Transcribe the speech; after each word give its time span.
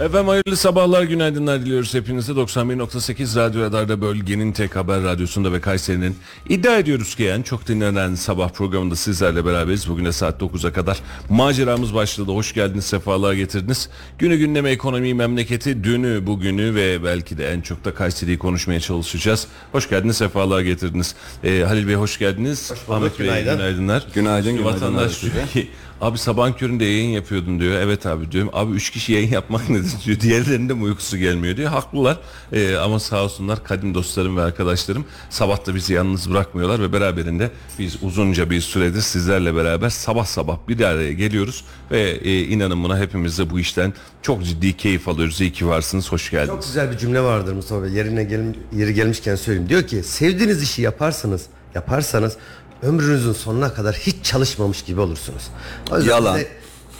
Efendim 0.00 0.28
hayırlı 0.28 0.56
sabahlar, 0.56 1.02
günaydınlar 1.02 1.60
diliyoruz 1.60 1.94
hepinize. 1.94 2.32
91.8 2.32 3.36
Radyo 3.36 3.60
Radar'da 3.62 4.00
bölgenin 4.00 4.52
tek 4.52 4.76
haber 4.76 5.02
radyosunda 5.02 5.52
ve 5.52 5.60
Kayseri'nin 5.60 6.16
iddia 6.48 6.76
ediyoruz 6.78 7.14
ki 7.14 7.28
en 7.28 7.42
çok 7.42 7.68
dinlenen 7.68 8.14
sabah 8.14 8.48
programında 8.48 8.96
sizlerle 8.96 9.44
beraberiz. 9.44 9.88
Bugün 9.88 10.04
de 10.04 10.12
saat 10.12 10.42
9'a 10.42 10.72
kadar 10.72 10.98
maceramız 11.30 11.94
başladı. 11.94 12.32
Hoş 12.32 12.54
geldiniz, 12.54 12.84
sefalar 12.84 13.32
getirdiniz. 13.32 13.88
Günü 14.18 14.36
gündeme 14.36 14.70
ekonomiyi, 14.70 15.14
memleketi, 15.14 15.84
dünü, 15.84 16.26
bugünü 16.26 16.74
ve 16.74 17.04
belki 17.04 17.38
de 17.38 17.52
en 17.52 17.60
çok 17.60 17.84
da 17.84 17.94
Kayseri'yi 17.94 18.38
konuşmaya 18.38 18.80
çalışacağız. 18.80 19.46
Hoş 19.72 19.88
geldiniz, 19.88 20.16
sefalar 20.16 20.60
getirdiniz. 20.60 21.14
Ee, 21.44 21.60
Halil 21.68 21.88
Bey 21.88 21.94
hoş 21.94 22.18
geldiniz. 22.18 22.70
bulduk, 22.70 22.90
Ahmet 22.90 23.18
Bey 23.18 23.26
günaydın. 23.26 23.56
günaydınlar. 23.56 24.06
Günaydın, 24.14 24.56
günaydın 24.56 24.64
Vatandaş 24.74 25.24
abi. 25.24 25.68
Abi 26.00 26.18
sabahın 26.18 26.52
köründe 26.52 26.84
yayın 26.84 27.08
yapıyordun 27.08 27.60
diyor. 27.60 27.80
Evet 27.80 28.06
abi 28.06 28.32
diyorum. 28.32 28.50
Abi 28.52 28.72
üç 28.72 28.90
kişi 28.90 29.12
yayın 29.12 29.30
yapmak 29.30 29.68
nedir 29.70 29.92
diyor. 30.04 30.20
Diğerlerinde 30.20 30.74
mi 30.74 30.82
uykusu 30.84 31.16
gelmiyor 31.16 31.56
diyor. 31.56 31.70
Haklılar. 31.70 32.18
Ee, 32.52 32.76
ama 32.76 33.00
sağ 33.00 33.24
olsunlar 33.24 33.64
kadim 33.64 33.94
dostlarım 33.94 34.36
ve 34.36 34.42
arkadaşlarım 34.42 35.04
sabah 35.30 35.66
da 35.66 35.74
bizi 35.74 35.92
yalnız 35.92 36.30
bırakmıyorlar 36.30 36.80
ve 36.80 36.92
beraberinde 36.92 37.50
biz 37.78 38.02
uzunca 38.02 38.50
bir 38.50 38.60
süredir 38.60 39.00
sizlerle 39.00 39.54
beraber 39.54 39.90
sabah 39.90 40.24
sabah 40.24 40.58
bir 40.68 40.80
araya 40.80 41.12
geliyoruz 41.12 41.64
ve 41.90 42.00
e, 42.10 42.40
inanın 42.40 42.84
buna 42.84 42.98
hepimiz 42.98 43.38
de 43.38 43.50
bu 43.50 43.60
işten 43.60 43.92
çok 44.22 44.44
ciddi 44.44 44.76
keyif 44.76 45.08
alıyoruz. 45.08 45.40
İyi 45.40 45.52
ki 45.52 45.66
varsınız. 45.66 46.12
Hoş 46.12 46.30
geldiniz. 46.30 46.48
Çok 46.48 46.62
güzel 46.62 46.90
bir 46.92 46.98
cümle 46.98 47.20
vardır 47.20 47.52
Mustafa 47.52 47.82
Bey. 47.82 47.90
Yerine 47.90 48.24
gel, 48.24 48.54
yeri 48.76 48.94
gelmişken 48.94 49.34
söyleyeyim. 49.36 49.68
Diyor 49.68 49.82
ki 49.82 50.02
sevdiğiniz 50.02 50.62
işi 50.62 50.82
yaparsanız 50.82 51.46
yaparsanız 51.74 52.36
ömrünüzün 52.82 53.32
sonuna 53.32 53.74
kadar 53.74 53.94
hiç 53.94 54.16
çalışmamış 54.24 54.82
gibi 54.82 55.00
olursunuz. 55.00 55.42
O 55.90 55.96
yüzden 55.96 56.10
Yalan. 56.10 56.36
bize- 56.36 56.48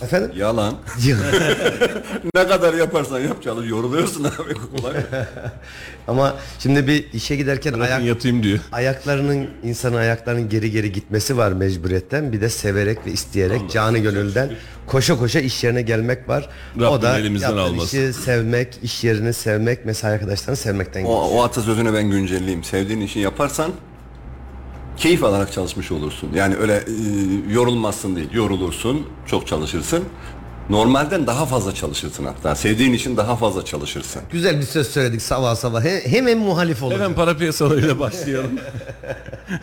Efendim? 0.03 0.31
Yalan. 0.37 0.75
ne 2.35 2.47
kadar 2.49 2.75
yaparsan 2.75 3.21
yap 3.21 3.43
çalış 3.43 3.71
yoruluyorsun 3.71 4.25
abi. 4.25 4.55
Kolay. 4.77 4.95
Ama 6.09 6.35
şimdi 6.59 6.87
bir 6.87 7.13
işe 7.13 7.37
giderken 7.37 7.73
Bırakın 7.75 7.93
ayak, 7.93 8.05
yatayım 8.05 8.43
diyor. 8.43 8.59
ayaklarının 8.73 9.47
insanın 9.63 9.97
ayaklarının 9.97 10.49
geri 10.49 10.71
geri 10.71 10.93
gitmesi 10.93 11.37
var 11.37 11.53
mecburiyetten. 11.53 12.33
Bir 12.33 12.41
de 12.41 12.49
severek 12.49 13.07
ve 13.07 13.11
isteyerek 13.13 13.71
canı 13.71 13.99
gönülden 13.99 14.51
koşa 14.87 15.19
koşa 15.19 15.41
iş 15.41 15.65
yerine 15.65 15.83
gelmek 15.83 16.29
var. 16.29 16.49
o 16.79 16.81
Rabbim 16.83 17.03
da 17.03 17.19
elimizden 17.19 17.57
almasın. 17.57 17.99
işi 17.99 18.13
sevmek, 18.13 18.79
iş 18.83 19.05
yerini 19.05 19.33
sevmek, 19.33 19.85
mesai 19.85 20.13
arkadaşlarını 20.13 20.57
sevmekten 20.57 21.01
o, 21.01 21.05
geliyor. 21.05 21.23
o 21.33 21.43
atasözüne 21.43 21.93
ben 21.95 22.11
güncelleyeyim. 22.11 22.65
Sevdiğin 22.65 23.01
işi 23.01 23.19
yaparsan 23.19 23.73
keyif 24.99 25.25
alarak 25.25 25.53
çalışmış 25.53 25.93
olursun. 25.93 26.31
Yani 26.35 26.57
öyle 26.57 26.77
e, 26.77 27.53
yorulmazsın 27.53 28.17
değil. 28.17 28.29
Yorulursun, 28.33 29.07
çok 29.27 29.47
çalışırsın. 29.47 30.05
Normalden 30.71 31.27
daha 31.27 31.47
fazla 31.47 31.75
çalışırsın 31.75 32.25
hatta. 32.25 32.55
Sevdiğin 32.55 32.93
için 32.93 33.17
daha 33.17 33.37
fazla 33.37 33.65
çalışırsın. 33.65 34.23
Güzel 34.33 34.59
bir 34.59 34.65
söz 34.65 34.89
söyledik 34.89 35.23
sabah 35.23 35.55
sabah. 35.57 35.85
He- 35.85 36.09
hemen 36.11 36.39
muhalif 36.39 36.83
olacak. 36.83 37.01
Efendim 37.01 37.17
para 37.17 37.37
piyasalarıyla 37.37 37.99
başlayalım. 37.99 38.51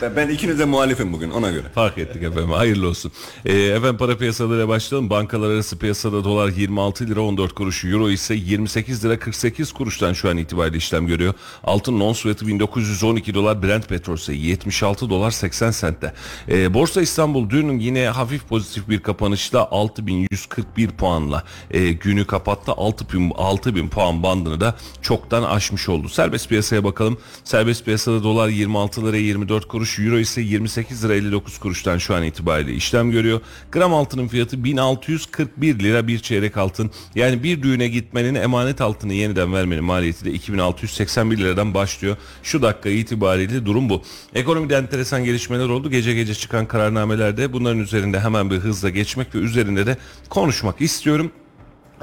Ben, 0.01 0.15
ben 0.15 0.29
ikinize 0.29 0.65
muhalifim 0.65 1.13
bugün 1.13 1.31
ona 1.31 1.51
göre. 1.51 1.63
Fark 1.75 1.97
ettik 1.97 2.23
efendim. 2.23 2.49
Hayırlı 2.51 2.87
olsun. 2.87 3.11
Ee, 3.45 3.53
efendim 3.53 3.97
para 3.97 4.17
piyasalarıyla 4.17 4.67
başlayalım. 4.67 5.09
Bankalar 5.09 5.49
arası 5.49 5.77
piyasada 5.77 6.23
dolar 6.23 6.47
26 6.49 7.07
lira 7.07 7.21
14 7.21 7.53
kuruş. 7.55 7.85
Euro 7.85 8.09
ise 8.09 8.35
28 8.35 9.05
lira 9.05 9.19
48 9.19 9.71
kuruştan 9.73 10.13
şu 10.13 10.29
an 10.29 10.37
itibariyle 10.37 10.77
işlem 10.77 11.07
görüyor. 11.07 11.33
Altın 11.63 11.99
non 11.99 12.13
fiyatı 12.13 12.47
1912 12.47 13.33
dolar. 13.33 13.63
Brent 13.63 13.89
petrol 13.89 14.15
ise 14.15 14.33
76 14.33 15.09
dolar 15.09 15.31
80 15.31 15.71
sentte. 15.71 16.13
Ee, 16.49 16.73
Borsa 16.73 17.01
İstanbul 17.01 17.49
dün 17.49 17.79
yine 17.79 18.07
hafif 18.07 18.47
pozitif 18.49 18.89
bir 18.89 18.99
kapanışla 18.99 19.67
6141 19.71 20.89
puanla 20.97 21.43
e, 21.71 21.91
günü 21.91 22.27
kapattı. 22.27 22.71
6000 22.71 23.31
6000 23.35 23.87
puan 23.87 24.23
bandını 24.23 24.61
da 24.61 24.75
çoktan 25.01 25.43
aşmış 25.43 25.89
oldu. 25.89 26.09
Serbest 26.09 26.49
piyasaya 26.49 26.83
bakalım. 26.83 27.17
Serbest 27.43 27.85
piyasada 27.85 28.23
dolar 28.23 28.47
26 28.47 29.05
lira 29.05 29.17
24 29.17 29.67
kuruş, 29.67 29.99
euro 29.99 30.19
ise 30.19 30.41
28 30.41 31.05
lira 31.05 31.15
59 31.15 31.57
kuruştan 31.57 31.97
şu 31.97 32.15
an 32.15 32.23
itibariyle 32.23 32.73
işlem 32.73 33.11
görüyor. 33.11 33.41
Gram 33.71 33.93
altının 33.93 34.27
fiyatı 34.27 34.63
1641 34.63 35.79
lira 35.79 36.07
bir 36.07 36.19
çeyrek 36.19 36.57
altın. 36.57 36.91
Yani 37.15 37.43
bir 37.43 37.63
düğüne 37.63 37.87
gitmenin 37.87 38.35
emanet 38.35 38.81
altını 38.81 39.13
yeniden 39.13 39.53
vermenin 39.53 39.83
maliyeti 39.83 40.25
de 40.25 40.31
2681 40.31 41.37
liradan 41.37 41.73
başlıyor. 41.73 42.17
Şu 42.43 42.61
dakika 42.61 42.89
itibariyle 42.89 43.65
durum 43.65 43.89
bu. 43.89 44.01
Ekonomide 44.33 44.75
enteresan 44.75 45.23
gelişmeler 45.25 45.69
oldu. 45.69 45.91
Gece 45.91 46.13
gece 46.13 46.35
çıkan 46.35 46.65
kararnamelerde 46.65 47.53
bunların 47.53 47.79
üzerinde 47.79 48.19
hemen 48.19 48.49
bir 48.49 48.57
hızla 48.57 48.89
geçmek 48.89 49.35
ve 49.35 49.39
üzerinde 49.39 49.85
de 49.85 49.97
konuşmak 50.29 50.81
istiyorum. 50.85 51.31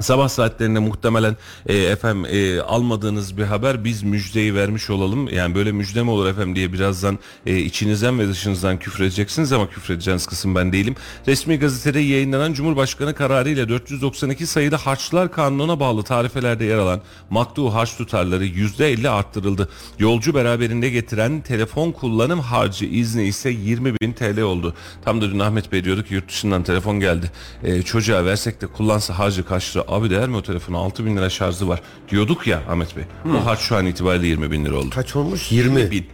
Sabah 0.03 0.29
saatlerinde 0.29 0.79
muhtemelen 0.79 1.37
e, 1.65 1.77
efendim 1.77 2.25
e, 2.25 2.61
almadığınız 2.61 3.37
bir 3.37 3.43
haber 3.43 3.83
biz 3.83 4.03
müjdeyi 4.03 4.55
vermiş 4.55 4.89
olalım. 4.89 5.29
Yani 5.29 5.55
böyle 5.55 5.71
müjde 5.71 6.03
mi 6.03 6.09
olur 6.09 6.27
efendim 6.27 6.55
diye 6.55 6.73
birazdan 6.73 7.19
e, 7.45 7.57
içinizden 7.57 8.19
ve 8.19 8.27
dışınızdan 8.27 8.79
küfredeceksiniz 8.79 9.51
ama 9.51 9.69
küfredeceğiniz 9.69 10.25
kısım 10.25 10.55
ben 10.55 10.73
değilim. 10.73 10.95
Resmi 11.27 11.59
gazetede 11.59 11.99
yayınlanan 11.99 12.53
Cumhurbaşkanı 12.53 13.15
kararı 13.15 13.49
ile 13.49 13.69
492 13.69 14.47
sayılı 14.47 14.75
harçlar 14.75 15.31
kanununa 15.31 15.79
bağlı 15.79 16.03
tarifelerde 16.03 16.65
yer 16.65 16.77
alan 16.77 17.01
maktu 17.29 17.73
harç 17.73 17.97
tutarları 17.97 18.45
%50 18.45 19.09
arttırıldı. 19.09 19.69
Yolcu 19.99 20.33
beraberinde 20.35 20.89
getiren 20.89 21.41
telefon 21.41 21.91
kullanım 21.91 22.39
harcı 22.39 22.85
izni 22.85 23.23
ise 23.23 23.49
20 23.49 23.99
bin 24.01 24.13
TL 24.13 24.41
oldu. 24.41 24.73
Tam 25.05 25.21
da 25.21 25.31
dün 25.31 25.39
Ahmet 25.39 25.71
Bey 25.71 25.83
diyordu 25.83 26.03
ki 26.03 26.13
yurt 26.13 26.29
dışından 26.29 26.63
telefon 26.63 26.99
geldi. 26.99 27.31
E, 27.63 27.81
çocuğa 27.81 28.25
versek 28.25 28.61
de 28.61 28.67
kullansa 28.67 29.19
harcı 29.19 29.45
kaç? 29.45 29.75
Abi 29.93 30.09
değer 30.09 30.29
mi 30.29 30.35
o 30.35 30.41
telefona? 30.41 30.77
6 30.77 31.05
bin 31.05 31.17
lira 31.17 31.29
şarjı 31.29 31.67
var. 31.67 31.81
Diyorduk 32.09 32.47
ya 32.47 32.61
Ahmet 32.69 32.97
Bey. 32.97 33.03
O 33.41 33.45
harç 33.45 33.59
şu 33.59 33.75
an 33.75 33.85
itibariyle 33.85 34.27
20 34.27 34.51
bin 34.51 34.65
lira 34.65 34.75
oldu. 34.77 34.89
Kaç 34.93 35.15
olmuş? 35.15 35.51
20. 35.51 35.91
bin. 35.91 36.05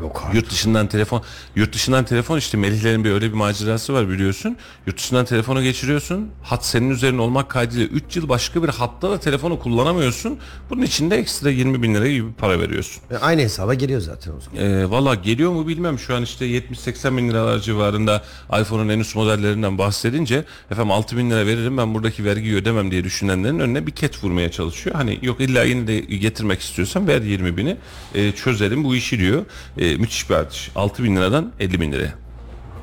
Yok 0.00 0.22
artık. 0.24 0.34
Yurt 0.34 0.50
dışından 0.50 0.86
telefon, 0.86 1.22
yurt 1.56 1.74
dışından 1.74 2.04
telefon 2.04 2.38
işte 2.38 2.56
Melihlerin 2.58 3.04
bir 3.04 3.10
öyle 3.10 3.28
bir 3.28 3.34
macerası 3.36 3.92
var 3.94 4.08
biliyorsun. 4.08 4.56
Yurt 4.86 4.98
dışından 4.98 5.24
telefonu 5.24 5.62
geçiriyorsun. 5.62 6.28
Hat 6.42 6.66
senin 6.66 6.90
üzerine 6.90 7.20
olmak 7.20 7.48
kaydıyla 7.50 7.86
3 7.86 8.16
yıl 8.16 8.28
başka 8.28 8.62
bir 8.62 8.68
hatta 8.68 9.10
da 9.10 9.20
telefonu 9.20 9.58
kullanamıyorsun. 9.58 10.38
Bunun 10.70 10.82
için 10.82 11.10
de 11.10 11.16
ekstra 11.16 11.50
20 11.50 11.82
bin 11.82 11.94
lira 11.94 12.08
gibi 12.08 12.32
para 12.32 12.60
veriyorsun. 12.60 13.02
E, 13.10 13.16
Aynı 13.16 13.40
hesaba 13.40 13.74
geliyor 13.74 14.00
zaten 14.00 14.32
o 14.32 14.40
zaman. 14.40 14.70
Ee, 14.70 14.90
Valla 14.90 15.14
geliyor 15.14 15.52
mu 15.52 15.68
bilmem 15.68 15.98
şu 15.98 16.14
an 16.14 16.22
işte 16.22 16.46
70-80 16.46 17.16
bin 17.16 17.28
liralar 17.28 17.58
civarında 17.58 18.22
iPhone'un 18.60 18.88
en 18.88 18.98
üst 18.98 19.16
modellerinden 19.16 19.78
bahsedince 19.78 20.44
efendim 20.70 20.90
6 20.90 21.16
bin 21.16 21.30
lira 21.30 21.46
veririm 21.46 21.76
ben 21.78 21.94
buradaki 21.94 22.24
vergiyi 22.24 22.54
ödemem 22.54 22.90
diye 22.90 23.04
düşünenlerin 23.04 23.58
önüne 23.60 23.86
bir 23.86 23.92
ket 23.92 24.24
vurmaya 24.24 24.50
çalışıyor. 24.50 24.96
Hani 24.96 25.18
yok 25.22 25.40
illa 25.40 25.62
yine 25.64 25.86
de 25.86 26.00
getirmek 26.00 26.60
istiyorsan 26.60 27.08
ver 27.08 27.22
20 27.22 27.56
bini 27.56 27.76
e, 28.14 28.32
çözelim 28.32 28.84
bu 28.84 28.96
işi 28.96 29.18
diyor. 29.18 29.44
E, 29.78 29.89
müthiş 29.96 30.30
bir 30.30 30.34
artış 30.34 30.70
6 30.76 31.04
bin 31.04 31.16
liradan 31.16 31.52
50 31.60 31.80
bin 31.80 31.92
liraya. 31.92 32.14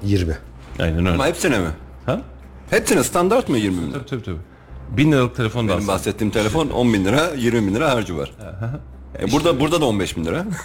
20. 0.03 0.37
Aynen 0.79 0.99
öyle. 0.99 1.09
Ama 1.09 1.27
hepsine 1.27 1.59
mi? 1.59 1.69
Ha? 2.05 2.21
Hepsine 2.69 3.03
standart 3.03 3.49
mı 3.49 3.57
20 3.57 3.81
bin 3.81 3.87
lira? 3.91 3.93
Tabii 3.93 4.09
tabii 4.09 4.23
tabii. 4.23 4.37
Bin 4.97 5.11
liralık 5.11 5.35
telefon 5.35 5.67
da 5.67 5.75
Benim 5.77 5.87
bahsettiğim 5.87 6.31
telefon 6.31 6.69
10 6.69 6.93
bin 6.93 7.05
lira 7.05 7.31
20 7.37 7.67
bin 7.67 7.75
lira 7.75 7.91
harcı 7.91 8.17
var. 8.17 8.31
E, 9.19 9.31
burada 9.31 9.59
burada 9.59 9.81
da 9.81 9.85
15 9.85 10.17
bin 10.17 10.25
lira. 10.25 10.45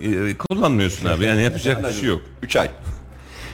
E, 0.00 0.36
kullanmıyorsun 0.36 1.06
abi 1.08 1.24
yani 1.24 1.42
yapacak 1.42 1.88
bir 1.88 1.92
şey 1.92 2.08
yok. 2.08 2.22
3 2.42 2.56
ay. 2.56 2.70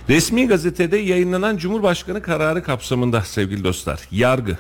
Resmi 0.08 0.46
gazetede 0.48 0.96
yayınlanan 0.96 1.56
Cumhurbaşkanı 1.56 2.22
kararı 2.22 2.62
kapsamında 2.62 3.20
sevgili 3.22 3.64
dostlar 3.64 4.00
yargı, 4.10 4.58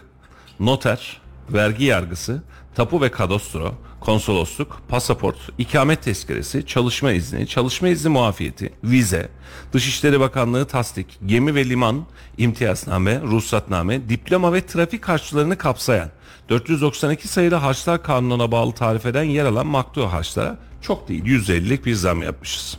noter, 0.60 1.20
vergi 1.52 1.84
yargısı, 1.84 2.42
tapu 2.74 3.00
ve 3.00 3.10
kadastro, 3.10 3.74
konsolosluk, 4.00 4.82
pasaport, 4.88 5.36
ikamet 5.58 6.02
tezkeresi, 6.02 6.66
çalışma 6.66 7.12
izni, 7.12 7.46
çalışma 7.46 7.88
izni 7.88 8.08
muafiyeti, 8.08 8.72
vize, 8.84 9.28
Dışişleri 9.72 10.20
Bakanlığı 10.20 10.64
tasdik, 10.64 11.06
gemi 11.26 11.54
ve 11.54 11.68
liman, 11.68 12.04
imtiyazname, 12.38 13.20
ruhsatname, 13.20 14.08
diploma 14.08 14.52
ve 14.52 14.66
trafik 14.66 15.08
harçlarını 15.08 15.58
kapsayan 15.58 16.10
492 16.48 17.28
sayılı 17.28 17.54
harçlar 17.54 18.02
kanununa 18.02 18.52
bağlı 18.52 18.72
tarif 18.72 19.06
eden 19.06 19.22
yer 19.22 19.44
alan 19.44 19.66
maktu 19.66 20.06
harçlara 20.06 20.58
çok 20.82 21.08
değil 21.08 21.24
%50'lik 21.24 21.86
bir 21.86 21.94
zam 21.94 22.22
yapmışız. 22.22 22.78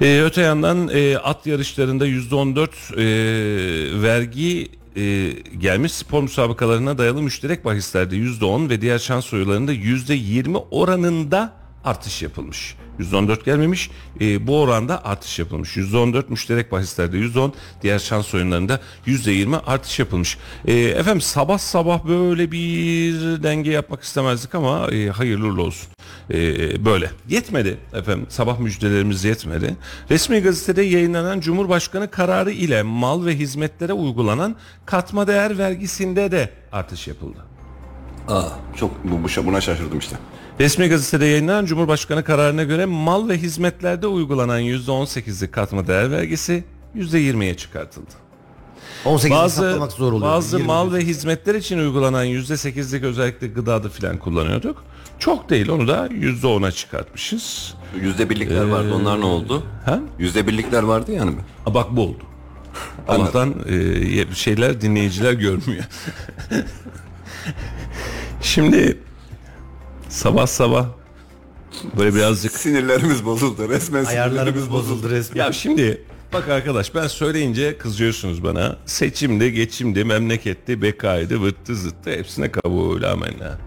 Ee, 0.00 0.22
öte 0.24 0.40
yandan 0.40 0.90
e, 0.92 1.18
at 1.18 1.46
yarışlarında 1.46 2.06
%14 2.06 2.68
e, 2.96 4.02
vergi 4.02 4.70
e, 4.96 5.30
gelmiş. 5.58 5.92
Spor 5.92 6.22
müsabakalarına 6.22 6.98
dayalı 6.98 7.22
müşterek 7.22 7.64
bahislerde 7.64 8.16
%10 8.16 8.68
ve 8.68 8.80
diğer 8.80 8.98
şans 8.98 9.32
oyunlarında 9.32 9.72
%20 9.72 10.64
oranında 10.70 11.63
artış 11.84 12.22
yapılmış. 12.22 12.76
%14 12.98 13.44
gelmemiş. 13.44 13.90
E, 14.20 14.46
bu 14.46 14.60
oranda 14.60 15.04
artış 15.04 15.38
yapılmış. 15.38 15.76
%14 15.76 16.30
müşterek 16.30 16.72
bahislerde 16.72 17.16
%10, 17.18 17.52
diğer 17.82 17.98
şans 17.98 18.34
oyunlarında 18.34 18.80
%20 19.06 19.56
artış 19.66 19.98
yapılmış. 19.98 20.38
E, 20.66 20.74
efendim 20.74 21.20
sabah 21.20 21.58
sabah 21.58 22.04
böyle 22.08 22.52
bir 22.52 23.12
denge 23.42 23.70
yapmak 23.70 24.02
istemezdik 24.02 24.54
ama 24.54 24.88
e, 24.90 25.08
hayırlı 25.08 25.62
olsun. 25.62 25.88
E, 26.30 26.84
böyle. 26.84 27.10
Yetmedi 27.28 27.78
efendim. 27.92 28.26
Sabah 28.28 28.58
müjdelerimiz 28.58 29.24
yetmedi. 29.24 29.76
Resmi 30.10 30.40
gazetede 30.40 30.82
yayınlanan 30.82 31.40
Cumhurbaşkanı 31.40 32.10
kararı 32.10 32.50
ile 32.50 32.82
mal 32.82 33.26
ve 33.26 33.36
hizmetlere 33.38 33.92
uygulanan 33.92 34.56
katma 34.86 35.26
değer 35.26 35.58
vergisinde 35.58 36.30
de 36.32 36.50
artış 36.72 37.08
yapıldı. 37.08 37.38
Aa, 38.28 38.42
çok 38.76 39.04
bu- 39.04 39.46
buna 39.46 39.60
şaşırdım 39.60 39.98
işte. 39.98 40.16
Resmi 40.60 40.88
gazetede 40.88 41.26
yayınlanan 41.26 41.64
Cumhurbaşkanı 41.66 42.24
kararına 42.24 42.62
göre 42.64 42.84
mal 42.86 43.28
ve 43.28 43.38
hizmetlerde 43.38 44.06
uygulanan 44.06 44.60
%18'lik 44.60 45.52
katma 45.52 45.86
değer 45.86 46.10
vergisi 46.10 46.64
%20'ye 46.96 47.56
çıkartıldı. 47.56 48.10
18'i 49.04 49.30
Bazı 49.30 49.56
saklamak 49.60 49.92
zor 49.92 50.12
oluyor. 50.12 50.32
bazı 50.32 50.56
20 50.56 50.66
mal 50.66 50.92
ve 50.92 51.00
hizmetler 51.00 51.54
için 51.54 51.78
uygulanan 51.78 52.26
%8'lik 52.26 53.04
özellikle 53.04 53.46
gıdada 53.46 53.88
filan 53.88 54.18
kullanıyorduk. 54.18 54.84
Çok 55.18 55.50
değil 55.50 55.68
onu 55.68 55.88
da 55.88 56.06
%10'a 56.06 56.70
çıkartmışız. 56.70 57.74
Yüzde 58.00 58.30
birlikler 58.30 58.64
vardı 58.64 58.94
onlar 58.94 59.20
ne 59.20 59.24
oldu? 59.24 59.62
Ha? 59.84 60.00
Yüzde 60.18 60.46
birlikler 60.46 60.82
vardı 60.82 61.12
yani 61.12 61.30
mi? 61.30 61.40
Ha, 61.64 61.74
bak 61.74 61.86
bu 61.90 62.00
oldu. 62.02 62.22
Allah'tan 63.08 63.54
e, 63.68 64.34
şeyler 64.34 64.80
dinleyiciler 64.80 65.32
görmüyor. 65.32 65.84
Şimdi 68.42 68.98
sabah 70.14 70.46
sabah 70.46 70.86
böyle 71.98 72.14
birazcık 72.14 72.52
Sinirlerimiz 72.52 73.24
bozuldu 73.24 73.68
resmen 73.68 74.04
Ayarlarımız 74.04 74.70
bozuldu 74.70 75.10
resmen. 75.10 75.44
Ya 75.44 75.52
şimdi 75.52 76.02
bak 76.32 76.48
arkadaş 76.48 76.94
ben 76.94 77.06
söyleyince 77.06 77.78
kızıyorsunuz 77.78 78.44
bana. 78.44 78.76
Seçimde, 78.86 79.50
geçimde, 79.50 80.04
memleketti, 80.04 80.82
bekaydı, 80.82 81.42
vıttı 81.42 81.76
zıttı 81.76 82.10
hepsine 82.10 82.50
kabul 82.50 83.02
amenna. 83.02 83.58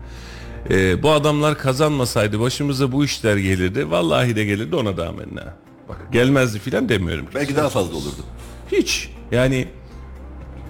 Ee, 0.70 1.04
bu 1.04 1.12
adamlar 1.12 1.58
kazanmasaydı 1.58 2.40
başımıza 2.40 2.92
bu 2.92 3.06
işler 3.06 3.38
gelirdi. 3.38 3.92
Vallahi 3.92 4.36
de 4.36 4.46
gelirdi 4.46 4.76
ona 4.76 4.98
da 4.98 5.08
amenna. 5.08 5.54
Bak 5.90 5.98
gelmezdi 6.12 6.60
filan 6.60 6.90
demiyorum. 6.90 7.26
Belki 7.36 7.56
daha 7.56 7.70
fazla 7.70 7.96
olurdu. 7.96 8.24
Hiç. 8.72 9.10
Yani 9.32 9.68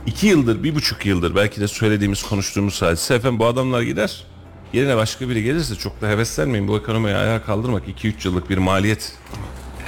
iki 0.05 0.27
yıldır, 0.27 0.63
bir 0.63 0.75
buçuk 0.75 1.05
yıldır 1.05 1.35
belki 1.35 1.61
de 1.61 1.67
söylediğimiz, 1.67 2.23
konuştuğumuz 2.23 2.81
hadise 2.81 3.15
efendim 3.15 3.39
bu 3.39 3.45
adamlar 3.45 3.81
gider. 3.81 4.25
Yerine 4.73 4.97
başka 4.97 5.29
biri 5.29 5.43
gelirse 5.43 5.75
çok 5.75 6.01
da 6.01 6.07
heveslenmeyin. 6.09 6.67
Bu 6.67 6.77
ekonomiyi 6.77 7.15
ayağa 7.15 7.43
kaldırmak 7.43 7.87
2-3 7.87 8.13
yıllık 8.27 8.49
bir 8.49 8.57
maliyet 8.57 9.13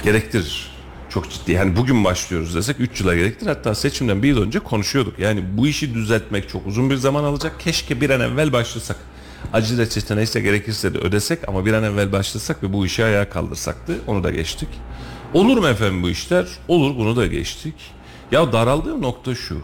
gerektirir. 0.04 0.70
Çok 1.08 1.30
ciddi. 1.30 1.52
Yani 1.52 1.76
bugün 1.76 2.04
başlıyoruz 2.04 2.54
desek 2.54 2.80
3 2.80 3.00
yıla 3.00 3.16
gerektir. 3.16 3.46
Hatta 3.46 3.74
seçimden 3.74 4.22
bir 4.22 4.28
yıl 4.28 4.42
önce 4.42 4.58
konuşuyorduk. 4.58 5.18
Yani 5.18 5.44
bu 5.56 5.66
işi 5.66 5.94
düzeltmek 5.94 6.48
çok 6.48 6.66
uzun 6.66 6.90
bir 6.90 6.96
zaman 6.96 7.24
alacak. 7.24 7.60
Keşke 7.60 8.00
bir 8.00 8.10
an 8.10 8.20
evvel 8.20 8.52
başlasak. 8.52 8.96
Acı 9.52 9.78
reçete 9.78 10.16
neyse 10.16 10.40
gerekirse 10.40 10.94
de 10.94 10.98
ödesek 10.98 11.48
ama 11.48 11.66
bir 11.66 11.72
an 11.72 11.84
evvel 11.84 12.12
başlasak 12.12 12.62
ve 12.62 12.72
bu 12.72 12.86
işi 12.86 13.04
ayağa 13.04 13.30
kaldırsaktı. 13.30 13.98
Onu 14.06 14.24
da 14.24 14.30
geçtik. 14.30 14.68
Olur 15.34 15.58
mu 15.58 15.68
efendim 15.68 16.02
bu 16.02 16.10
işler? 16.10 16.46
Olur 16.68 16.96
bunu 16.96 17.16
da 17.16 17.26
geçtik. 17.26 17.74
Ya 18.32 18.52
daraldığım 18.52 19.02
nokta 19.02 19.34
şu. 19.34 19.62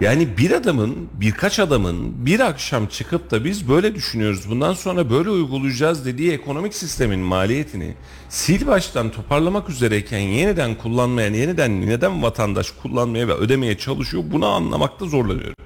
Yani 0.00 0.38
bir 0.38 0.50
adamın, 0.50 1.08
birkaç 1.14 1.58
adamın 1.58 2.26
bir 2.26 2.40
akşam 2.40 2.86
çıkıp 2.86 3.30
da 3.30 3.44
biz 3.44 3.68
böyle 3.68 3.94
düşünüyoruz, 3.94 4.50
bundan 4.50 4.74
sonra 4.74 5.10
böyle 5.10 5.30
uygulayacağız 5.30 6.06
dediği 6.06 6.32
ekonomik 6.32 6.74
sistemin 6.74 7.20
maliyetini 7.20 7.94
sil 8.38 8.62
baştan 8.66 9.10
toparlamak 9.10 9.70
üzereyken 9.70 10.18
yeniden 10.18 10.74
kullanmaya, 10.74 11.28
yeniden 11.28 11.86
neden 11.86 12.22
vatandaş 12.22 12.70
kullanmaya 12.70 13.28
ve 13.28 13.32
ödemeye 13.32 13.78
çalışıyor 13.78 14.22
bunu 14.26 14.46
anlamakta 14.46 15.06
zorlanıyorum. 15.06 15.56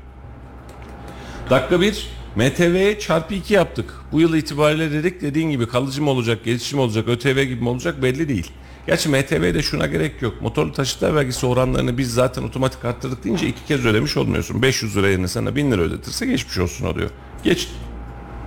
Dakika 1.50 1.80
bir 1.80 2.08
MTV'ye 2.36 2.98
çarpı 2.98 3.34
2 3.34 3.54
yaptık. 3.54 3.94
Bu 4.12 4.20
yıl 4.20 4.34
itibariyle 4.34 4.90
dedik 4.90 5.20
dediğin 5.20 5.50
gibi 5.50 5.68
kalıcı 5.68 6.02
mı 6.02 6.10
olacak, 6.10 6.44
gelişim 6.44 6.78
olacak, 6.78 7.08
ÖTV 7.08 7.42
gibi 7.42 7.62
mi 7.62 7.68
olacak 7.68 8.02
belli 8.02 8.28
değil. 8.28 8.52
Gerçi 8.86 9.08
MTV'de 9.08 9.62
şuna 9.62 9.86
gerek 9.86 10.22
yok. 10.22 10.42
Motorlu 10.42 10.72
taşıtlar 10.72 11.14
vergisi 11.14 11.46
oranlarını 11.46 11.98
biz 11.98 12.14
zaten 12.14 12.42
otomatik 12.42 12.84
arttırdık 12.84 13.24
deyince 13.24 13.48
iki 13.48 13.64
kez 13.64 13.86
ödemiş 13.86 14.16
olmuyorsun. 14.16 14.62
500 14.62 14.96
lira 14.96 15.08
yerine 15.08 15.28
sana 15.28 15.56
1000 15.56 15.70
lira 15.70 15.82
ödetirse 15.82 16.26
geçmiş 16.26 16.58
olsun 16.58 16.86
oluyor. 16.86 17.10
Geç. 17.44 17.68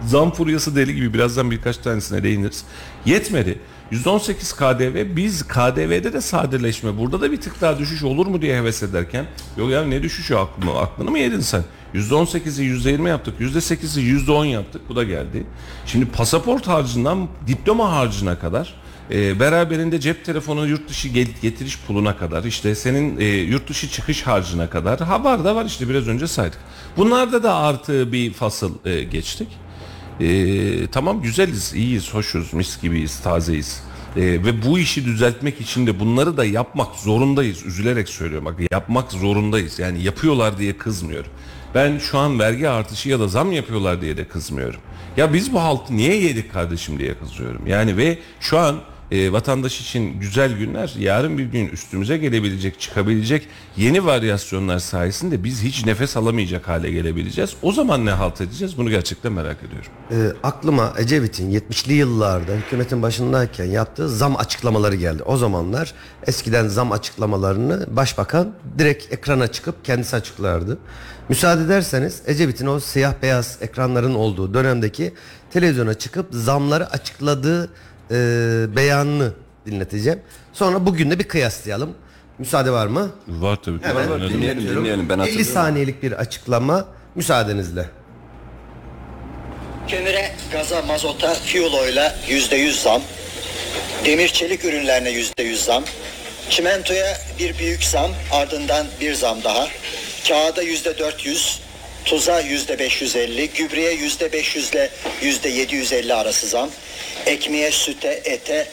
Zam 0.07 0.31
furyası 0.31 0.75
deli 0.75 0.95
gibi 0.95 1.13
birazdan 1.13 1.51
birkaç 1.51 1.77
tanesine 1.77 2.23
değiniriz. 2.23 2.65
Yetmedi. 3.05 3.59
118 3.91 4.53
KDV 4.53 5.15
biz 5.15 5.47
KDV'de 5.47 6.13
de 6.13 6.21
sadeleşme 6.21 6.97
burada 6.97 7.21
da 7.21 7.31
bir 7.31 7.41
tık 7.41 7.61
daha 7.61 7.79
düşüş 7.79 8.03
olur 8.03 8.27
mu 8.27 8.41
diye 8.41 8.57
heves 8.57 8.83
ederken 8.83 9.25
yok 9.57 9.69
ya 9.69 9.83
ne 9.83 10.03
düşüşü 10.03 10.35
aklını, 10.35 10.79
aklını 10.79 11.11
mı 11.11 11.19
yedin 11.19 11.39
sen? 11.39 11.63
%18'i 11.93 12.65
%20 12.65 13.09
yaptık 13.09 13.39
%8'i 13.39 14.03
%10 14.03 14.45
yaptık 14.45 14.81
bu 14.89 14.95
da 14.95 15.03
geldi. 15.03 15.43
Şimdi 15.85 16.05
pasaport 16.05 16.67
harcından 16.67 17.27
diploma 17.47 17.91
harcına 17.91 18.39
kadar 18.39 18.73
e, 19.11 19.39
beraberinde 19.39 19.99
cep 19.99 20.25
telefonu 20.25 20.67
yurt 20.67 20.89
dışı 20.89 21.07
getiriş 21.41 21.79
puluna 21.87 22.17
kadar 22.17 22.43
işte 22.43 22.75
senin 22.75 23.19
e, 23.19 23.25
yurt 23.25 23.69
dışı 23.69 23.89
çıkış 23.89 24.21
harcına 24.21 24.69
kadar 24.69 24.99
ha 24.99 25.23
var 25.23 25.43
da 25.43 25.55
var 25.55 25.65
işte 25.65 25.89
biraz 25.89 26.07
önce 26.07 26.27
saydık. 26.27 26.59
Bunlarda 26.97 27.43
da 27.43 27.55
artı 27.55 28.11
bir 28.11 28.33
fasıl 28.33 28.85
e, 28.85 29.03
geçtik. 29.03 29.47
Ee, 30.21 30.87
tamam 30.91 31.21
güzeliz, 31.21 31.73
iyiyiz, 31.73 32.13
hoşuz, 32.13 32.53
mis 32.53 32.81
gibiyiz, 32.81 33.19
tazeyiz. 33.19 33.83
Ee, 34.17 34.21
ve 34.21 34.65
bu 34.65 34.79
işi 34.79 35.05
düzeltmek 35.05 35.61
için 35.61 35.87
de 35.87 35.99
bunları 35.99 36.37
da 36.37 36.45
yapmak 36.45 36.95
zorundayız. 36.95 37.65
Üzülerek 37.65 38.09
söylüyorum 38.09 38.45
bak 38.45 38.55
yapmak 38.71 39.11
zorundayız. 39.11 39.79
Yani 39.79 40.03
yapıyorlar 40.03 40.57
diye 40.57 40.77
kızmıyorum. 40.77 41.31
Ben 41.75 41.97
şu 41.97 42.17
an 42.17 42.39
vergi 42.39 42.69
artışı 42.69 43.09
ya 43.09 43.19
da 43.19 43.27
zam 43.27 43.51
yapıyorlar 43.51 44.01
diye 44.01 44.17
de 44.17 44.27
kızmıyorum. 44.27 44.79
Ya 45.17 45.33
biz 45.33 45.53
bu 45.53 45.61
haltı 45.61 45.97
niye 45.97 46.21
yedik 46.21 46.53
kardeşim 46.53 46.99
diye 46.99 47.13
kızıyorum. 47.13 47.67
Yani 47.67 47.97
ve 47.97 48.19
şu 48.39 48.59
an 48.59 48.75
e, 49.15 49.31
vatandaş 49.31 49.81
için 49.81 50.19
güzel 50.19 50.57
günler 50.57 50.93
yarın 50.99 51.37
bir 51.37 51.43
gün 51.45 51.67
üstümüze 51.67 52.17
gelebilecek, 52.17 52.79
çıkabilecek 52.79 53.47
yeni 53.77 54.05
varyasyonlar 54.05 54.79
sayesinde 54.79 55.43
biz 55.43 55.63
hiç 55.63 55.85
nefes 55.85 56.17
alamayacak 56.17 56.67
hale 56.67 56.91
gelebileceğiz. 56.91 57.53
O 57.61 57.71
zaman 57.71 58.05
ne 58.05 58.11
halt 58.11 58.41
edeceğiz? 58.41 58.77
Bunu 58.77 58.89
gerçekten 58.89 59.31
merak 59.31 59.57
ediyorum. 59.63 59.91
Ee, 60.11 60.47
aklıma 60.47 60.93
Ecevit'in 60.97 61.51
70'li 61.51 61.93
yıllarda 61.93 62.51
hükümetin 62.51 63.01
başındayken 63.01 63.65
yaptığı 63.65 64.09
zam 64.09 64.35
açıklamaları 64.37 64.95
geldi. 64.95 65.23
O 65.23 65.37
zamanlar 65.37 65.93
eskiden 66.27 66.67
zam 66.67 66.91
açıklamalarını 66.91 67.85
başbakan 67.95 68.53
direkt 68.77 69.13
ekrana 69.13 69.47
çıkıp 69.47 69.85
kendisi 69.85 70.15
açıklardı. 70.15 70.77
Müsaade 71.29 71.63
ederseniz 71.63 72.21
Ecevit'in 72.25 72.67
o 72.67 72.79
siyah 72.79 73.13
beyaz 73.21 73.57
ekranların 73.61 74.15
olduğu 74.15 74.53
dönemdeki 74.53 75.13
televizyona 75.51 75.93
çıkıp 75.93 76.27
zamları 76.31 76.89
açıkladığı 76.89 77.69
e, 78.11 78.15
beyanını 78.75 79.31
dinleteceğim. 79.65 80.19
Sonra 80.53 80.85
bugün 80.85 81.11
de 81.11 81.19
bir 81.19 81.23
kıyaslayalım. 81.23 81.93
Müsaade 82.39 82.71
var 82.71 82.87
mı? 82.87 83.11
Var 83.27 83.59
tabii 83.65 83.81
ki. 83.81 83.87
Hemen 83.87 84.09
Var, 84.09 84.19
var. 84.19 84.29
Dinleyelim 84.29 84.67
dinleyelim 84.69 85.09
ben 85.09 85.13
50 85.15 85.19
hatırlıyorum. 85.19 85.53
saniyelik 85.53 86.03
bir 86.03 86.11
açıklama 86.11 86.85
müsaadenizle. 87.15 87.85
Kömüre, 89.87 90.31
gaza, 90.51 90.81
mazota, 90.81 91.33
fuel 91.33 91.73
oil'a 91.73 92.15
yüzde 92.27 92.55
yüz 92.55 92.81
zam. 92.81 93.01
Demir 94.05 94.27
çelik 94.27 94.65
ürünlerine 94.65 95.09
yüzde 95.09 95.43
yüz 95.43 95.63
zam. 95.63 95.83
Çimentoya 96.49 97.17
bir 97.39 97.57
büyük 97.59 97.83
zam, 97.83 98.11
ardından 98.31 98.85
bir 99.01 99.13
zam 99.13 99.43
daha. 99.43 99.67
Kağıda 100.27 100.61
yüzde 100.61 100.97
dört 100.97 101.25
yüz, 101.25 101.61
tuza 102.05 102.39
yüzde 102.39 102.79
beş 102.79 103.01
yüz 103.01 103.15
elli, 103.15 103.49
gübreye 103.49 103.91
yüzde 103.91 104.31
beş 104.31 104.55
yüzle 104.55 104.89
yüzde 105.21 105.49
yedi 105.49 105.75
yüz 105.75 105.93
elli 105.93 106.13
arası 106.13 106.47
zam. 106.47 106.69
Ekmeğe, 107.25 107.71
süte, 107.71 108.21
ete 108.25 108.67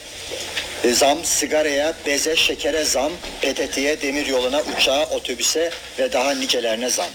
zam, 0.93 1.25
sigaraya, 1.25 1.95
beze, 2.07 2.37
şekere 2.37 2.85
zam, 2.85 3.12
PTT'ye, 3.43 4.03
demir 4.03 4.27
yoluna, 4.27 4.62
uçağa, 4.77 5.07
otobüse 5.07 5.71
ve 5.99 6.12
daha 6.12 6.35
nicelerine 6.35 6.91
zam. 6.91 7.11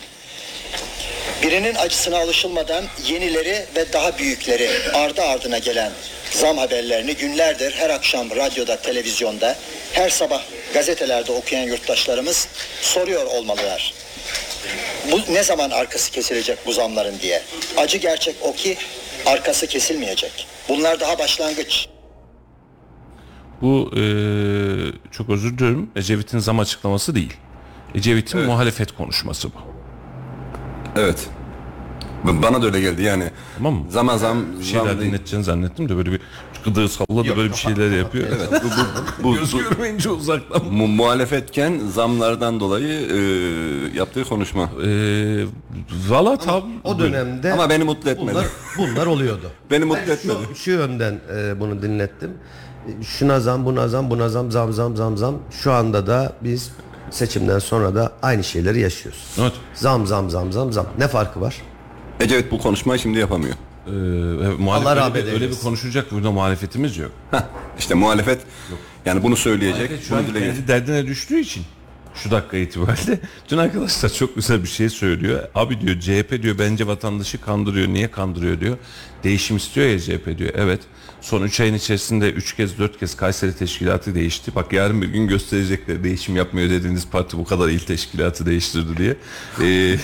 Birinin 1.43 1.75
acısına 1.75 2.17
alışılmadan 2.17 2.85
yenileri 3.07 3.65
ve 3.75 3.93
daha 3.93 4.17
büyükleri 4.17 4.69
ardı 4.93 5.21
ardına 5.21 5.57
gelen 5.57 5.91
zam 6.31 6.57
haberlerini 6.57 7.15
günlerdir 7.15 7.71
her 7.71 7.89
akşam 7.89 8.35
radyoda, 8.35 8.77
televizyonda, 8.77 9.55
her 9.93 10.09
sabah 10.09 10.43
gazetelerde 10.73 11.31
okuyan 11.31 11.63
yurttaşlarımız 11.63 12.47
soruyor 12.81 13.25
olmalılar. 13.25 13.93
Bu 15.11 15.33
ne 15.33 15.43
zaman 15.43 15.69
arkası 15.69 16.11
kesilecek 16.11 16.57
bu 16.65 16.71
zamların 16.73 17.19
diye. 17.19 17.41
Acı 17.77 17.97
gerçek 17.97 18.35
o 18.41 18.53
ki 18.53 18.77
arkası 19.25 19.67
kesilmeyecek. 19.67 20.47
Bunlar 20.69 20.99
daha 20.99 21.19
başlangıç. 21.19 21.87
Bu 23.61 23.91
e, 23.97 24.01
çok 25.11 25.29
özür 25.29 25.57
dilerim 25.57 25.89
Ecevit'in 25.95 26.39
zam 26.39 26.59
açıklaması 26.59 27.15
değil. 27.15 27.33
Ecevit'in 27.95 28.39
muhalefet 28.41 28.91
konuşması 28.91 29.47
bu. 29.47 29.57
Evet. 30.95 31.19
Bana 32.23 32.61
da 32.61 32.65
öyle 32.65 32.81
geldi 32.81 33.01
yani. 33.01 33.31
Tamam 33.57 33.73
mı? 33.73 33.85
Zaman 33.89 34.17
zam, 34.17 34.37
Bir 34.59 34.63
şeyler 34.63 34.85
zam 34.85 34.99
değil. 34.99 35.11
dinleteceğini 35.11 35.43
zannettim 35.45 35.89
de 35.89 35.97
böyle 35.97 36.11
bir 36.11 36.19
gıdığı 36.65 36.89
salladı 36.89 37.37
böyle 37.37 37.49
bir 37.49 37.55
şeyler 37.57 37.91
yapıyor. 37.97 38.27
Evet, 38.37 38.63
bu, 38.63 38.67
bu, 38.67 39.23
bu, 39.23 39.35
Göz 39.35 39.53
bu- 39.53 39.57
görmeyince 39.57 40.09
uzaktan. 40.09 40.65
mu- 40.73 40.87
muhalefetken 40.87 41.79
zamlardan 41.93 42.59
dolayı 42.59 42.87
e, 43.11 43.17
yaptığı 43.97 44.23
konuşma. 44.23 44.63
E, 44.85 44.89
Valla 46.09 46.37
tabi. 46.37 46.65
O 46.83 46.99
dönemde 46.99 47.53
Ama 47.53 47.69
beni 47.69 47.83
mutlu 47.83 48.09
etmedi. 48.09 48.31
bunlar, 48.31 48.45
bunlar 48.77 49.05
oluyordu. 49.05 49.51
Beni 49.71 49.85
mutlu 49.85 50.11
etmedi. 50.11 50.37
Şu, 50.49 50.55
şu 50.55 50.71
yönden 50.71 51.19
e, 51.37 51.59
bunu 51.59 51.81
dinlettim. 51.81 52.31
Şuna 53.01 53.39
zam, 53.39 53.65
buna 53.65 53.87
zam, 53.87 54.09
buna 54.09 54.29
zam, 54.29 54.51
zam, 54.51 54.73
zam, 54.73 54.95
zam, 54.97 55.17
zam. 55.17 55.35
Şu 55.63 55.71
anda 55.71 56.07
da 56.07 56.33
biz 56.43 56.71
seçimden 57.11 57.59
sonra 57.59 57.95
da 57.95 58.11
aynı 58.21 58.43
şeyleri 58.43 58.79
yaşıyoruz. 58.79 59.25
Evet. 59.41 59.53
Zam, 59.73 60.07
zam, 60.07 60.29
zam, 60.29 60.51
zam, 60.51 60.71
zam. 60.73 60.85
Ne 60.97 61.07
farkı 61.07 61.41
var? 61.41 61.55
Ecevit 62.19 62.51
bu 62.51 62.57
konuşmayı 62.57 62.99
şimdi 62.99 63.19
yapamıyor. 63.19 63.55
Ee, 63.87 63.89
muhalefet 64.59 64.87
Allah 64.87 64.89
öyle, 64.89 65.01
rahmet 65.01 65.23
bir, 65.23 65.27
öyle 65.27 65.39
bir 65.39 65.41
eylesin. 65.45 65.63
konuşacak 65.63 66.11
burada 66.11 66.31
muhalefetimiz 66.31 66.97
yok. 66.97 67.11
Heh, 67.31 67.39
işte 67.79 67.93
muhalefet 67.93 68.41
yani 69.05 69.23
bunu 69.23 69.35
söyleyecek. 69.35 69.91
Şu 70.07 70.15
an 70.15 70.23
bunu 70.27 70.35
dile 70.35 70.45
kendi 70.53 70.67
derdine 70.67 71.07
düştüğü 71.07 71.39
için 71.39 71.63
şu 72.23 72.31
dakika 72.31 72.57
itibariyle 72.57 73.19
dün 73.49 73.57
arkadaşlar 73.57 74.09
çok 74.09 74.35
güzel 74.35 74.63
bir 74.63 74.67
şey 74.67 74.89
söylüyor. 74.89 75.43
Abi 75.55 75.81
diyor 75.81 75.99
CHP 75.99 76.43
diyor 76.43 76.55
bence 76.59 76.87
vatandaşı 76.87 77.41
kandırıyor. 77.41 77.87
Niye 77.87 78.11
kandırıyor 78.11 78.59
diyor. 78.59 78.77
Değişim 79.23 79.57
istiyor 79.57 79.87
ya 79.87 79.99
CHP 79.99 80.37
diyor. 80.37 80.51
Evet. 80.55 80.79
Son 81.21 81.43
3 81.43 81.59
ayın 81.59 81.73
içerisinde 81.73 82.31
3 82.31 82.55
kez 82.55 82.79
4 82.79 82.99
kez 82.99 83.15
Kayseri 83.15 83.55
teşkilatı 83.55 84.15
değişti. 84.15 84.55
Bak 84.55 84.73
yarın 84.73 85.01
bir 85.01 85.07
gün 85.07 85.27
gösterecekler 85.27 86.03
değişim 86.03 86.35
yapmıyor 86.35 86.69
dediğiniz 86.69 87.09
parti 87.09 87.37
bu 87.37 87.45
kadar 87.45 87.69
il 87.69 87.79
teşkilatı 87.79 88.45
değiştirdi 88.45 88.97
diye. 88.97 89.15
Ee, 89.61 89.97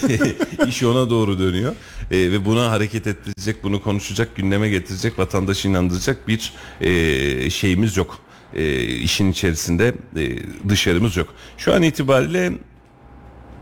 iş 0.68 0.84
ona 0.84 1.10
doğru 1.10 1.40
dönüyor. 1.40 1.76
Ee, 2.12 2.18
ve 2.18 2.46
buna 2.46 2.72
hareket 2.72 3.08
ettirecek, 3.08 3.64
bunu 3.64 3.84
konuşacak, 3.84 4.36
gündeme 4.36 4.70
getirecek, 4.70 5.20
vatandaşı 5.20 5.68
inandıracak 5.68 6.28
bir 6.28 6.54
e, 6.82 7.50
şeyimiz 7.50 7.98
yok 7.98 8.20
e, 8.56 8.84
işin 8.84 9.32
içerisinde 9.32 9.94
e, 10.16 10.38
dışarımız 10.70 11.18
yok. 11.18 11.34
Şu 11.58 11.74
an 11.74 11.84
itibariyle 11.84 12.52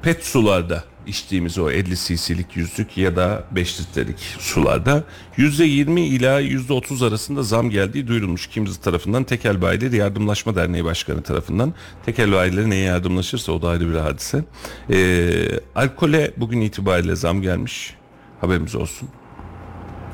pet 0.01 0.25
sularda 0.25 0.83
içtiğimiz 1.07 1.57
o 1.57 1.71
50 1.71 1.95
cc'lik 1.95 2.55
yüzlük 2.55 2.97
ya 2.97 3.15
da 3.15 3.43
5 3.51 3.79
litrelik 3.79 4.19
sularda 4.39 5.03
%20 5.37 5.99
ila 5.99 6.41
%30 6.41 7.07
arasında 7.07 7.43
zam 7.43 7.69
geldiği 7.69 8.07
duyurulmuş. 8.07 8.47
Kimisi 8.47 8.81
tarafından 8.81 9.23
Tekel 9.23 9.61
Bayileri 9.61 9.95
Yardımlaşma 9.95 10.55
Derneği 10.55 10.85
Başkanı 10.85 11.21
tarafından. 11.21 11.73
Tekel 12.05 12.31
Bayileri 12.31 12.69
neye 12.69 12.83
yardımlaşırsa 12.83 13.51
o 13.51 13.61
da 13.61 13.69
ayrı 13.69 13.89
bir 13.89 13.95
hadise. 13.95 14.43
Ee, 14.89 15.59
alkole 15.75 16.31
bugün 16.37 16.61
itibariyle 16.61 17.15
zam 17.15 17.41
gelmiş. 17.41 17.95
Haberimiz 18.41 18.75
olsun. 18.75 19.09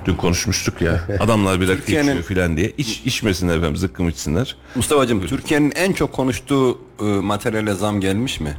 Dün 0.07 0.15
konuşmuştuk 0.15 0.81
ya. 0.81 1.01
Adamlar 1.19 1.61
bir 1.61 1.67
Türkiye'nin- 1.67 2.07
içiyor 2.07 2.23
filan 2.23 2.57
diye. 2.57 2.73
İç, 2.77 3.01
içmesinler 3.05 3.57
efendim 3.57 3.77
zıkkım 3.77 4.09
içsinler. 4.09 4.55
Mustafa'cığım 4.75 5.25
Türkiye'nin 5.25 5.71
en 5.75 5.93
çok 5.93 6.13
konuştuğu 6.13 6.81
e, 7.01 7.03
materyale 7.03 7.73
zam 7.73 7.99
gelmiş 8.01 8.39
mi? 8.39 8.57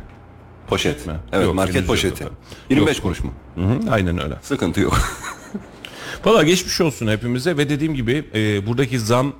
Poşet 0.69 1.07
mi? 1.07 1.13
Evet 1.33 1.45
Yok, 1.47 1.55
market 1.55 1.77
yok 1.77 1.87
poşeti. 1.87 2.15
efendim. 2.15 2.35
25 2.71 2.97
Yok. 2.97 3.03
kuruş 3.03 3.21
mu? 3.25 3.33
Hı 3.55 3.61
hı, 3.61 3.81
aynen 3.91 4.23
öyle. 4.25 4.35
Sıkıntı 4.43 4.81
yok. 4.81 5.01
Valla 6.25 6.43
geçmiş 6.43 6.81
olsun 6.81 7.07
hepimize 7.07 7.57
ve 7.57 7.69
dediğim 7.69 7.95
gibi 7.95 8.25
e, 8.35 8.67
buradaki 8.67 8.99
zam 8.99 9.33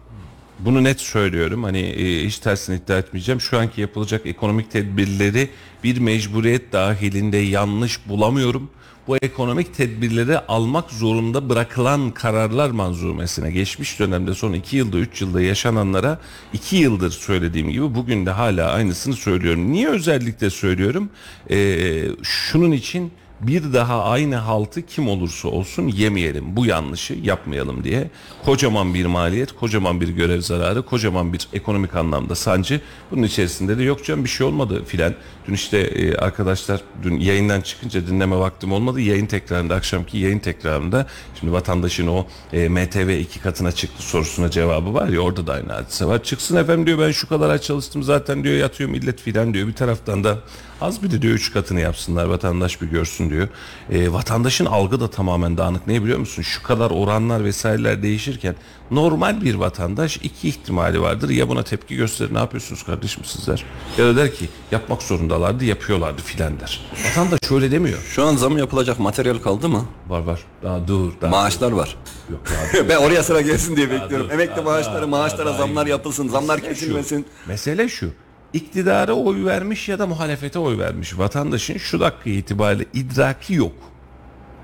bunu 0.59 0.85
net 0.85 1.01
söylüyorum 1.01 1.65
hani 1.65 1.81
e, 1.81 2.27
hiç 2.27 2.39
tersini 2.39 2.77
iddia 2.77 2.99
etmeyeceğim. 2.99 3.41
Şu 3.41 3.59
anki 3.59 3.81
yapılacak 3.81 4.27
ekonomik 4.27 4.71
tedbirleri 4.71 5.49
bir 5.85 5.99
mecburiyet 5.99 6.73
dahilinde 6.73 7.37
yanlış 7.37 8.09
bulamıyorum. 8.09 8.71
Bu 9.09 9.17
ekonomik 9.17 9.75
tedbirleri 9.75 10.39
almak 10.39 10.91
zorunda 10.91 11.49
bırakılan 11.49 12.11
kararlar 12.11 12.71
manzumesine 12.71 13.51
geçmiş 13.51 14.01
dönemde 14.01 14.35
son 14.35 14.53
2 14.53 14.77
yılda 14.77 14.99
3 14.99 15.21
yılda 15.23 15.41
yaşananlara 15.41 16.19
2 16.53 16.77
yıldır 16.77 17.11
söylediğim 17.11 17.71
gibi 17.71 17.95
bugün 17.95 18.27
de 18.27 18.31
hala 18.31 18.73
aynısını 18.73 19.15
söylüyorum. 19.15 19.73
Niye 19.73 19.89
özellikle 19.89 20.51
söylüyorum? 20.51 21.11
E, 21.51 21.79
şunun 22.23 22.73
için 22.73 23.13
bir 23.41 23.73
daha 23.73 24.05
aynı 24.05 24.37
haltı 24.37 24.87
kim 24.87 25.09
olursa 25.09 25.49
olsun 25.49 25.89
yemeyelim. 25.89 26.57
Bu 26.57 26.67
yanlışı 26.67 27.15
yapmayalım 27.23 27.85
diye. 27.85 28.11
Kocaman 28.45 28.95
bir 28.95 29.07
maliyet, 29.07 29.53
kocaman 29.53 30.01
bir 30.01 30.09
görev 30.09 30.41
zararı, 30.41 30.83
kocaman 30.83 31.33
bir 31.33 31.49
ekonomik 31.53 31.95
anlamda 31.95 32.35
sancı. 32.35 32.81
Bunun 33.11 33.23
içerisinde 33.23 33.79
de 33.79 33.83
yok 33.83 34.05
canım 34.05 34.25
bir 34.25 34.29
şey 34.29 34.47
olmadı 34.47 34.85
filan. 34.87 35.15
Dün 35.49 35.55
işte 35.55 35.79
e, 35.79 36.17
arkadaşlar 36.17 36.81
dün 37.03 37.21
yayından 37.21 37.61
çıkınca 37.61 38.07
dinleme 38.07 38.37
vaktim 38.37 38.73
olmadı. 38.73 39.01
Yayın 39.01 39.27
tekrarında 39.27 39.75
akşamki 39.75 40.19
yayın 40.19 40.39
tekrarında 40.39 41.07
şimdi 41.41 41.53
vatandaşın 41.53 42.07
o 42.07 42.27
e, 42.53 42.69
MTV 42.69 43.19
iki 43.21 43.41
katına 43.41 43.73
çıktı 43.73 44.03
sorusuna 44.03 44.51
cevabı 44.51 44.95
var 44.95 45.09
ya 45.09 45.21
orada 45.21 45.47
da 45.47 45.53
aynı 45.53 45.73
hadise 45.73 46.07
var. 46.07 46.23
Çıksın 46.23 46.57
efendim 46.57 46.87
diyor 46.87 46.99
ben 46.99 47.11
şu 47.11 47.29
kadar 47.29 47.59
çalıştım 47.59 48.03
zaten 48.03 48.45
diyor 48.45 48.55
yatıyor 48.55 48.91
millet 48.91 49.21
filan 49.21 49.55
diyor. 49.55 49.69
Bir 49.69 49.73
taraftan 49.73 50.25
da 50.25 50.39
az 50.81 51.03
bir 51.03 51.11
de 51.11 51.23
diyor 51.23 51.35
üç 51.35 51.53
katını 51.53 51.81
yapsınlar 51.81 52.25
vatandaş 52.25 52.83
bir 52.83 52.87
görsün 52.87 53.31
diyor. 53.31 53.49
E, 53.91 54.13
vatandaşın 54.13 54.67
algı 54.67 55.01
da 55.01 55.11
tamamen 55.11 55.57
dağınık. 55.59 55.87
Ne 55.87 56.03
biliyor 56.03 56.19
musun? 56.19 56.43
Şu 56.43 56.63
kadar 56.63 56.91
oranlar 56.91 57.45
vesaireler 57.45 58.03
değişirken 58.03 58.55
normal 58.91 59.41
bir 59.43 59.55
vatandaş 59.55 60.17
iki 60.17 60.49
ihtimali 60.49 61.01
vardır. 61.03 61.29
Ya 61.31 61.49
buna 61.49 61.63
tepki 61.63 61.97
gösterir 61.97 62.35
ne 62.35 62.39
yapıyorsunuz 62.39 62.83
kardeşim 62.83 63.25
sizler? 63.25 63.65
Ya 63.99 64.05
da 64.07 64.17
der 64.17 64.35
ki 64.35 64.49
yapmak 64.71 65.03
zorundalardı 65.03 65.65
yapıyorlardı 65.65 66.23
filan 66.23 66.61
der. 66.61 66.81
Vatandaş 67.09 67.41
şöyle 67.49 67.71
demiyor. 67.71 67.99
Şu 68.15 68.25
an 68.27 68.37
zam 68.37 68.59
yapılacak 68.59 68.99
materyal 68.99 69.39
kaldı 69.39 69.69
mı? 69.69 69.85
Var 70.09 70.21
var 70.21 70.41
daha 70.63 70.89
dur. 70.89 71.13
Daha 71.21 71.31
Maaşlar 71.31 71.73
var. 71.73 71.97
Yok 72.31 72.41
daha 72.75 72.89
ben 72.89 72.97
oraya 72.97 73.23
sıra 73.23 73.41
gelsin 73.41 73.77
diye 73.77 73.91
bekliyorum. 73.91 74.27
dur, 74.29 74.33
Emekli 74.35 74.57
daha- 74.57 74.63
maaşları, 74.65 74.97
daha- 75.03 75.07
maaşlara 75.07 75.47
daha- 75.47 75.59
zamlar 75.59 75.87
yapılsın, 75.87 76.29
zamlar 76.29 76.57
Mesele 76.57 76.75
şu. 76.75 76.81
kesilmesin. 76.81 77.27
Mesele 77.47 77.89
şu. 77.89 78.11
İktidara 78.53 79.13
oy 79.13 79.45
vermiş 79.45 79.89
ya 79.89 79.99
da 79.99 80.07
muhalefete 80.07 80.59
oy 80.59 80.79
vermiş 80.79 81.19
vatandaşın 81.19 81.79
şu 81.79 82.01
dakika 82.01 82.31
itibariyle 82.31 82.85
idraki 82.95 83.55
yok. 83.55 83.73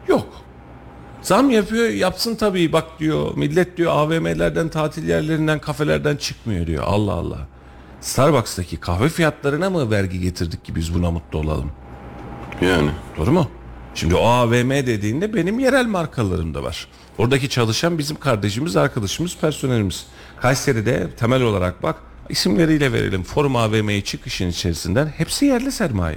Yok. 0.08 0.26
Zam 1.22 1.50
yapıyor 1.50 1.88
yapsın 1.88 2.34
tabii 2.34 2.72
bak 2.72 2.84
diyor 2.98 3.36
millet 3.36 3.76
diyor 3.76 3.92
AVM'lerden 3.92 4.68
tatil 4.68 5.08
yerlerinden 5.08 5.58
kafelerden 5.58 6.16
çıkmıyor 6.16 6.66
diyor 6.66 6.84
Allah 6.86 7.12
Allah. 7.12 7.38
Starbucks'taki 8.00 8.76
kahve 8.76 9.08
fiyatlarına 9.08 9.70
mı 9.70 9.90
vergi 9.90 10.20
getirdik 10.20 10.64
ki 10.64 10.74
biz 10.74 10.94
buna 10.94 11.10
mutlu 11.10 11.38
olalım? 11.38 11.72
Yani. 12.60 12.90
Doğru 13.16 13.32
mu? 13.32 13.48
Şimdi 13.94 14.14
o 14.14 14.24
AVM 14.24 14.70
dediğinde 14.70 15.34
benim 15.34 15.58
yerel 15.58 15.86
markalarım 15.86 16.54
da 16.54 16.62
var. 16.62 16.88
Oradaki 17.18 17.48
çalışan 17.48 17.98
bizim 17.98 18.16
kardeşimiz, 18.16 18.76
arkadaşımız, 18.76 19.36
personelimiz. 19.36 20.06
Kayseri'de 20.40 21.10
temel 21.10 21.42
olarak 21.42 21.82
bak 21.82 21.96
isimleriyle 22.28 22.92
verelim. 22.92 23.22
Forum 23.22 23.56
AVM'ye 23.56 24.00
çıkışın 24.00 24.48
içerisinden 24.48 25.06
hepsi 25.06 25.46
yerli 25.46 25.72
sermaye. 25.72 26.16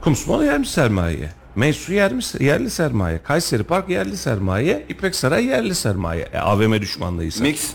Kumsmola 0.00 0.44
yerli 0.44 0.66
sermaye. 0.66 1.30
Meysu 1.56 1.92
yerli, 1.92 2.44
yerli 2.44 2.70
sermaye. 2.70 3.22
Kayseri 3.22 3.62
Park 3.62 3.88
yerli 3.88 4.16
sermaye. 4.16 4.86
İpek 4.88 5.14
Saray 5.14 5.44
yerli 5.44 5.74
sermaye. 5.74 6.28
E, 6.32 6.38
AVM 6.38 6.80
düşmanlığıysa. 6.80 7.42
Mix 7.44 7.70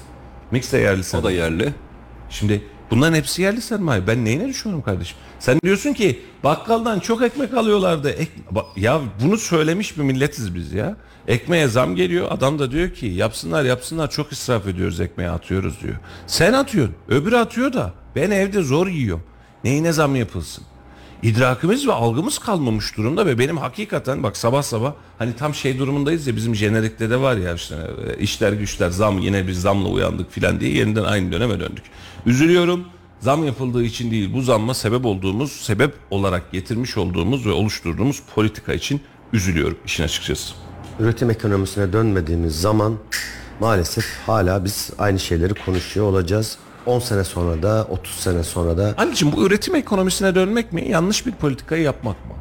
Mix 0.51 0.73
de 0.73 0.77
yerli 0.77 0.99
o 0.99 1.03
sermaye. 1.03 1.37
da 1.37 1.41
yerli. 1.43 1.73
Şimdi 2.29 2.61
bunların 2.91 3.13
hepsi 3.17 3.41
yerli 3.41 3.61
sermaye. 3.61 4.07
Ben 4.07 4.25
neyine 4.25 4.47
düşüyorum 4.47 4.81
kardeşim? 4.81 5.17
Sen 5.39 5.59
diyorsun 5.63 5.93
ki 5.93 6.19
bakkaldan 6.43 6.99
çok 6.99 7.21
ekmek 7.21 7.53
alıyorlardı. 7.53 8.09
Ek- 8.09 8.31
ya 8.75 9.01
bunu 9.23 9.37
söylemiş 9.37 9.97
bir 9.97 10.03
milletiz 10.03 10.55
biz 10.55 10.73
ya. 10.73 10.97
Ekmeğe 11.27 11.67
zam 11.67 11.95
geliyor. 11.95 12.27
Adam 12.31 12.59
da 12.59 12.71
diyor 12.71 12.89
ki 12.89 13.05
yapsınlar 13.05 13.63
yapsınlar 13.63 14.09
çok 14.09 14.31
israf 14.31 14.67
ediyoruz 14.67 14.99
ekmeğe 14.99 15.29
atıyoruz 15.29 15.81
diyor. 15.83 15.95
Sen 16.27 16.53
atıyorsun. 16.53 16.95
Öbürü 17.07 17.35
atıyor 17.37 17.73
da 17.73 17.93
ben 18.15 18.31
evde 18.31 18.61
zor 18.63 18.87
yiyorum. 18.87 19.23
Neyine 19.63 19.91
zam 19.91 20.15
yapılsın? 20.15 20.63
İdrakimiz 21.23 21.87
ve 21.87 21.93
algımız 21.93 22.39
kalmamış 22.39 22.97
durumda 22.97 23.25
ve 23.25 23.39
benim 23.39 23.57
hakikaten 23.57 24.23
bak 24.23 24.37
sabah 24.37 24.61
sabah 24.61 24.93
hani 25.17 25.35
tam 25.35 25.53
şey 25.55 25.79
durumundayız 25.79 26.27
ya 26.27 26.35
bizim 26.35 26.55
jenerikte 26.55 27.09
de 27.09 27.21
var 27.21 27.37
ya 27.37 27.53
işte 27.53 27.75
e, 28.07 28.17
işler 28.17 28.53
güçler 28.53 28.89
zam 28.89 29.19
yine 29.19 29.47
biz 29.47 29.61
zamla 29.61 29.89
uyandık 29.89 30.31
filan 30.31 30.59
diye 30.59 30.71
yeniden 30.71 31.03
aynı 31.03 31.31
döneme 31.31 31.59
döndük. 31.59 31.83
Üzülüyorum 32.25 32.85
zam 33.19 33.45
yapıldığı 33.45 33.83
için 33.83 34.11
değil 34.11 34.33
bu 34.33 34.41
zamma 34.41 34.73
sebep 34.73 35.05
olduğumuz 35.05 35.51
sebep 35.51 35.93
olarak 36.09 36.51
getirmiş 36.51 36.97
olduğumuz 36.97 37.45
ve 37.45 37.51
oluşturduğumuz 37.51 38.21
politika 38.35 38.73
için 38.73 39.01
üzülüyorum 39.33 39.77
işin 39.85 40.03
açıkçası. 40.03 40.53
Üretim 40.99 41.29
ekonomisine 41.29 41.93
dönmediğimiz 41.93 42.61
zaman 42.61 42.97
maalesef 43.59 44.05
hala 44.25 44.65
biz 44.65 44.89
aynı 44.97 45.19
şeyleri 45.19 45.53
konuşuyor 45.53 46.05
olacağız. 46.05 46.57
10 46.85 46.99
sene 46.99 47.23
sonra 47.23 47.63
da 47.63 47.87
30 47.89 48.13
sene 48.15 48.43
sonra 48.43 48.77
da 48.77 48.93
Anneciğim 48.97 49.35
bu 49.35 49.45
üretim 49.45 49.75
ekonomisine 49.75 50.35
dönmek 50.35 50.73
mi 50.73 50.89
yanlış 50.89 51.25
bir 51.25 51.31
politikayı 51.31 51.83
yapmak 51.83 52.25
mı? 52.25 52.33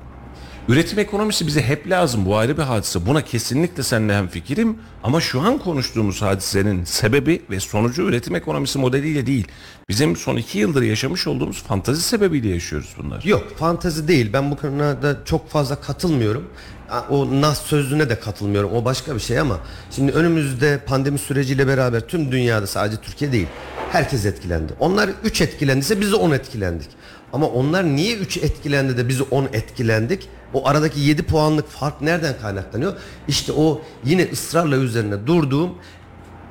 Üretim 0.69 0.99
ekonomisi 0.99 1.47
bize 1.47 1.63
hep 1.63 1.91
lazım 1.91 2.27
bu 2.27 2.37
ayrı 2.37 2.57
bir 2.57 2.63
hadise. 2.63 3.07
Buna 3.07 3.25
kesinlikle 3.25 3.83
seninle 3.83 4.15
hemfikirim 4.17 4.79
ama 5.03 5.21
şu 5.21 5.41
an 5.41 5.59
konuştuğumuz 5.59 6.23
hadisenin 6.23 6.85
sebebi 6.85 7.43
ve 7.51 7.61
sonucu 7.61 8.03
üretim 8.03 8.35
ekonomisi 8.35 8.79
modeliyle 8.79 9.27
değil. 9.27 9.49
Bizim 9.89 10.17
son 10.17 10.37
iki 10.37 10.59
yıldır 10.59 10.83
yaşamış 10.83 11.27
olduğumuz 11.27 11.63
fantazi 11.63 12.03
sebebiyle 12.03 12.49
yaşıyoruz 12.49 12.95
bunlar. 12.99 13.23
Yok 13.25 13.57
fantazi 13.57 14.09
değil. 14.09 14.33
Ben 14.33 14.51
bu 14.51 14.57
konuda 14.57 15.19
çok 15.25 15.51
fazla 15.51 15.81
katılmıyorum. 15.81 16.45
O 17.11 17.41
nas 17.41 17.63
sözlüğüne 17.63 18.09
de 18.09 18.21
katılmıyorum. 18.21 18.71
O 18.73 18.85
başka 18.85 19.15
bir 19.15 19.21
şey 19.21 19.39
ama 19.39 19.59
şimdi 19.91 20.13
önümüzde 20.13 20.81
pandemi 20.87 21.19
süreciyle 21.19 21.67
beraber 21.67 22.01
tüm 22.01 22.33
dünyada 22.33 22.67
sadece 22.67 22.97
Türkiye 22.97 23.33
değil. 23.33 23.47
Herkes 23.93 24.27
etkilendi. 24.27 24.73
Onlar 24.81 25.11
3 25.25 25.41
etkilendiyse 25.41 26.01
biz 26.01 26.13
de 26.13 26.17
10 26.17 26.31
etkilendik. 26.31 26.89
Ama 27.33 27.47
onlar 27.47 27.85
niye 27.85 28.17
3 28.17 28.37
etkilendi 28.37 28.97
de 28.97 29.09
biz 29.09 29.21
10 29.31 29.45
etkilendik? 29.45 30.29
O 30.55 30.69
aradaki 30.69 31.01
7 31.01 31.23
puanlık 31.23 31.69
fark 31.69 32.01
nereden 32.01 32.35
kaynaklanıyor? 32.43 32.93
İşte 33.29 33.53
o 33.53 33.83
yine 34.05 34.29
ısrarla 34.33 34.77
üzerine 34.77 35.27
durduğum 35.27 35.75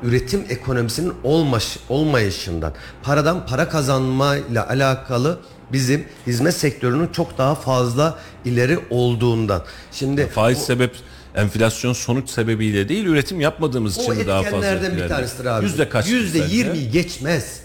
üretim 0.03 0.46
ekonomisinin 0.50 1.13
olmaş, 1.24 1.77
olmayışından, 1.89 2.74
paradan 3.03 3.46
para 3.46 3.70
kazanmayla 3.70 4.70
alakalı 4.70 5.39
bizim 5.71 6.05
hizmet 6.27 6.53
sektörünün 6.53 7.07
çok 7.07 7.38
daha 7.38 7.55
fazla 7.55 8.19
ileri 8.45 8.79
olduğundan. 8.89 9.63
Şimdi 9.91 10.27
Faiz 10.27 10.57
o- 10.57 10.62
sebep 10.62 10.95
enflasyon 11.36 11.93
sonuç 11.93 12.29
sebebiyle 12.29 12.89
değil 12.89 13.05
üretim 13.05 13.41
yapmadığımız 13.41 14.00
o 14.00 14.01
için 14.13 14.27
daha 14.27 14.43
fazla 14.43 14.57
etkenlerden 14.67 14.97
bir 14.97 15.07
tanesidir 15.09 15.45
abi. 15.45 15.65
Yüzde 15.65 15.89
kaç? 15.89 16.09
Yüzde 16.09 16.38
yirmiyi 16.39 16.91
geçmez. 16.91 17.59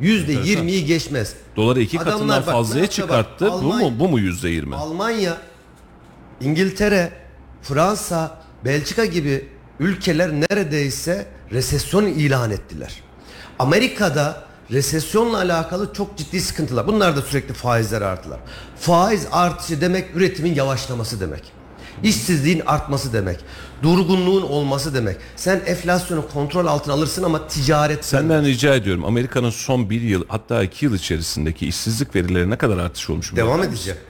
Yüzde 0.00 0.32
yirmiyi 0.32 0.84
geçmez. 0.86 1.34
Doları 1.56 1.80
iki 1.80 1.98
Adamlar 2.00 2.12
katından 2.14 2.46
bak, 2.46 2.52
fazlaya 2.54 2.82
yapıyor 2.82 3.08
bak, 3.08 3.16
çıkarttı. 3.16 3.46
Bu 3.46 3.52
Almanya- 3.52 3.90
mu 3.90 3.94
bu 4.00 4.08
mu 4.08 4.18
yüzde 4.18 4.48
yirmi? 4.48 4.76
Almanya, 4.76 5.36
İngiltere, 6.40 7.12
Fransa, 7.62 8.42
Belçika 8.64 9.04
gibi 9.04 9.48
ülkeler 9.80 10.30
neredeyse 10.32 11.26
resesyon 11.52 12.06
ilan 12.06 12.50
ettiler. 12.50 13.00
Amerika'da 13.58 14.44
resesyonla 14.70 15.36
alakalı 15.38 15.92
çok 15.92 16.16
ciddi 16.18 16.40
sıkıntılar. 16.40 16.86
Bunlar 16.86 17.16
da 17.16 17.22
sürekli 17.22 17.54
faizler 17.54 18.02
arttılar. 18.02 18.40
Faiz 18.80 19.26
artışı 19.32 19.80
demek 19.80 20.16
üretimin 20.16 20.54
yavaşlaması 20.54 21.20
demek. 21.20 21.42
İşsizliğin 22.02 22.62
artması 22.66 23.12
demek. 23.12 23.40
Durgunluğun 23.82 24.42
olması 24.42 24.94
demek. 24.94 25.16
Sen 25.36 25.62
enflasyonu 25.66 26.28
kontrol 26.32 26.66
altına 26.66 26.94
alırsın 26.94 27.22
ama 27.22 27.48
ticaret 27.48 28.04
Senden 28.04 28.44
rica 28.44 28.74
ediyorum 28.74 29.04
Amerika'nın 29.04 29.50
son 29.50 29.90
bir 29.90 30.00
yıl 30.00 30.24
hatta 30.28 30.62
iki 30.62 30.84
yıl 30.84 30.94
içerisindeki 30.94 31.66
işsizlik 31.66 32.14
verileri 32.14 32.50
ne 32.50 32.58
kadar 32.58 32.78
artış 32.78 33.10
olmuş? 33.10 33.36
devam 33.36 33.62
edeceğim. 33.62 34.00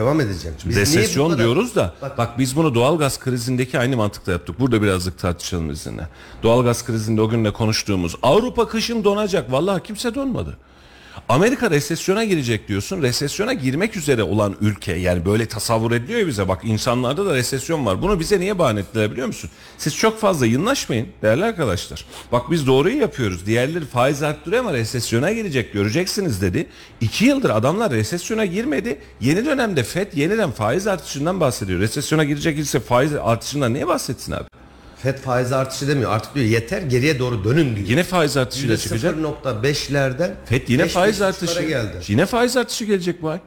Devam 0.00 0.20
edeceğim. 0.20 0.56
Biz 0.66 0.76
Resesyon 0.76 1.30
kadar- 1.30 1.38
diyoruz 1.44 1.74
da 1.74 1.94
Bak- 2.02 2.18
bak, 2.18 2.38
biz 2.38 2.56
bunu 2.56 2.74
doğalgaz 2.74 3.18
krizindeki 3.18 3.78
aynı 3.78 3.96
mantıkla 3.96 4.32
yaptık. 4.32 4.60
Burada 4.60 4.82
birazcık 4.82 5.18
tartışalım 5.18 5.70
izinle. 5.70 6.08
Doğalgaz 6.42 6.84
krizinde 6.86 7.20
o 7.20 7.28
günle 7.28 7.52
konuştuğumuz 7.52 8.14
Avrupa 8.22 8.68
kışın 8.68 9.04
donacak. 9.04 9.52
Vallahi 9.52 9.82
kimse 9.82 10.14
donmadı. 10.14 10.58
Amerika 11.28 11.70
resesyona 11.70 12.24
girecek 12.24 12.68
diyorsun. 12.68 13.02
Resesyona 13.02 13.52
girmek 13.52 13.96
üzere 13.96 14.22
olan 14.22 14.56
ülke 14.60 14.92
yani 14.92 15.24
böyle 15.24 15.46
tasavvur 15.46 15.92
ediliyor 15.92 16.26
bize. 16.26 16.48
Bak 16.48 16.60
insanlarda 16.64 17.26
da 17.26 17.34
resesyon 17.34 17.86
var. 17.86 18.02
Bunu 18.02 18.20
bize 18.20 18.40
niye 18.40 18.58
bahane 18.58 18.80
ettiler 18.80 19.12
biliyor 19.12 19.26
musun? 19.26 19.50
Siz 19.78 19.96
çok 19.96 20.20
fazla 20.20 20.46
yınlaşmayın 20.46 21.08
değerli 21.22 21.44
arkadaşlar. 21.44 22.04
Bak 22.32 22.50
biz 22.50 22.66
doğruyu 22.66 22.96
yapıyoruz. 22.96 23.46
Diğerleri 23.46 23.84
faiz 23.84 24.22
arttırıyor 24.22 24.60
ama 24.60 24.72
resesyona 24.72 25.32
girecek 25.32 25.72
göreceksiniz 25.72 26.42
dedi. 26.42 26.66
İki 27.00 27.24
yıldır 27.24 27.50
adamlar 27.50 27.92
resesyona 27.92 28.44
girmedi. 28.44 28.98
Yeni 29.20 29.44
dönemde 29.44 29.82
FED 29.82 30.12
yeniden 30.12 30.50
faiz 30.50 30.86
artışından 30.86 31.40
bahsediyor. 31.40 31.80
Resesyona 31.80 32.24
girecek 32.24 32.58
ise 32.58 32.80
faiz 32.80 33.14
artışından 33.14 33.74
niye 33.74 33.86
bahsetsin 33.88 34.32
abi? 34.32 34.44
FED 35.02 35.18
faiz 35.18 35.52
artışı 35.52 35.88
demiyor. 35.88 36.12
Artık 36.12 36.34
diyor 36.34 36.46
yeter 36.46 36.82
geriye 36.82 37.18
doğru 37.18 37.44
dönün 37.44 37.76
diyor. 37.76 37.88
Yine 37.88 38.02
faiz 38.02 38.36
artışıyla 38.36 38.76
çıkacak. 38.76 39.16
0.5'lerden 39.18 40.30
FED 40.44 40.68
yine 40.68 40.82
5 40.82 40.92
faiz 40.92 41.22
artışı. 41.22 41.62
geldi. 41.62 41.96
Yine 42.08 42.26
faiz 42.26 42.56
artışı 42.56 42.84
gelecek 42.84 43.22
bu 43.22 43.28
ay. 43.28 43.40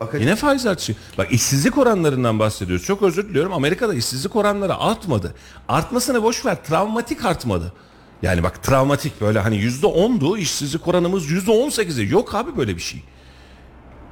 Bakacağız. 0.00 0.24
Yine 0.24 0.36
faiz 0.36 0.66
artışı. 0.66 0.94
Bak 1.18 1.32
işsizlik 1.32 1.78
oranlarından 1.78 2.38
bahsediyoruz. 2.38 2.84
Çok 2.86 3.02
özür 3.02 3.28
diliyorum. 3.28 3.52
Amerika'da 3.52 3.94
işsizlik 3.94 4.36
oranları 4.36 4.74
artmadı. 4.74 5.34
Artmasını 5.68 6.22
boş 6.22 6.46
ver. 6.46 6.64
Travmatik 6.64 7.24
artmadı. 7.24 7.72
Yani 8.22 8.42
bak 8.42 8.62
travmatik 8.62 9.20
böyle 9.20 9.38
hani 9.38 9.56
yüzde 9.56 9.86
ondu 9.86 10.36
işsizlik 10.36 10.88
oranımız 10.88 11.30
yüzde 11.30 11.50
on 11.50 11.68
sekize. 11.70 12.02
Yok 12.02 12.34
abi 12.34 12.56
böyle 12.56 12.76
bir 12.76 12.80
şey. 12.82 13.02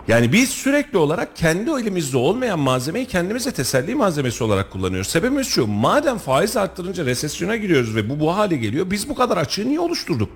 Yani 0.08 0.32
biz 0.32 0.48
sürekli 0.48 0.98
olarak 0.98 1.36
kendi 1.36 1.70
elimizde 1.70 2.16
olmayan 2.16 2.58
malzemeyi 2.58 3.06
kendimize 3.06 3.52
teselli 3.52 3.94
malzemesi 3.94 4.44
olarak 4.44 4.70
kullanıyoruz. 4.70 5.08
Sebebimiz 5.08 5.46
şu 5.46 5.66
madem 5.66 6.18
faiz 6.18 6.56
arttırınca 6.56 7.04
resesyona 7.04 7.56
giriyoruz 7.56 7.96
ve 7.96 8.10
bu 8.10 8.20
bu 8.20 8.36
hale 8.36 8.56
geliyor 8.56 8.90
biz 8.90 9.08
bu 9.08 9.14
kadar 9.14 9.36
açığı 9.36 9.68
niye 9.68 9.80
oluşturduk? 9.80 10.30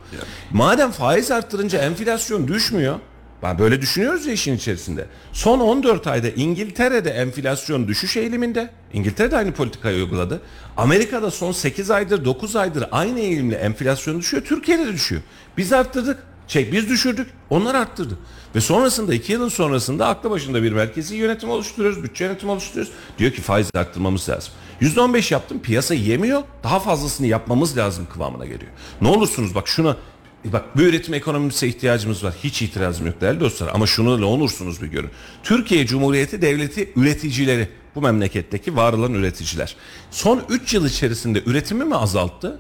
Madem 0.51 0.91
faiz 0.91 1.31
arttırınca 1.31 1.79
enflasyon 1.79 2.49
düşmüyor 2.49 2.99
ben 3.43 3.59
böyle 3.59 3.81
düşünüyoruz 3.81 4.27
ya 4.27 4.33
işin 4.33 4.57
içerisinde. 4.57 5.07
Son 5.33 5.61
14 5.61 6.07
ayda 6.07 6.29
İngiltere'de 6.29 7.11
enflasyon 7.11 7.89
düşüş 7.89 8.17
eğiliminde. 8.17 8.71
İngiltere 8.93 9.31
de 9.31 9.37
aynı 9.37 9.53
politikayı 9.53 9.97
uyguladı. 9.97 10.41
Amerika'da 10.77 11.31
son 11.31 11.53
8 11.53 11.91
aydır 11.91 12.25
9 12.25 12.57
aydır 12.57 12.85
aynı 12.93 13.21
eğilimle 13.21 13.57
enflasyon 13.57 14.19
düşüyor. 14.19 14.45
Türkiye'de 14.45 14.87
de 14.87 14.93
düşüyor. 14.93 15.23
Biz 15.57 15.73
arttırdık. 15.73 16.23
Şey 16.49 16.73
biz 16.73 16.89
düşürdük. 16.89 17.27
Onlar 17.51 17.75
arttırdı. 17.75 18.19
Ve 18.55 18.61
sonrasında 18.61 19.15
2 19.15 19.33
yılın 19.33 19.49
sonrasında 19.49 20.07
aklı 20.07 20.31
başında 20.31 20.63
bir 20.63 20.73
merkezi 20.73 21.17
yönetim 21.17 21.51
oluşturuyoruz. 21.51 22.03
Bütçe 22.03 22.25
yönetim 22.25 22.49
oluşturuyoruz. 22.49 22.93
Diyor 23.19 23.33
ki 23.33 23.43
faiz 23.43 23.71
arttırmamız 23.75 24.29
lazım. 24.29 24.53
%15 24.81 25.33
yaptım 25.33 25.61
piyasa 25.63 25.95
yemiyor. 25.95 26.43
Daha 26.65 26.81
fazlasını 26.81 27.27
yapmamız 27.27 27.77
lazım 27.77 28.07
kıvamına 28.13 28.45
geliyor. 28.45 28.71
Ne 29.01 29.09
olursunuz 29.09 29.55
bak 29.55 29.69
şuna 29.69 29.97
Bak 30.45 30.77
bir 30.77 30.87
üretim 30.87 31.15
ekonomisine 31.15 31.69
ihtiyacımız 31.69 32.25
var. 32.25 32.35
Hiç 32.45 32.63
itirazım 32.63 33.07
yok 33.07 33.21
değerli 33.21 33.41
dostlar. 33.41 33.71
Ama 33.75 33.87
şunu 33.87 34.21
ne 34.21 34.25
olursunuz 34.25 34.83
bir 34.83 34.87
görün. 34.87 35.11
Türkiye 35.43 35.87
Cumhuriyeti 35.87 36.43
Devleti 36.43 36.93
üreticileri. 36.97 37.69
Bu 37.95 38.01
memleketteki 38.01 38.77
var 38.77 38.93
olan 38.93 39.15
üreticiler. 39.15 39.77
Son 40.11 40.43
3 40.49 40.75
yıl 40.75 40.87
içerisinde 40.87 41.43
üretimi 41.47 41.85
mi 41.85 41.97
azalttı? 41.97 42.59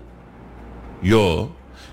Yo. 1.02 1.48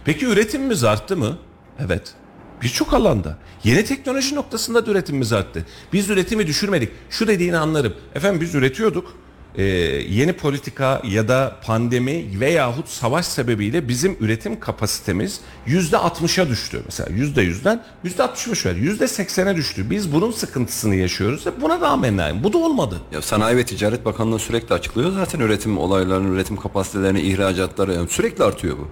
Peki 0.06 0.26
üretimimiz 0.26 0.84
arttı 0.84 1.18
mı? 1.18 1.38
Evet. 1.80 2.14
Birçok 2.62 2.94
alanda. 2.94 3.38
Yeni 3.64 3.86
teknoloji 3.86 4.36
noktasında 4.36 4.86
da 4.86 4.92
üretimimiz 4.92 5.34
arttı. 5.34 5.66
Biz 5.94 6.10
üretimi 6.10 6.48
düşürmedik. 6.48 6.90
Şu 7.10 7.28
dediğini 7.28 7.58
anlarım. 7.58 7.94
Efendim 8.16 8.42
biz 8.42 8.56
üretiyorduk. 8.56 9.14
Ee, 9.56 9.64
yeni 10.10 10.34
politika 10.34 11.02
ya 11.08 11.28
da 11.28 11.56
pandemi 11.66 12.40
veyahut 12.40 12.90
savaş 12.90 13.26
sebebiyle 13.26 13.88
bizim 13.88 14.18
üretim 14.20 14.60
kapasitemiz 14.60 15.42
yüzde 15.66 15.96
60'a 15.96 16.50
düştü. 16.50 16.82
Mesela 16.86 17.10
yüzde 17.10 17.42
yüzden 17.42 17.84
yüzde 18.04 18.24
60'mış 18.24 18.66
ver. 18.66 18.76
Yüzde 18.76 19.04
80'e 19.06 19.56
düştü. 19.56 19.90
Biz 19.90 20.14
bunun 20.14 20.32
sıkıntısını 20.32 20.96
yaşıyoruz 20.96 21.48
ve 21.48 21.62
buna 21.62 21.82
rağmen 21.82 22.44
bu 22.44 22.54
da 22.54 22.58
olmadı. 22.58 22.96
Ya 23.12 23.22
Sanayi 23.22 23.58
ve 23.58 23.66
Ticaret 23.66 24.06
Bakanlığı 24.06 24.40
sürekli 24.40 24.76
açıklıyor 24.76 25.12
zaten 25.12 25.40
üretim 25.40 25.78
olaylarını, 25.78 26.36
üretim 26.36 26.58
kapasitelerini, 26.58 27.22
ihracatları 27.22 27.94
yani 27.94 28.10
sürekli 28.10 28.44
artıyor 28.44 28.78
bu. 28.78 28.88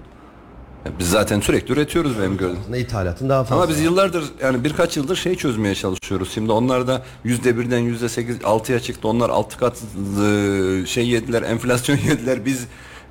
Ya 0.86 0.92
biz 0.98 1.10
zaten 1.10 1.40
sürekli 1.40 1.72
üretiyoruz 1.72 2.18
benim 2.18 2.36
gördüğüm. 2.36 2.60
Aslında 2.60 2.76
ithalatın 2.76 3.28
daha 3.28 3.44
fazla. 3.44 3.62
Ama 3.62 3.68
biz 3.70 3.80
yıllardır 3.80 4.24
yani 4.42 4.64
birkaç 4.64 4.96
yıldır 4.96 5.16
şey 5.16 5.34
çözmeye 5.34 5.74
çalışıyoruz. 5.74 6.30
Şimdi 6.34 6.52
onlar 6.52 6.86
da 6.86 7.02
yüzde 7.24 7.58
birden 7.58 7.78
yüzde 7.78 8.08
sekiz 8.08 8.44
altıya 8.44 8.80
çıktı. 8.80 9.08
Onlar 9.08 9.30
altı 9.30 9.58
kat 9.58 9.76
e, 9.76 10.86
şey 10.86 11.08
yediler, 11.08 11.42
enflasyon 11.42 11.96
yediler. 12.08 12.44
Biz 12.44 12.66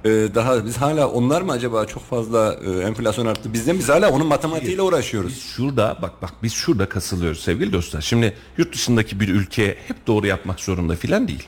e, 0.05 0.09
daha 0.09 0.65
biz 0.65 0.77
hala 0.77 1.07
onlar 1.07 1.41
mı 1.41 1.51
acaba 1.51 1.85
çok 1.85 2.03
fazla 2.03 2.59
e, 2.65 2.69
enflasyon 2.79 3.25
arttı 3.25 3.53
bizden 3.53 3.79
biz 3.79 3.89
hala 3.89 4.09
onun 4.11 4.27
matematiğiyle 4.27 4.81
uğraşıyoruz. 4.81 5.31
Biz 5.31 5.43
şurada 5.43 5.97
bak 6.01 6.21
bak 6.21 6.33
biz 6.43 6.53
şurada 6.53 6.89
kasılıyoruz 6.89 7.39
sevgili 7.43 7.73
dostlar. 7.73 8.01
Şimdi 8.01 8.33
yurt 8.57 8.73
dışındaki 8.73 9.19
bir 9.19 9.29
ülke 9.29 9.77
hep 9.87 10.07
doğru 10.07 10.27
yapmak 10.27 10.59
zorunda 10.59 10.95
filan 10.95 11.27
değil. 11.27 11.47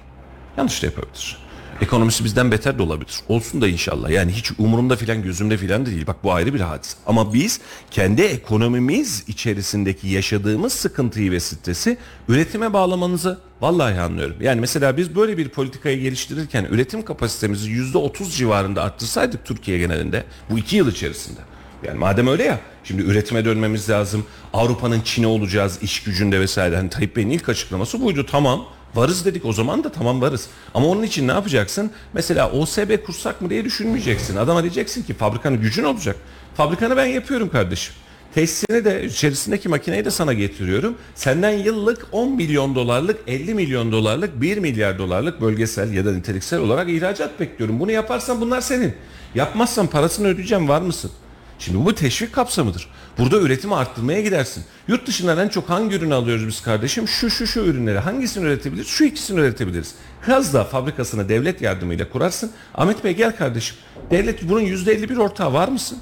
Yanlış 0.58 0.82
da 0.84 0.86
yapabilir. 0.86 1.49
Ekonomisi 1.82 2.24
bizden 2.24 2.52
beter 2.52 2.78
de 2.78 2.84
olabilir. 2.84 3.20
Olsun 3.30 3.62
da 3.62 3.68
inşallah. 3.68 4.10
Yani 4.10 4.32
hiç 4.32 4.52
umurumda 4.58 4.96
filan 4.96 5.24
gözümde 5.24 5.58
filan 5.58 5.86
değil. 5.86 6.08
Bak 6.08 6.24
bu 6.24 6.34
ayrı 6.34 6.54
bir 6.54 6.60
hadise. 6.60 6.98
Ama 7.06 7.34
biz 7.34 7.60
kendi 7.92 8.22
ekonomimiz 8.22 9.24
içerisindeki 9.28 10.08
yaşadığımız 10.08 10.74
sıkıntıyı 10.74 11.32
ve 11.32 11.40
stresi 11.40 11.98
üretime 12.28 12.74
bağlamanızı 12.74 13.40
vallahi 13.62 14.00
anlıyorum. 14.00 14.36
Yani 14.42 14.62
mesela 14.62 14.98
biz 14.98 15.16
böyle 15.16 15.38
bir 15.38 15.50
politikayı 15.50 16.02
geliştirirken 16.02 16.68
üretim 16.70 17.06
kapasitemizi 17.06 17.70
yüzde 17.70 17.98
otuz 17.98 18.38
civarında 18.38 18.84
arttırsaydık 18.84 19.46
Türkiye 19.46 19.78
genelinde 19.78 20.24
bu 20.50 20.58
iki 20.58 20.76
yıl 20.76 20.92
içerisinde. 20.92 21.40
Yani 21.84 22.00
madem 22.00 22.28
öyle 22.28 22.44
ya 22.44 22.60
şimdi 22.84 23.02
üretime 23.02 23.46
dönmemiz 23.46 23.90
lazım. 23.90 24.26
Avrupa'nın 24.54 25.02
Çin'i 25.02 25.28
olacağız 25.28 25.80
iş 25.82 26.04
gücünde 26.04 26.40
vesaire. 26.40 26.76
Hani 26.76 26.90
Tayyip 26.90 27.16
Bey'in 27.16 27.30
ilk 27.30 27.50
açıklaması 27.50 28.02
buydu 28.02 28.26
tamam. 28.32 28.66
Varız 28.96 29.26
dedik 29.26 29.46
o 29.46 29.54
zaman 29.54 29.84
da 29.84 29.92
tamam 29.92 30.22
varız. 30.22 30.48
Ama 30.74 30.88
onun 30.88 31.04
için 31.04 31.28
ne 31.28 31.32
yapacaksın? 31.32 31.92
Mesela 32.14 32.52
OSB 32.52 33.06
kursak 33.06 33.42
mı 33.42 33.50
diye 33.50 33.66
düşünmeyeceksin. 33.66 34.36
Adama 34.36 34.64
diyeceksin 34.64 35.04
ki 35.04 35.14
fabrikanın 35.14 35.62
gücün 35.62 35.84
olacak. 35.84 36.16
Fabrikanı 36.56 36.98
ben 36.98 37.06
yapıyorum 37.06 37.50
kardeşim. 37.50 37.94
Tesisini 38.36 38.86
de 38.86 39.06
içerisindeki 39.06 39.70
makineyi 39.70 40.06
de 40.06 40.12
sana 40.12 40.34
getiriyorum. 40.34 40.96
Senden 41.16 41.52
yıllık 41.52 42.08
10 42.12 42.36
milyon 42.36 42.76
dolarlık, 42.76 43.20
50 43.28 43.54
milyon 43.54 43.92
dolarlık, 43.92 44.42
1 44.42 44.58
milyar 44.58 44.98
dolarlık 44.98 45.42
bölgesel 45.42 45.94
ya 45.94 46.06
da 46.06 46.12
niteliksel 46.12 46.60
olarak 46.60 46.90
ihracat 46.90 47.40
bekliyorum. 47.40 47.80
Bunu 47.80 47.92
yaparsan 47.92 48.42
bunlar 48.42 48.62
senin. 48.62 48.94
Yapmazsan 49.36 49.88
parasını 49.88 50.28
ödeyeceğim 50.28 50.70
var 50.70 50.82
mısın? 50.82 51.12
Şimdi 51.60 51.86
bu 51.86 51.96
teşvik 51.96 52.34
kapsamıdır. 52.34 52.88
Burada 53.18 53.38
üretimi 53.38 53.76
arttırmaya 53.76 54.22
gidersin. 54.22 54.64
Yurt 54.88 55.08
dışından 55.08 55.38
en 55.38 55.50
çok 55.50 55.70
hangi 55.70 55.96
ürünü 55.96 56.14
alıyoruz 56.14 56.48
biz 56.48 56.62
kardeşim? 56.62 57.08
Şu 57.08 57.30
şu 57.30 57.48
şu 57.48 57.60
ürünleri. 57.60 58.00
Hangisini 58.00 58.46
üretebiliriz? 58.46 58.88
Şu 58.88 59.04
ikisini 59.04 59.40
üretebiliriz. 59.40 59.96
Kazda 60.22 60.64
fabrikasını 60.64 61.30
devlet 61.30 61.62
yardımıyla 61.62 62.10
kurarsın. 62.10 62.52
Ahmet 62.76 63.04
Bey 63.04 63.16
gel 63.16 63.36
kardeşim. 63.36 63.78
Devlet 64.12 64.50
bunun 64.50 64.62
%51 64.62 65.20
ortağı 65.20 65.54
var 65.54 65.68
mısın? 65.68 65.98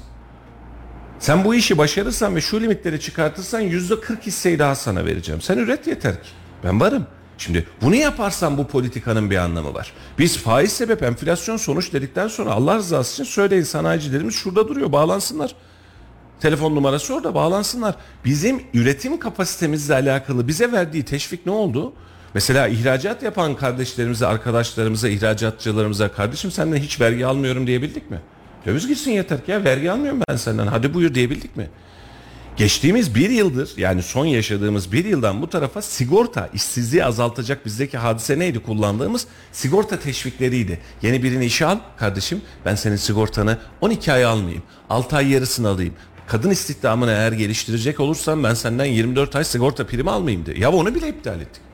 Sen 1.18 1.44
bu 1.44 1.54
işi 1.54 1.78
başarırsan 1.78 2.36
ve 2.36 2.40
şu 2.40 2.60
limitleri 2.60 3.00
çıkartırsan 3.00 3.60
yüzde 3.60 4.00
40 4.00 4.26
hisseyi 4.26 4.58
daha 4.58 4.74
sana 4.74 5.06
vereceğim. 5.06 5.40
Sen 5.40 5.58
üret 5.58 5.86
yeter 5.86 6.22
ki. 6.22 6.28
Ben 6.64 6.80
varım. 6.80 7.06
Şimdi 7.38 7.66
bunu 7.82 7.94
yaparsan 7.94 8.58
bu 8.58 8.66
politikanın 8.66 9.30
bir 9.30 9.36
anlamı 9.36 9.74
var. 9.74 9.92
Biz 10.18 10.38
faiz 10.38 10.72
sebep 10.72 11.02
enflasyon 11.02 11.56
sonuç 11.56 11.92
dedikten 11.92 12.28
sonra 12.28 12.50
Allah 12.50 12.76
rızası 12.76 13.22
için 13.22 13.32
söyleyin 13.32 13.62
sanayicilerimiz 13.62 14.34
şurada 14.34 14.68
duruyor 14.68 14.92
bağlansınlar. 14.92 15.54
Telefon 16.40 16.74
numarası 16.74 17.14
orada 17.14 17.34
bağlansınlar. 17.34 17.94
Bizim 18.24 18.62
üretim 18.74 19.18
kapasitemizle 19.18 19.94
alakalı 19.94 20.48
bize 20.48 20.72
verdiği 20.72 21.04
teşvik 21.04 21.46
ne 21.46 21.52
oldu? 21.52 21.92
Mesela 22.34 22.68
ihracat 22.68 23.22
yapan 23.22 23.56
kardeşlerimize, 23.56 24.26
arkadaşlarımıza, 24.26 25.08
ihracatçılarımıza 25.08 26.12
kardeşim 26.12 26.50
senden 26.50 26.76
hiç 26.76 27.00
vergi 27.00 27.26
almıyorum 27.26 27.66
diyebildik 27.66 28.10
mi? 28.10 28.20
Döviz 28.66 28.88
gitsin 28.88 29.10
yeter 29.10 29.44
ki 29.44 29.50
ya 29.50 29.64
vergi 29.64 29.90
almıyorum 29.90 30.20
ben 30.28 30.36
senden 30.36 30.66
hadi 30.66 30.94
buyur 30.94 31.14
diyebildik 31.14 31.56
mi? 31.56 31.68
Geçtiğimiz 32.58 33.14
bir 33.14 33.30
yıldır 33.30 33.70
yani 33.76 34.02
son 34.02 34.26
yaşadığımız 34.26 34.92
bir 34.92 35.04
yıldan 35.04 35.42
bu 35.42 35.50
tarafa 35.50 35.82
sigorta 35.82 36.50
işsizliği 36.54 37.04
azaltacak 37.04 37.66
bizdeki 37.66 37.98
hadise 37.98 38.38
neydi 38.38 38.58
kullandığımız 38.58 39.26
sigorta 39.52 40.00
teşvikleriydi. 40.00 40.80
Yeni 41.02 41.22
birini 41.22 41.44
işe 41.44 41.66
al 41.66 41.78
kardeşim 41.96 42.42
ben 42.64 42.74
senin 42.74 42.96
sigortanı 42.96 43.58
12 43.80 44.12
ay 44.12 44.24
almayayım 44.24 44.62
6 44.90 45.16
ay 45.16 45.32
yarısını 45.32 45.68
alayım. 45.68 45.94
Kadın 46.26 46.50
istihdamını 46.50 47.10
eğer 47.10 47.32
geliştirecek 47.32 48.00
olursan 48.00 48.44
ben 48.44 48.54
senden 48.54 48.84
24 48.84 49.36
ay 49.36 49.44
sigorta 49.44 49.86
primi 49.86 50.10
almayayım 50.10 50.46
diye. 50.46 50.58
Ya 50.58 50.72
onu 50.72 50.94
bile 50.94 51.08
iptal 51.08 51.40
ettik. 51.40 51.67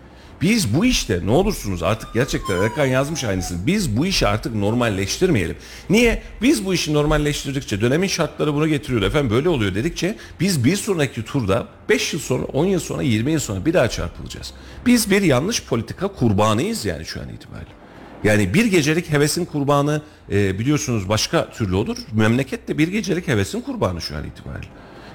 Biz 0.44 0.74
bu 0.74 0.84
işte 0.84 1.20
ne 1.24 1.30
olursunuz 1.30 1.82
artık 1.82 2.14
gerçekten 2.14 2.62
Erkan 2.62 2.86
yazmış 2.86 3.24
aynısını. 3.24 3.66
Biz 3.66 3.96
bu 3.96 4.06
işi 4.06 4.26
artık 4.26 4.54
normalleştirmeyelim. 4.54 5.56
Niye? 5.90 6.22
Biz 6.42 6.66
bu 6.66 6.74
işi 6.74 6.94
normalleştirdikçe 6.94 7.80
dönemin 7.80 8.08
şartları 8.08 8.54
bunu 8.54 8.68
getiriyor 8.68 9.02
efendim 9.02 9.30
böyle 9.30 9.48
oluyor 9.48 9.74
dedikçe 9.74 10.16
biz 10.40 10.64
bir 10.64 10.76
sonraki 10.76 11.24
turda 11.24 11.66
5 11.88 12.12
yıl 12.12 12.20
sonra 12.20 12.44
10 12.44 12.64
yıl 12.64 12.80
sonra 12.80 13.02
20 13.02 13.32
yıl 13.32 13.40
sonra 13.40 13.66
bir 13.66 13.74
daha 13.74 13.88
çarpılacağız. 13.88 14.54
Biz 14.86 15.10
bir 15.10 15.22
yanlış 15.22 15.64
politika 15.64 16.08
kurbanıyız 16.08 16.84
yani 16.84 17.04
şu 17.04 17.20
an 17.20 17.28
itibariyle. 17.28 17.70
Yani 18.24 18.54
bir 18.54 18.64
gecelik 18.64 19.12
hevesin 19.12 19.44
kurbanı 19.44 20.02
e, 20.32 20.58
biliyorsunuz 20.58 21.08
başka 21.08 21.50
türlü 21.50 21.74
olur. 21.74 21.96
Memleket 22.12 22.68
de 22.68 22.78
bir 22.78 22.88
gecelik 22.88 23.28
hevesin 23.28 23.60
kurbanı 23.60 24.00
şu 24.00 24.16
an 24.16 24.24
itibariyle. 24.24 24.68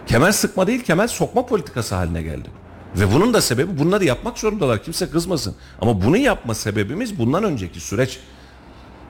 Kemer 0.08 0.32
sıkma 0.32 0.68
değil 0.68 0.84
kemer 0.84 1.08
sokma 1.08 1.46
politikası 1.46 1.96
haline 1.96 2.22
geldi. 2.22 2.50
Ve 2.95 3.13
bunun 3.13 3.34
da 3.34 3.41
sebebi 3.41 3.80
bunları 3.80 4.06
yapmak 4.06 4.38
zorundalar. 4.39 4.84
Kimse 4.84 5.10
kızmasın. 5.10 5.56
Ama 5.82 6.02
bunu 6.02 6.17
yapma 6.17 6.56
sebebimiz 6.56 7.19
bundan 7.19 7.43
önceki 7.43 7.80
süreç. 7.80 8.19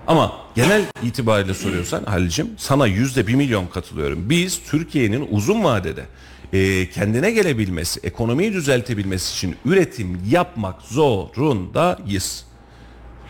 Ama 0.08 0.34
genel 0.56 0.86
itibariyle 1.04 1.54
soruyorsan 1.54 2.04
Halil'cim 2.04 2.50
sana 2.58 2.88
yüzde 2.88 3.28
bir 3.28 3.36
milyon 3.36 3.68
katılıyorum. 3.68 4.30
Biz 4.30 4.60
Türkiye'nin 4.64 5.28
uzun 5.32 5.64
vadede 5.64 6.06
e, 6.54 6.90
kendine 6.90 7.32
gelebilmesi, 7.32 8.00
ekonomiyi 8.04 8.54
düzeltebilmesi 8.54 9.34
için 9.34 9.56
üretim 9.66 10.22
yapmak 10.30 10.82
zorundayız. 10.82 12.46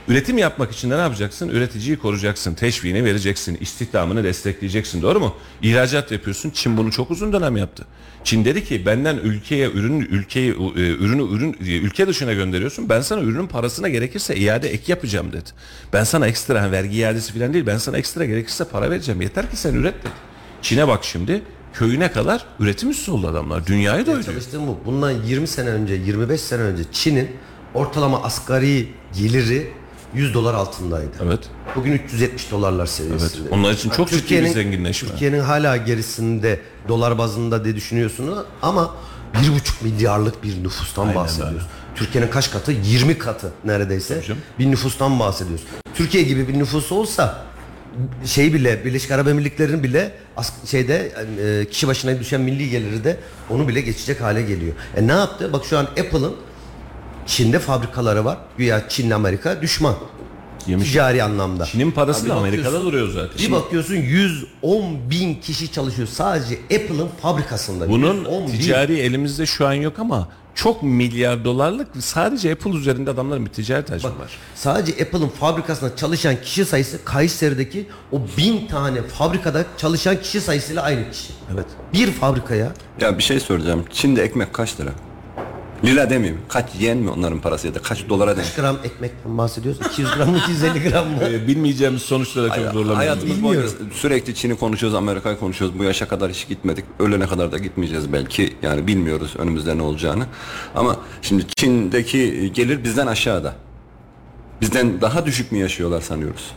Üretim 0.10 0.38
yapmak 0.38 0.72
için 0.72 0.92
de 0.92 0.98
ne 0.98 1.02
yapacaksın? 1.02 1.50
Üreticiyi 1.50 1.98
koruyacaksın, 1.98 2.54
teşviğini 2.54 3.06
vereceksin, 3.06 3.58
istihdamını 3.62 4.24
destekleyeceksin. 4.24 5.02
Doğru 5.02 5.20
mu? 5.20 5.36
İhracat 5.62 6.12
yapıyorsun. 6.12 6.50
Çin 6.50 6.78
bunu 6.78 6.92
çok 6.92 7.12
uzun 7.12 7.34
dönem 7.34 7.58
yaptı. 7.58 7.86
Çin 8.24 8.46
dedi 8.46 8.64
ki 8.64 8.86
benden 8.86 9.18
ülkeye 9.18 9.70
ürün 9.70 10.00
ülkeyi 10.00 10.52
e, 10.52 10.80
ürünü 10.80 11.36
ürün 11.36 11.54
e, 11.54 11.78
ülke 11.78 12.08
dışına 12.08 12.34
gönderiyorsun. 12.34 12.90
Ben 12.90 13.02
sana 13.02 13.22
ürünün 13.22 13.48
parasına 13.48 13.90
gerekirse 13.90 14.36
iade 14.36 14.70
ek 14.70 14.84
yapacağım 14.88 15.32
dedi. 15.34 15.50
Ben 15.94 16.04
sana 16.04 16.28
ekstra 16.28 16.72
vergi 16.72 16.98
iadesi 16.98 17.34
falan 17.34 17.54
değil. 17.54 17.66
Ben 17.66 17.78
sana 17.78 17.98
ekstra 17.98 18.26
gerekirse 18.26 18.64
para 18.64 18.92
vereceğim. 18.92 19.22
Yeter 19.22 19.50
ki 19.52 19.58
sen 19.58 19.74
üret 19.74 19.96
dedi. 20.04 20.14
Çin'e 20.62 20.88
bak 20.88 21.04
şimdi 21.04 21.42
köyüne 21.74 22.12
kadar 22.12 22.46
üretim 22.60 22.90
üstü 22.90 23.12
oldu 23.12 23.28
adamlar. 23.28 23.68
Dünyayı 23.68 24.06
doyuruyor. 24.06 24.26
Çalıştığım 24.26 24.68
bu. 24.68 24.80
Bundan 24.86 25.12
20 25.12 25.48
sene 25.48 25.70
önce, 25.70 25.94
25 25.94 26.42
sene 26.42 26.62
önce 26.62 26.84
Çin'in 26.92 27.30
ortalama 27.74 28.24
asgari 28.24 28.88
geliri 29.18 29.80
100 30.14 30.34
dolar 30.34 30.54
altındaydı. 30.54 31.12
Evet. 31.26 31.40
Bugün 31.76 31.92
370 31.92 32.52
dolarlar 32.52 32.86
seviyesinde. 32.86 33.42
Evet. 33.42 33.52
Onlar 33.54 33.72
için 33.72 33.90
çok 33.90 34.10
ciddi 34.10 34.42
bir 34.42 34.48
zenginleşme. 34.48 35.10
Türkiye'nin 35.10 35.40
hala 35.40 35.78
gerisinde 35.78 36.60
dolar 36.88 37.18
bazında 37.18 37.66
diye 37.66 37.76
düşünüyorsunuz 37.76 38.38
ama 38.62 38.96
1,5 39.34 39.84
milyarlık 39.84 40.44
bir 40.44 40.64
nüfustan 40.64 41.04
Aynen 41.04 41.16
bahsediyoruz. 41.16 41.56
öyle. 41.56 41.64
Türkiye'nin 41.96 42.30
kaç 42.32 42.52
katı? 42.52 42.72
20 42.72 43.18
katı 43.18 43.52
neredeyse. 43.66 44.22
canım. 44.28 44.42
Bir 44.60 44.72
nüfustan 44.72 45.20
bahsediyoruz. 45.20 45.66
Türkiye 45.94 46.24
gibi 46.24 46.48
bir 46.48 46.60
nüfus 46.60 46.92
olsa 46.92 47.46
şey 48.26 48.54
bile 48.54 48.86
Birleşik 48.86 49.12
Arap 49.12 49.28
Emirlikleri'nin 49.28 49.84
bile 49.84 50.12
şeyde 50.66 51.12
e, 51.62 51.66
kişi 51.70 51.88
başına 51.88 52.20
düşen 52.20 52.42
milli 52.42 52.70
geliri 52.70 53.04
de 53.04 53.18
onu 53.50 53.68
bile 53.68 53.82
geçecek 53.82 54.22
hale 54.22 54.42
geliyor. 54.42 54.74
E 54.98 55.08
ne 55.08 55.12
yaptı? 55.12 55.54
Bak 55.54 55.66
şu 55.66 55.78
an 55.78 55.84
Apple'ın 55.86 56.36
Çin'de 57.30 57.60
fabrikaları 57.60 58.26
var. 58.26 58.38
Güya 58.58 58.90
Çin'le 58.90 59.12
Amerika 59.12 59.62
düşman. 59.62 59.96
Yemiş. 60.68 60.88
Ticari 60.92 61.24
anlamda. 61.24 61.66
Çin'in 61.66 61.92
parası 61.92 62.22
Abi 62.22 62.30
da 62.30 62.36
Amerika'da 62.36 62.68
bakıyorsun- 62.68 62.88
duruyor 62.88 63.10
zaten. 63.10 63.48
Bir 63.48 63.52
bakıyorsun 63.52 63.96
110 63.96 65.10
bin 65.10 65.36
kişi 65.36 65.72
çalışıyor 65.72 66.08
sadece 66.08 66.56
Apple'ın 66.56 67.08
fabrikasında. 67.22 67.90
Bunun 67.90 68.16
110 68.18 68.48
bin. 68.48 68.52
ticari 68.52 69.00
elimizde 69.00 69.46
şu 69.46 69.68
an 69.68 69.74
yok 69.74 70.00
ama 70.00 70.28
çok 70.56 70.84
milyar 70.84 71.46
dolarlık 71.46 71.88
sadece 72.00 72.52
Apple 72.52 72.72
üzerinde 72.72 73.10
adamların 73.10 73.46
bir 73.46 73.52
ticaret 73.52 73.92
hacmi 73.92 74.10
var. 74.10 74.32
Sadece 74.56 75.04
Apple'ın 75.04 75.28
fabrikasında 75.30 75.96
çalışan 75.96 76.36
kişi 76.44 76.66
sayısı 76.66 77.06
Kayseri'deki 77.06 77.88
o 78.12 78.22
bin 78.38 78.68
tane 78.68 79.02
fabrikada 79.04 79.66
çalışan 79.78 80.22
kişi 80.22 80.42
sayısıyla 80.42 80.82
aynı 80.84 81.12
kişi. 81.12 81.28
Evet. 81.54 81.66
Bir 81.94 82.12
fabrikaya 82.12 82.72
Ya 83.02 83.18
bir 83.18 83.24
şey 83.24 83.40
soracağım. 83.40 83.86
Çin'de 83.94 84.24
ekmek 84.24 84.54
kaç 84.54 84.80
lira? 84.80 84.90
Lira 85.86 86.10
demeyeyim. 86.10 86.42
Kaç 86.50 86.66
yen 86.80 86.98
mi 86.98 87.10
onların 87.10 87.40
parası 87.40 87.68
ya 87.68 87.76
da 87.76 87.80
kaç 87.80 88.10
dolara 88.10 88.38
denk? 88.38 88.46
kaç 88.46 88.56
gram 88.56 88.78
ekmekten 88.84 89.38
bahsediyoruz? 89.38 89.82
200 89.92 90.12
gram 90.16 90.30
mı 90.30 90.38
250 90.38 90.90
gram 90.90 91.08
mı? 91.08 91.24
Ee, 91.24 91.48
bilmeyeceğimiz 91.48 92.02
sonuçlara 92.02 92.48
çok 92.48 92.58
zorlamayalım. 92.58 92.96
Hayatımız 92.96 93.44
boyunca 93.44 93.68
sürekli 93.94 94.36
Çin'i 94.36 94.56
konuşuyoruz, 94.58 94.96
Amerika'yı 94.96 95.38
konuşuyoruz. 95.40 95.80
Bu 95.80 95.84
yaşa 95.84 96.08
kadar 96.08 96.32
hiç 96.32 96.48
gitmedik. 96.48 96.86
Ölene 97.00 97.28
kadar 97.28 97.52
da 97.52 97.58
gitmeyeceğiz 97.58 98.14
belki. 98.14 98.56
Yani 98.62 98.88
bilmiyoruz 98.88 99.34
önümüzde 99.38 99.78
ne 99.78 99.82
olacağını. 99.82 100.26
Ama 100.76 100.96
şimdi 101.22 101.44
Çin'deki 101.58 102.52
gelir 102.54 102.84
bizden 102.84 103.08
aşağıda. 103.08 103.56
Bizden 104.62 105.02
daha 105.02 105.26
düşük 105.26 105.52
mü 105.52 105.58
yaşıyorlar 105.58 106.02
sanıyoruz? 106.02 106.52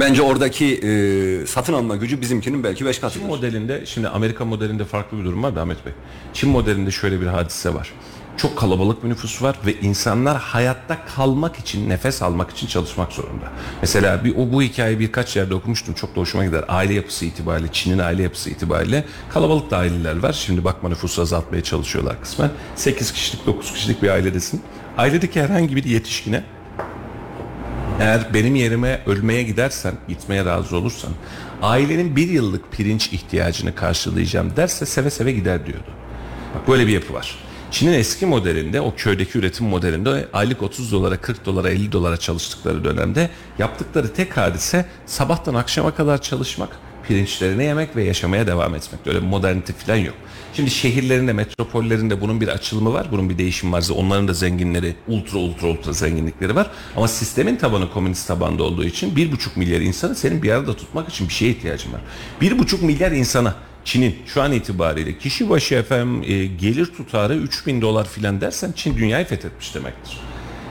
Bence 0.00 0.22
oradaki 0.22 0.74
e, 0.74 1.46
satın 1.46 1.72
alma 1.72 1.96
gücü 1.96 2.20
bizimkinin 2.20 2.64
belki 2.64 2.86
beş 2.86 2.96
Çin 2.96 3.00
katıdır. 3.00 3.24
modelinde 3.24 3.86
şimdi 3.86 4.08
Amerika 4.08 4.44
modelinde 4.44 4.84
farklı 4.84 5.18
bir 5.18 5.24
durum 5.24 5.42
var 5.42 5.56
da 5.56 5.60
Ahmet 5.62 5.86
Bey. 5.86 5.92
Çin 6.34 6.50
modelinde 6.50 6.90
şöyle 6.90 7.20
bir 7.20 7.26
hadise 7.26 7.74
var. 7.74 7.92
Çok 8.40 8.58
kalabalık 8.58 9.04
bir 9.04 9.08
nüfus 9.08 9.42
var 9.42 9.56
ve 9.66 9.80
insanlar 9.80 10.38
hayatta 10.38 11.04
kalmak 11.16 11.58
için, 11.58 11.88
nefes 11.88 12.22
almak 12.22 12.50
için 12.50 12.66
çalışmak 12.66 13.12
zorunda. 13.12 13.44
Mesela 13.80 14.24
bir, 14.24 14.36
o 14.36 14.52
bu 14.52 14.62
hikayeyi 14.62 15.00
birkaç 15.00 15.36
yerde 15.36 15.54
okumuştum. 15.54 15.94
Çok 15.94 16.16
da 16.16 16.20
hoşuma 16.20 16.44
gider. 16.44 16.64
Aile 16.68 16.94
yapısı 16.94 17.24
itibariyle, 17.24 17.68
Çin'in 17.72 17.98
aile 17.98 18.22
yapısı 18.22 18.50
itibariyle 18.50 19.04
kalabalık 19.30 19.70
da 19.70 19.76
aileler 19.76 20.22
var. 20.22 20.32
Şimdi 20.32 20.64
bakma 20.64 20.88
nüfusu 20.88 21.22
azaltmaya 21.22 21.62
çalışıyorlar 21.62 22.20
kısmen. 22.20 22.50
8 22.76 23.12
kişilik, 23.12 23.46
9 23.46 23.72
kişilik 23.72 24.02
bir 24.02 24.08
ailedesin. 24.08 24.62
Ailedeki 24.98 25.42
herhangi 25.42 25.76
bir 25.76 25.84
yetişkine 25.84 26.44
eğer 28.00 28.34
benim 28.34 28.54
yerime 28.54 29.00
ölmeye 29.06 29.42
gidersen, 29.42 29.94
gitmeye 30.08 30.44
razı 30.44 30.76
olursan, 30.76 31.10
ailenin 31.62 32.16
bir 32.16 32.28
yıllık 32.28 32.72
pirinç 32.72 33.12
ihtiyacını 33.12 33.74
karşılayacağım 33.74 34.56
derse 34.56 34.86
seve 34.86 35.10
seve 35.10 35.32
gider 35.32 35.66
diyordu. 35.66 35.90
Böyle 36.68 36.86
bir 36.86 36.92
yapı 36.92 37.14
var. 37.14 37.49
Çin'in 37.70 37.92
eski 37.92 38.26
modelinde, 38.26 38.80
o 38.80 38.94
köydeki 38.96 39.38
üretim 39.38 39.66
modelinde 39.66 40.28
aylık 40.32 40.62
30 40.62 40.92
dolara, 40.92 41.16
40 41.16 41.46
dolara, 41.46 41.70
50 41.70 41.92
dolara 41.92 42.16
çalıştıkları 42.16 42.84
dönemde 42.84 43.30
yaptıkları 43.58 44.12
tek 44.12 44.36
hadise 44.36 44.86
sabahtan 45.06 45.54
akşama 45.54 45.94
kadar 45.94 46.22
çalışmak, 46.22 46.68
Pirinçlerini 47.08 47.64
yemek 47.64 47.96
ve 47.96 48.04
yaşamaya 48.04 48.46
devam 48.46 48.74
etmek. 48.74 49.06
Öyle 49.06 49.20
modernite 49.20 49.72
falan 49.72 49.96
yok. 49.96 50.14
Şimdi 50.54 50.70
şehirlerinde, 50.70 51.32
metropollerinde 51.32 52.20
bunun 52.20 52.40
bir 52.40 52.48
açılımı 52.48 52.92
var. 52.92 53.06
Bunun 53.12 53.30
bir 53.30 53.38
değişimi 53.38 53.72
var. 53.72 53.88
Onların 53.94 54.28
da 54.28 54.32
zenginleri, 54.32 54.94
ultra 55.08 55.38
ultra 55.38 55.66
ultra 55.66 55.92
zenginlikleri 55.92 56.56
var. 56.56 56.70
Ama 56.96 57.08
sistemin 57.08 57.56
tabanı 57.56 57.92
komünist 57.92 58.28
tabanda 58.28 58.62
olduğu 58.62 58.84
için 58.84 59.16
bir 59.16 59.32
buçuk 59.32 59.56
milyar 59.56 59.80
insanı 59.80 60.14
senin 60.14 60.42
bir 60.42 60.50
arada 60.50 60.76
tutmak 60.76 61.08
için 61.08 61.28
bir 61.28 61.34
şeye 61.34 61.50
ihtiyacın 61.50 61.92
var. 61.92 62.00
Bir 62.40 62.58
buçuk 62.58 62.82
milyar 62.82 63.12
insana 63.12 63.54
Çin'in 63.90 64.16
şu 64.26 64.42
an 64.42 64.52
itibariyle 64.52 65.18
kişi 65.18 65.50
başı 65.50 65.74
efendim 65.74 66.22
e, 66.26 66.46
gelir 66.46 66.86
tutarı 66.86 67.34
3000 67.34 67.80
dolar 67.80 68.08
filan 68.08 68.40
dersen 68.40 68.72
Çin 68.72 68.96
dünyayı 68.96 69.24
fethetmiş 69.24 69.74
demektir. 69.74 70.18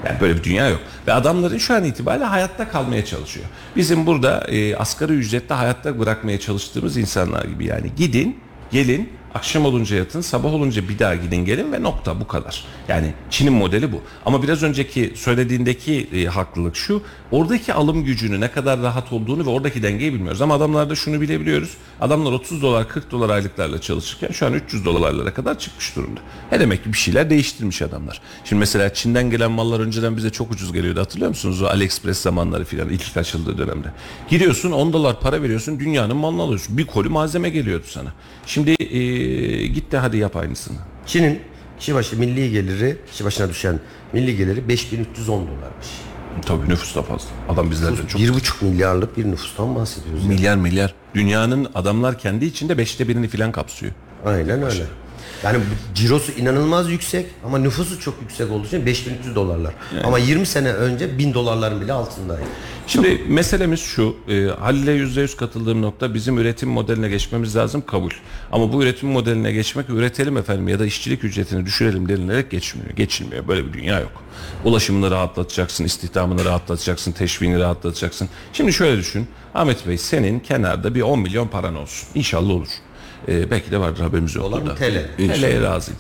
Yani 0.05 0.21
böyle 0.21 0.37
bir 0.37 0.43
dünya 0.43 0.69
yok. 0.69 0.79
Ve 1.07 1.13
adamların 1.13 1.57
şu 1.57 1.73
an 1.73 1.83
itibariyle 1.83 2.25
hayatta 2.25 2.69
kalmaya 2.69 3.05
çalışıyor. 3.05 3.45
Bizim 3.75 4.05
burada 4.05 4.39
e, 4.47 4.75
asgari 4.75 5.13
ücretle 5.13 5.55
hayatta 5.55 5.99
bırakmaya 5.99 6.39
çalıştığımız 6.39 6.97
insanlar 6.97 7.45
gibi 7.45 7.65
yani 7.65 7.91
gidin, 7.97 8.39
gelin, 8.71 9.09
akşam 9.35 9.65
olunca 9.65 9.95
yatın, 9.95 10.21
sabah 10.21 10.53
olunca 10.53 10.89
bir 10.89 10.99
daha 10.99 11.15
gidin 11.15 11.45
gelin 11.45 11.71
ve 11.71 11.83
nokta 11.83 12.19
bu 12.19 12.27
kadar. 12.27 12.63
Yani 12.87 13.13
Çin'in 13.29 13.53
modeli 13.53 13.91
bu. 13.91 14.01
Ama 14.25 14.43
biraz 14.43 14.63
önceki 14.63 15.13
söylediğindeki 15.15 16.07
e, 16.13 16.25
haklılık 16.25 16.75
şu. 16.75 17.01
Oradaki 17.31 17.73
alım 17.73 18.03
gücünü 18.03 18.41
ne 18.41 18.51
kadar 18.51 18.81
rahat 18.81 19.13
olduğunu 19.13 19.45
ve 19.45 19.49
oradaki 19.49 19.83
dengeyi 19.83 20.13
bilmiyoruz. 20.13 20.41
Ama 20.41 20.55
adamlarda 20.55 20.95
şunu 20.95 21.21
bilebiliyoruz. 21.21 21.77
Adamlar 22.01 22.31
30 22.31 22.61
dolar 22.61 22.87
40 22.89 23.11
dolar 23.11 23.29
aylıklarla 23.29 23.81
çalışırken 23.81 24.31
şu 24.31 24.45
an 24.45 24.53
300 24.53 24.85
dolarlara 24.85 25.33
kadar 25.33 25.59
çıkmış 25.59 25.95
durumda. 25.95 26.19
Ne 26.51 26.59
demek 26.59 26.83
ki 26.83 26.93
bir 26.93 26.97
şeyler 26.97 27.29
değiştirmiş 27.29 27.81
adamlar. 27.81 28.21
Şimdi 28.45 28.59
mesela 28.59 28.93
Çin'den 28.93 29.29
gelen 29.29 29.51
mallar 29.51 29.79
önceden 29.79 30.17
bize 30.17 30.29
çok 30.29 30.51
ucuz 30.51 30.73
geliyordu. 30.73 30.99
Hatırlıyor 30.99 31.29
musunuz? 31.29 31.61
O 31.61 31.65
AliExpress 31.65 32.21
zamanları 32.21 32.65
filan 32.65 32.89
ilk 32.89 33.17
açıldığı 33.17 33.57
dönemde. 33.57 33.87
Giriyorsun 34.29 34.71
10 34.71 34.93
dolar 34.93 35.19
para 35.19 35.41
veriyorsun 35.41 35.79
dünyanın 35.79 36.17
malını 36.17 36.41
alıyorsun. 36.41 36.77
Bir 36.77 36.85
koli 36.85 37.09
malzeme 37.09 37.49
geliyordu 37.49 37.85
sana. 37.87 38.13
Şimdi 38.45 38.71
e, 38.71 39.18
git 39.73 39.91
de 39.91 39.97
hadi 39.97 40.17
yap 40.17 40.35
aynısını. 40.35 40.77
Çin'in 41.05 41.39
kişi 41.79 41.95
başı 41.95 42.19
milli 42.19 42.51
geliri, 42.51 42.97
kişi 43.11 43.25
başına 43.25 43.49
düşen 43.49 43.79
milli 44.13 44.37
geliri 44.37 44.67
5310 44.67 45.27
dolarmış. 45.47 45.87
Tabii 46.45 46.69
nüfus 46.69 46.95
da 46.95 47.01
fazla. 47.03 47.29
Adam 47.49 47.71
bizlerden 47.71 48.05
çok. 48.05 48.21
1,5 48.21 48.65
milyarlık 48.65 49.17
bir 49.17 49.25
nüfustan 49.25 49.75
bahsediyoruz. 49.75 50.23
yani. 50.23 50.33
Milyar 50.35 50.55
milyar. 50.55 50.93
Dünyanın 51.15 51.67
adamlar 51.75 52.19
kendi 52.19 52.45
içinde 52.45 52.77
beşte 52.77 53.07
birini 53.07 53.27
filan 53.27 53.51
kapsıyor. 53.51 53.91
Aynen 54.25 54.63
öyle. 54.63 54.83
Yani 55.43 55.59
cirosu 55.95 56.31
inanılmaz 56.31 56.91
yüksek 56.91 57.25
ama 57.45 57.57
nüfusu 57.57 57.99
çok 57.99 58.21
yüksek 58.21 58.51
olduğu 58.51 58.67
için 58.67 58.85
5300 58.85 59.35
dolarlar. 59.35 59.73
Ama 60.03 60.19
20 60.19 60.45
sene 60.45 60.73
önce 60.73 61.17
1000 61.17 61.33
dolarların 61.33 61.81
bile 61.81 61.93
altındaydı. 61.93 62.43
Şimdi 62.87 63.21
meselemiz 63.27 63.79
şu, 63.79 64.15
e, 64.29 64.45
Halil'e 64.59 64.91
%100 64.91 65.35
katıldığım 65.35 65.81
nokta 65.81 66.13
bizim 66.13 66.37
üretim 66.37 66.69
modeline 66.69 67.09
geçmemiz 67.09 67.55
lazım 67.55 67.83
kabul. 67.87 68.11
Ama 68.51 68.73
bu 68.73 68.83
üretim 68.83 69.09
modeline 69.09 69.51
geçmek 69.51 69.89
üretelim 69.89 70.37
efendim 70.37 70.67
ya 70.67 70.79
da 70.79 70.85
işçilik 70.85 71.23
ücretini 71.23 71.65
düşürelim 71.65 72.09
denilerek 72.09 72.51
geçmiyor. 72.51 72.89
Geçilmiyor. 72.89 73.47
Böyle 73.47 73.67
bir 73.67 73.73
dünya 73.73 73.99
yok. 73.99 74.23
Ulaşımını 74.65 75.11
rahatlatacaksın, 75.11 75.83
istihdamını 75.85 76.45
rahatlatacaksın, 76.45 77.11
teşviğini 77.11 77.59
rahatlatacaksın. 77.59 78.29
Şimdi 78.53 78.73
şöyle 78.73 78.97
düşün. 78.97 79.27
Ahmet 79.53 79.87
Bey 79.87 79.97
senin 79.97 80.39
kenarda 80.39 80.95
bir 80.95 81.01
10 81.01 81.19
milyon 81.19 81.47
paran 81.47 81.75
olsun. 81.75 82.09
İnşallah 82.15 82.49
olur. 82.49 82.67
E, 83.27 83.51
belki 83.51 83.71
de 83.71 83.79
vardır 83.79 84.01
haberimiz 84.01 84.35
yok. 84.35 84.45
Dolar 84.45 84.61
mı, 84.61 84.75
TL? 84.75 85.07
TL'ye 85.17 85.61
razıyım. 85.61 85.99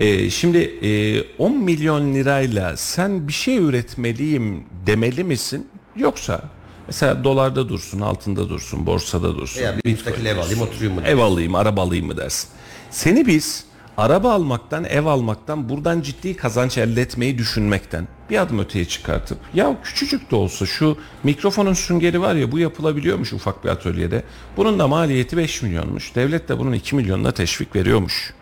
E, 0.00 0.30
şimdi 0.30 0.58
e, 0.58 1.22
10 1.38 1.56
milyon 1.56 2.14
lirayla 2.14 2.76
sen 2.76 3.28
bir 3.28 3.32
şey 3.32 3.56
üretmeliyim 3.56 4.64
demeli 4.86 5.24
misin? 5.24 5.68
Yoksa 5.96 6.42
mesela 6.86 7.24
dolarda 7.24 7.68
dursun, 7.68 8.00
altında 8.00 8.48
dursun, 8.48 8.86
borsada 8.86 9.34
dursun. 9.36 9.60
Veya 9.60 9.78
bir 9.84 9.90
müstakil 9.90 10.26
ev 10.26 10.38
alayım 10.38 10.60
oturayım 10.60 10.94
mı? 10.94 11.02
Ev 11.06 11.18
alayım, 11.18 11.54
araba 11.54 11.82
alayım 11.82 12.06
mı 12.06 12.16
dersin. 12.16 12.48
Seni 12.90 13.26
biz 13.26 13.64
araba 13.96 14.32
almaktan, 14.32 14.84
ev 14.84 15.04
almaktan, 15.04 15.68
buradan 15.68 16.00
ciddi 16.00 16.36
kazanç 16.36 16.78
elde 16.78 17.02
etmeyi 17.02 17.38
düşünmekten 17.38 18.08
bir 18.30 18.42
adım 18.42 18.58
öteye 18.58 18.84
çıkartıp 18.84 19.38
ya 19.54 19.76
küçücük 19.84 20.30
de 20.30 20.36
olsa 20.36 20.66
şu 20.66 20.98
mikrofonun 21.24 21.72
süngeri 21.72 22.20
var 22.20 22.34
ya 22.34 22.52
bu 22.52 22.58
yapılabiliyormuş 22.58 23.32
ufak 23.32 23.64
bir 23.64 23.68
atölyede. 23.68 24.22
Bunun 24.56 24.78
da 24.78 24.88
maliyeti 24.88 25.36
5 25.36 25.62
milyonmuş. 25.62 26.14
Devlet 26.14 26.48
de 26.48 26.58
bunun 26.58 26.72
2 26.72 26.96
milyonuna 26.96 27.32
teşvik 27.32 27.76
veriyormuş. 27.76 28.34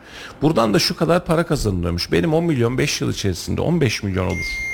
Buradan 0.43 0.75
da 0.75 0.79
şu 0.79 0.97
kadar 0.97 1.25
para 1.25 1.47
kazanılıyormuş. 1.47 2.13
Benim 2.13 2.35
10 2.35 2.45
milyon 2.45 2.79
5 2.79 3.01
yıl 3.01 3.13
içerisinde 3.13 3.61
15 3.61 4.03
milyon 4.03 4.27
olur 4.27 4.73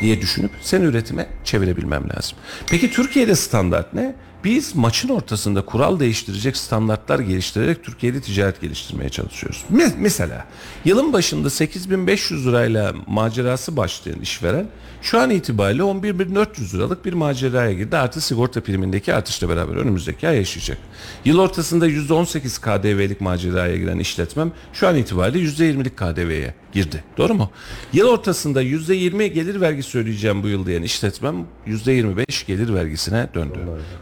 diye 0.00 0.20
düşünüp 0.20 0.50
sen 0.60 0.82
üretime 0.82 1.26
çevirebilmem 1.44 2.08
lazım. 2.16 2.38
Peki 2.66 2.90
Türkiye'de 2.90 3.34
standart 3.34 3.94
ne? 3.94 4.14
Biz 4.46 4.76
maçın 4.76 5.08
ortasında 5.08 5.64
kural 5.64 6.00
değiştirecek 6.00 6.56
standartlar 6.56 7.18
geliştirerek 7.18 7.84
Türkiye'de 7.84 8.20
ticaret 8.20 8.60
geliştirmeye 8.60 9.08
çalışıyoruz. 9.10 9.64
Me- 9.72 9.92
mesela 9.98 10.46
yılın 10.84 11.12
başında 11.12 11.50
8500 11.50 12.46
lirayla 12.46 12.94
macerası 13.06 13.76
başlayan 13.76 14.20
işveren 14.20 14.66
şu 15.02 15.20
an 15.20 15.30
itibariyle 15.30 15.82
11400 15.82 16.74
liralık 16.74 17.04
bir 17.04 17.12
maceraya 17.12 17.72
girdi. 17.72 17.96
Artı 17.96 18.20
sigorta 18.20 18.60
primindeki 18.60 19.14
artışla 19.14 19.48
beraber 19.48 19.76
önümüzdeki 19.76 20.28
ay 20.28 20.36
yaşayacak. 20.36 20.78
Yıl 21.24 21.38
ortasında 21.38 21.88
%18 21.88 22.60
KDV'lik 22.60 23.20
maceraya 23.20 23.76
giren 23.76 23.98
işletmem 23.98 24.52
şu 24.72 24.88
an 24.88 24.96
itibariyle 24.96 25.38
%20'lik 25.38 25.96
KDV'ye 25.96 26.54
girdi. 26.76 27.04
Doğru 27.18 27.34
mu? 27.34 27.50
Yıl 27.92 28.08
ortasında 28.08 28.62
%20 28.62 29.26
gelir 29.26 29.60
vergisi 29.60 29.98
ödeyeceğim 29.98 30.42
bu 30.42 30.48
yıl 30.48 30.66
diyen 30.66 30.82
işletmem 30.82 31.46
%25 31.66 32.46
gelir 32.46 32.74
vergisine 32.74 33.28
döndü. 33.34 33.58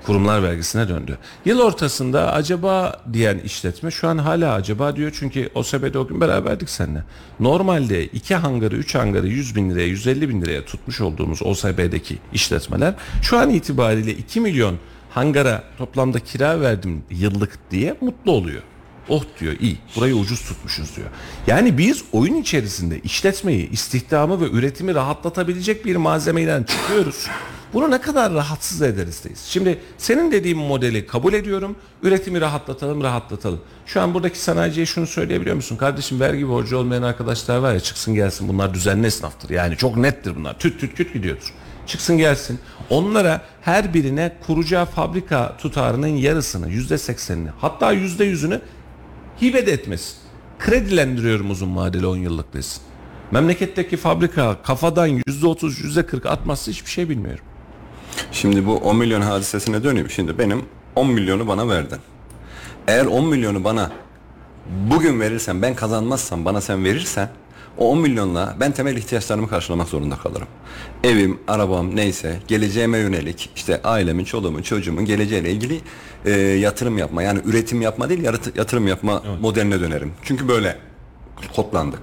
Kurumlar 0.06 0.42
vergisine 0.42 0.88
döndü. 0.88 1.18
Yıl 1.44 1.60
ortasında 1.60 2.32
acaba 2.32 3.02
diyen 3.12 3.38
işletme 3.38 3.90
şu 3.90 4.08
an 4.08 4.18
hala 4.18 4.54
acaba 4.54 4.96
diyor 4.96 5.16
çünkü 5.18 5.48
o 5.54 5.62
sebede 5.62 5.98
o 5.98 6.06
gün 6.06 6.20
beraberdik 6.20 6.70
seninle. 6.70 7.04
Normalde 7.40 8.04
iki 8.04 8.34
hangarı, 8.34 8.76
üç 8.76 8.94
hangarı 8.94 9.28
100 9.28 9.56
bin 9.56 9.70
liraya, 9.70 9.86
150 9.86 10.28
bin 10.28 10.42
liraya 10.42 10.64
tutmuş 10.64 11.00
olduğumuz 11.00 11.42
OSB'deki 11.42 12.18
işletmeler 12.32 12.94
şu 13.22 13.38
an 13.38 13.50
itibariyle 13.50 14.12
2 14.12 14.40
milyon 14.40 14.78
hangara 15.10 15.64
toplamda 15.78 16.18
kira 16.18 16.60
verdim 16.60 17.02
yıllık 17.10 17.58
diye 17.70 17.96
mutlu 18.00 18.32
oluyor. 18.32 18.62
Oh 19.08 19.24
diyor 19.40 19.54
iyi 19.60 19.78
burayı 19.96 20.14
ucuz 20.14 20.40
tutmuşuz 20.40 20.96
diyor. 20.96 21.08
Yani 21.46 21.78
biz 21.78 22.04
oyun 22.12 22.34
içerisinde 22.34 23.00
işletmeyi, 23.00 23.70
istihdamı 23.70 24.40
ve 24.40 24.50
üretimi 24.50 24.94
rahatlatabilecek 24.94 25.84
bir 25.84 25.96
malzemeden 25.96 26.62
çıkıyoruz. 26.62 27.26
Bunu 27.74 27.90
ne 27.90 28.00
kadar 28.00 28.32
rahatsız 28.34 28.82
ederiz 28.82 29.24
deyiz. 29.24 29.44
Şimdi 29.48 29.78
senin 29.98 30.32
dediğin 30.32 30.58
modeli 30.58 31.06
kabul 31.06 31.32
ediyorum. 31.32 31.76
Üretimi 32.02 32.40
rahatlatalım, 32.40 33.02
rahatlatalım. 33.02 33.60
Şu 33.86 34.00
an 34.00 34.14
buradaki 34.14 34.38
sanayiciye 34.38 34.86
şunu 34.86 35.06
söyleyebiliyor 35.06 35.56
musun? 35.56 35.76
Kardeşim 35.76 36.20
vergi 36.20 36.48
borcu 36.48 36.76
olmayan 36.76 37.02
arkadaşlar 37.02 37.58
var 37.58 37.74
ya 37.74 37.80
çıksın 37.80 38.14
gelsin 38.14 38.48
bunlar 38.48 38.74
düzenli 38.74 39.06
esnaftır. 39.06 39.50
Yani 39.50 39.76
çok 39.76 39.96
nettir 39.96 40.36
bunlar. 40.36 40.58
Tüt 40.58 40.80
tüt 40.80 40.94
küt 40.94 41.12
gidiyordur. 41.14 41.52
Çıksın 41.86 42.18
gelsin. 42.18 42.58
Onlara 42.90 43.42
her 43.62 43.94
birine 43.94 44.36
kuracağı 44.46 44.86
fabrika 44.86 45.56
tutarının 45.56 46.06
yarısını, 46.06 46.70
yüzde 46.70 46.98
seksenini 46.98 47.50
hatta 47.58 47.92
yüzde 47.92 48.24
yüzünü 48.24 48.60
hibe 49.42 49.66
de 49.66 49.72
etmesin. 49.72 50.16
Kredilendiriyorum 50.58 51.50
uzun 51.50 51.76
vadeli 51.76 52.06
10 52.06 52.16
yıllık 52.16 52.54
desin. 52.54 52.82
Memleketteki 53.30 53.96
fabrika 53.96 54.62
kafadan 54.62 55.06
yüzde 55.26 55.46
otuz, 55.46 55.84
yüzde 55.84 56.06
kırk 56.06 56.26
atmazsa 56.26 56.70
hiçbir 56.72 56.90
şey 56.90 57.08
bilmiyorum. 57.08 57.44
Şimdi 58.32 58.66
bu 58.66 58.76
10 58.76 58.96
milyon 58.96 59.20
hadisesine 59.20 59.84
döneyim. 59.84 60.10
Şimdi 60.10 60.38
benim 60.38 60.62
10 60.96 61.10
milyonu 61.10 61.48
bana 61.48 61.68
verdin. 61.68 61.98
Eğer 62.88 63.06
10 63.06 63.26
milyonu 63.26 63.64
bana 63.64 63.92
bugün 64.90 65.20
verirsen 65.20 65.62
ben 65.62 65.74
kazanmazsam 65.74 66.44
bana 66.44 66.60
sen 66.60 66.84
verirsen 66.84 67.28
o 67.78 67.90
10 67.90 67.98
milyonla 67.98 68.56
ben 68.60 68.72
temel 68.72 68.96
ihtiyaçlarımı 68.96 69.48
karşılamak 69.48 69.88
zorunda 69.88 70.16
kalırım. 70.16 70.48
Evim, 71.04 71.40
arabam 71.48 71.96
neyse 71.96 72.40
geleceğime 72.48 72.98
yönelik 72.98 73.50
işte 73.56 73.80
ailemin, 73.82 74.24
çoluğumun, 74.24 74.62
çocuğumun 74.62 75.04
geleceğiyle 75.04 75.50
ilgili 75.50 75.80
e, 76.24 76.30
yatırım 76.40 76.98
yapma 76.98 77.22
yani 77.22 77.40
üretim 77.44 77.82
yapma 77.82 78.08
değil 78.08 78.24
yatırım 78.56 78.88
yapma 78.88 79.22
modeline 79.40 79.80
dönerim. 79.80 80.12
Çünkü 80.22 80.48
böyle 80.48 80.76
kodlandık. 81.56 82.00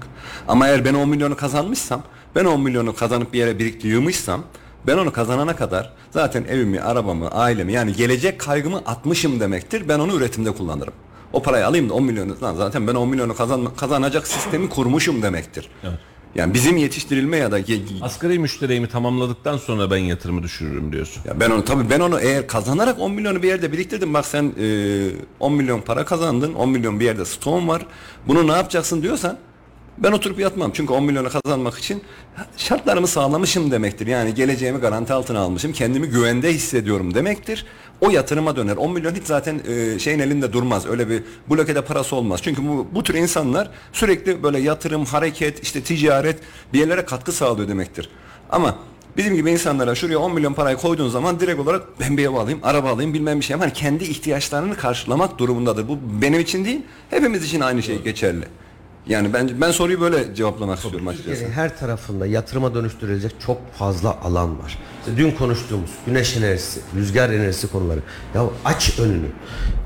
Ama 0.48 0.68
eğer 0.68 0.84
ben 0.84 0.94
10 0.94 1.08
milyonu 1.08 1.36
kazanmışsam 1.36 2.02
ben 2.34 2.44
10 2.44 2.60
milyonu 2.60 2.94
kazanıp 2.94 3.32
bir 3.32 3.38
yere 3.38 3.58
biriktiriyormuşsam 3.58 4.44
ben 4.86 4.98
onu 4.98 5.12
kazanana 5.12 5.56
kadar 5.56 5.92
zaten 6.10 6.44
evimi, 6.44 6.80
arabamı, 6.80 7.28
ailemi 7.30 7.72
yani 7.72 7.92
gelecek 7.92 8.40
kaygımı 8.40 8.78
atmışım 8.78 9.40
demektir. 9.40 9.88
Ben 9.88 9.98
onu 9.98 10.16
üretimde 10.16 10.50
kullanırım. 10.50 10.94
O 11.32 11.42
parayı 11.42 11.66
alayım 11.66 11.88
da 11.88 11.94
10 11.94 12.04
milyonu 12.04 12.36
lan 12.42 12.54
zaten 12.54 12.86
ben 12.86 12.94
10 12.94 13.08
milyonu 13.08 13.34
kazan, 13.36 13.74
kazanacak 13.76 14.26
sistemi 14.26 14.68
kurmuşum 14.68 15.22
demektir. 15.22 15.68
Yani 16.34 16.54
bizim 16.54 16.76
yetiştirilme 16.76 17.36
ya 17.36 17.52
da 17.52 17.58
Asgari 18.00 18.38
müşterimi 18.38 18.88
tamamladıktan 18.88 19.56
sonra 19.56 19.90
ben 19.90 19.96
yatırımı 19.96 20.42
düşürürüm 20.42 20.92
diyorsun. 20.92 21.22
ya 21.26 21.40
ben 21.40 21.50
onu 21.50 21.64
tabii 21.64 21.90
ben 21.90 22.00
onu 22.00 22.20
eğer 22.20 22.46
kazanarak 22.46 23.00
10 23.00 23.12
milyonu 23.12 23.42
bir 23.42 23.48
yerde 23.48 23.72
biriktirdim. 23.72 24.14
Bak 24.14 24.26
sen 24.26 24.52
e, 24.60 25.08
10 25.40 25.52
milyon 25.52 25.80
para 25.80 26.04
kazandın. 26.04 26.54
10 26.54 26.68
milyon 26.68 27.00
bir 27.00 27.04
yerde 27.04 27.24
stoğun 27.24 27.68
var. 27.68 27.86
Bunu 28.28 28.48
ne 28.48 28.52
yapacaksın 28.52 29.02
diyorsan 29.02 29.38
Ben 29.98 30.12
oturup 30.12 30.38
yatmam 30.38 30.70
çünkü 30.74 30.92
10 30.92 31.04
milyonu 31.04 31.28
kazanmak 31.28 31.78
için 31.78 32.02
şartlarımı 32.56 33.06
sağlamışım 33.06 33.70
demektir. 33.70 34.06
Yani 34.06 34.34
geleceğimi 34.34 34.78
garanti 34.78 35.12
altına 35.12 35.38
almışım, 35.38 35.72
kendimi 35.72 36.06
güvende 36.06 36.54
hissediyorum 36.54 37.14
demektir. 37.14 37.66
O 38.02 38.10
yatırıma 38.10 38.56
döner. 38.56 38.76
10 38.76 38.92
milyon 38.92 39.14
hiç 39.14 39.24
zaten 39.24 39.60
e, 39.68 39.98
şeyin 39.98 40.18
elinde 40.18 40.52
durmaz. 40.52 40.86
Öyle 40.86 41.08
bir 41.08 41.22
blokede 41.50 41.82
parası 41.82 42.16
olmaz. 42.16 42.40
Çünkü 42.42 42.68
bu, 42.68 42.86
bu 42.92 43.02
tür 43.02 43.14
insanlar 43.14 43.70
sürekli 43.92 44.42
böyle 44.42 44.58
yatırım, 44.58 45.04
hareket, 45.04 45.62
işte 45.62 45.82
ticaret 45.82 46.38
bir 46.72 46.78
yerlere 46.78 47.04
katkı 47.04 47.32
sağlıyor 47.32 47.68
demektir. 47.68 48.08
Ama 48.50 48.78
Bizim 49.16 49.34
gibi 49.34 49.50
insanlara 49.50 49.94
şuraya 49.94 50.18
10 50.18 50.34
milyon 50.34 50.52
parayı 50.52 50.76
koyduğun 50.76 51.08
zaman 51.08 51.40
direkt 51.40 51.60
olarak 51.60 52.00
ben 52.00 52.16
bir 52.16 52.24
ev 52.24 52.34
alayım, 52.34 52.60
araba 52.62 52.90
alayım, 52.90 53.14
bilmem 53.14 53.40
bir 53.40 53.44
şey. 53.44 53.56
Hani 53.56 53.72
kendi 53.72 54.04
ihtiyaçlarını 54.04 54.76
karşılamak 54.76 55.38
durumundadır. 55.38 55.88
Bu 55.88 55.98
benim 56.22 56.40
için 56.40 56.64
değil, 56.64 56.80
hepimiz 57.10 57.44
için 57.44 57.60
aynı 57.60 57.82
şey 57.82 58.02
geçerli. 58.02 58.44
Yani 59.06 59.32
ben 59.32 59.60
ben 59.60 59.70
soruyu 59.70 60.00
böyle 60.00 60.34
cevaplamak 60.34 60.78
istiyorum 60.78 61.08
açıkçası. 61.08 61.48
Her 61.48 61.78
tarafında 61.78 62.26
yatırıma 62.26 62.74
dönüştürülecek 62.74 63.32
çok 63.46 63.74
fazla 63.74 64.20
alan 64.20 64.58
var. 64.58 64.78
İşte 65.00 65.16
dün 65.16 65.30
konuştuğumuz 65.30 65.90
güneş 66.06 66.36
enerjisi, 66.36 66.80
rüzgar 66.96 67.30
enerjisi 67.30 67.68
konuları. 67.68 68.00
Ya 68.34 68.44
aç 68.64 68.98
önünü. 68.98 69.26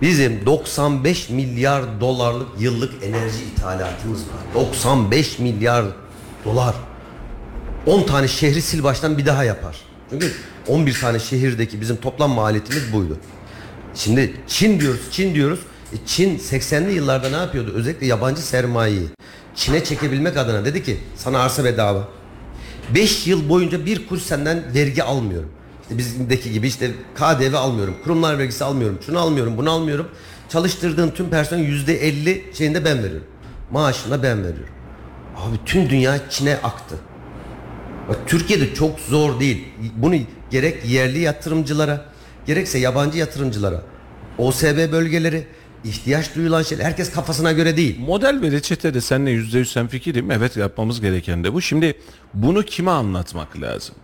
Bizim 0.03 0.47
95 0.47 1.31
milyar 1.31 2.01
dolarlık 2.01 2.49
yıllık 2.59 3.05
enerji 3.05 3.45
ithalatımız 3.53 4.21
var. 4.21 4.55
95 4.55 5.39
milyar 5.39 5.85
dolar. 6.45 6.75
10 7.87 8.03
tane 8.03 8.29
şehri 8.29 8.63
sil 8.69 8.81
baştan 8.85 9.19
bir 9.19 9.27
daha 9.27 9.45
yapar. 9.45 9.77
Çünkü 10.11 10.33
11 10.69 11.01
tane 11.01 11.19
şehirdeki 11.19 11.81
bizim 11.81 11.97
toplam 11.97 12.31
maliyetimiz 12.31 12.93
buydu. 12.93 13.19
Şimdi 13.95 14.35
Çin 14.47 14.81
diyoruz, 14.81 15.01
Çin 15.11 15.35
diyoruz. 15.35 15.61
E 15.93 15.97
Çin 16.07 16.39
80'li 16.39 16.93
yıllarda 16.93 17.29
ne 17.29 17.37
yapıyordu? 17.37 17.73
Özellikle 17.75 18.07
yabancı 18.07 18.43
sermayeyi 18.43 19.09
Çin'e 19.55 19.85
çekebilmek 19.85 20.37
adına 20.37 20.65
dedi 20.65 20.83
ki 20.83 20.99
sana 21.17 21.39
arsa 21.39 21.65
bedava. 21.65 22.09
5 22.95 23.27
yıl 23.27 23.49
boyunca 23.49 23.87
bir 23.87 24.09
kuruş 24.09 24.23
senden 24.23 24.75
vergi 24.75 25.03
almıyorum. 25.03 25.51
İşte 25.83 25.99
bizimdeki 25.99 26.53
gibi 26.53 26.67
işte 26.67 26.91
KDV 27.15 27.55
almıyorum, 27.55 27.95
kurumlar 28.05 28.39
vergisi 28.39 28.65
almıyorum, 28.65 28.99
şunu 29.07 29.19
almıyorum, 29.19 29.57
bunu 29.57 29.71
almıyorum. 29.71 30.09
Çalıştırdığın 30.49 31.11
tüm 31.11 31.31
personel 31.31 31.65
%50 31.65 32.55
şeyinde 32.57 32.85
ben 32.85 32.99
veriyorum. 32.99 33.27
Maaşını 33.71 34.13
da 34.13 34.23
ben 34.23 34.39
veriyorum. 34.39 34.75
Abi 35.37 35.57
tüm 35.67 35.91
dünya 35.91 36.31
Çin'e 36.31 36.57
aktı. 36.57 36.95
Bak, 38.09 38.17
Türkiye'de 38.27 38.75
çok 38.75 39.01
zor 39.01 39.41
değil. 39.41 39.65
Bunu 39.97 40.17
gerek 40.51 40.85
yerli 40.85 41.19
yatırımcılara 41.19 42.05
gerekse 42.47 42.79
yabancı 42.79 43.19
yatırımcılara 43.19 43.83
OSB 44.39 44.93
bölgeleri 44.93 45.47
ihtiyaç 45.89 46.35
duyulan 46.35 46.63
şeyler 46.63 46.85
herkes 46.85 47.13
kafasına 47.13 47.53
göre 47.53 47.77
değil. 47.77 48.01
Model 48.01 48.43
ve 48.43 48.51
reçetede 48.51 49.01
seninle 49.01 49.31
yüzde 49.31 49.59
yüz 49.59 49.73
sen 49.73 49.89
fikirim. 49.89 50.31
Evet 50.31 50.57
yapmamız 50.57 51.01
gereken 51.01 51.45
de 51.45 51.53
bu. 51.53 51.61
Şimdi 51.61 51.95
bunu 52.35 52.63
kime 52.63 52.91
anlatmak 52.91 53.61
lazım? 53.61 53.95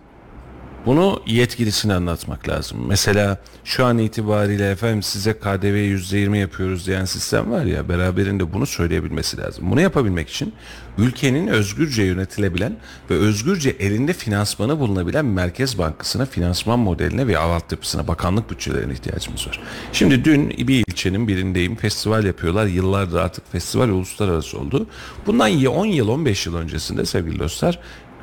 Bunu 0.85 1.21
yetkilisine 1.27 1.93
anlatmak 1.93 2.49
lazım. 2.49 2.77
Mesela 2.87 3.37
şu 3.63 3.85
an 3.85 3.97
itibariyle 3.97 4.71
efendim 4.71 5.03
size 5.03 5.33
KDV 5.33 5.75
yüzde 5.75 6.17
yirmi 6.17 6.39
yapıyoruz 6.39 6.87
diyen 6.87 7.05
sistem 7.05 7.51
var 7.51 7.65
ya 7.65 7.89
beraberinde 7.89 8.53
bunu 8.53 8.65
söyleyebilmesi 8.65 9.37
lazım. 9.37 9.71
Bunu 9.71 9.81
yapabilmek 9.81 10.29
için 10.29 10.53
ülkenin 10.97 11.47
özgürce 11.47 12.03
yönetilebilen 12.03 12.77
ve 13.09 13.13
özgürce 13.13 13.69
elinde 13.69 14.13
finansmanı 14.13 14.79
bulunabilen 14.79 15.25
Merkez 15.25 15.77
Bankası'na, 15.77 16.25
finansman 16.25 16.79
modeline 16.79 17.27
ve 17.27 17.37
altyapısına, 17.37 18.07
bakanlık 18.07 18.51
bütçelerine 18.51 18.93
ihtiyacımız 18.93 19.47
var. 19.47 19.59
Şimdi 19.93 20.25
dün 20.25 20.49
bir 20.49 20.83
ilçenin 20.87 21.27
birindeyim. 21.27 21.75
Festival 21.75 22.23
yapıyorlar. 22.23 22.65
Yıllardır 22.65 23.17
artık 23.17 23.51
festival 23.51 23.89
uluslararası 23.89 24.59
oldu. 24.59 24.87
Bundan 25.25 25.65
10 25.65 25.85
yıl 25.85 26.07
15 26.07 26.45
yıl 26.45 26.55
öncesinde 26.55 27.05
sevgili 27.05 27.39
dostlar 27.39 27.79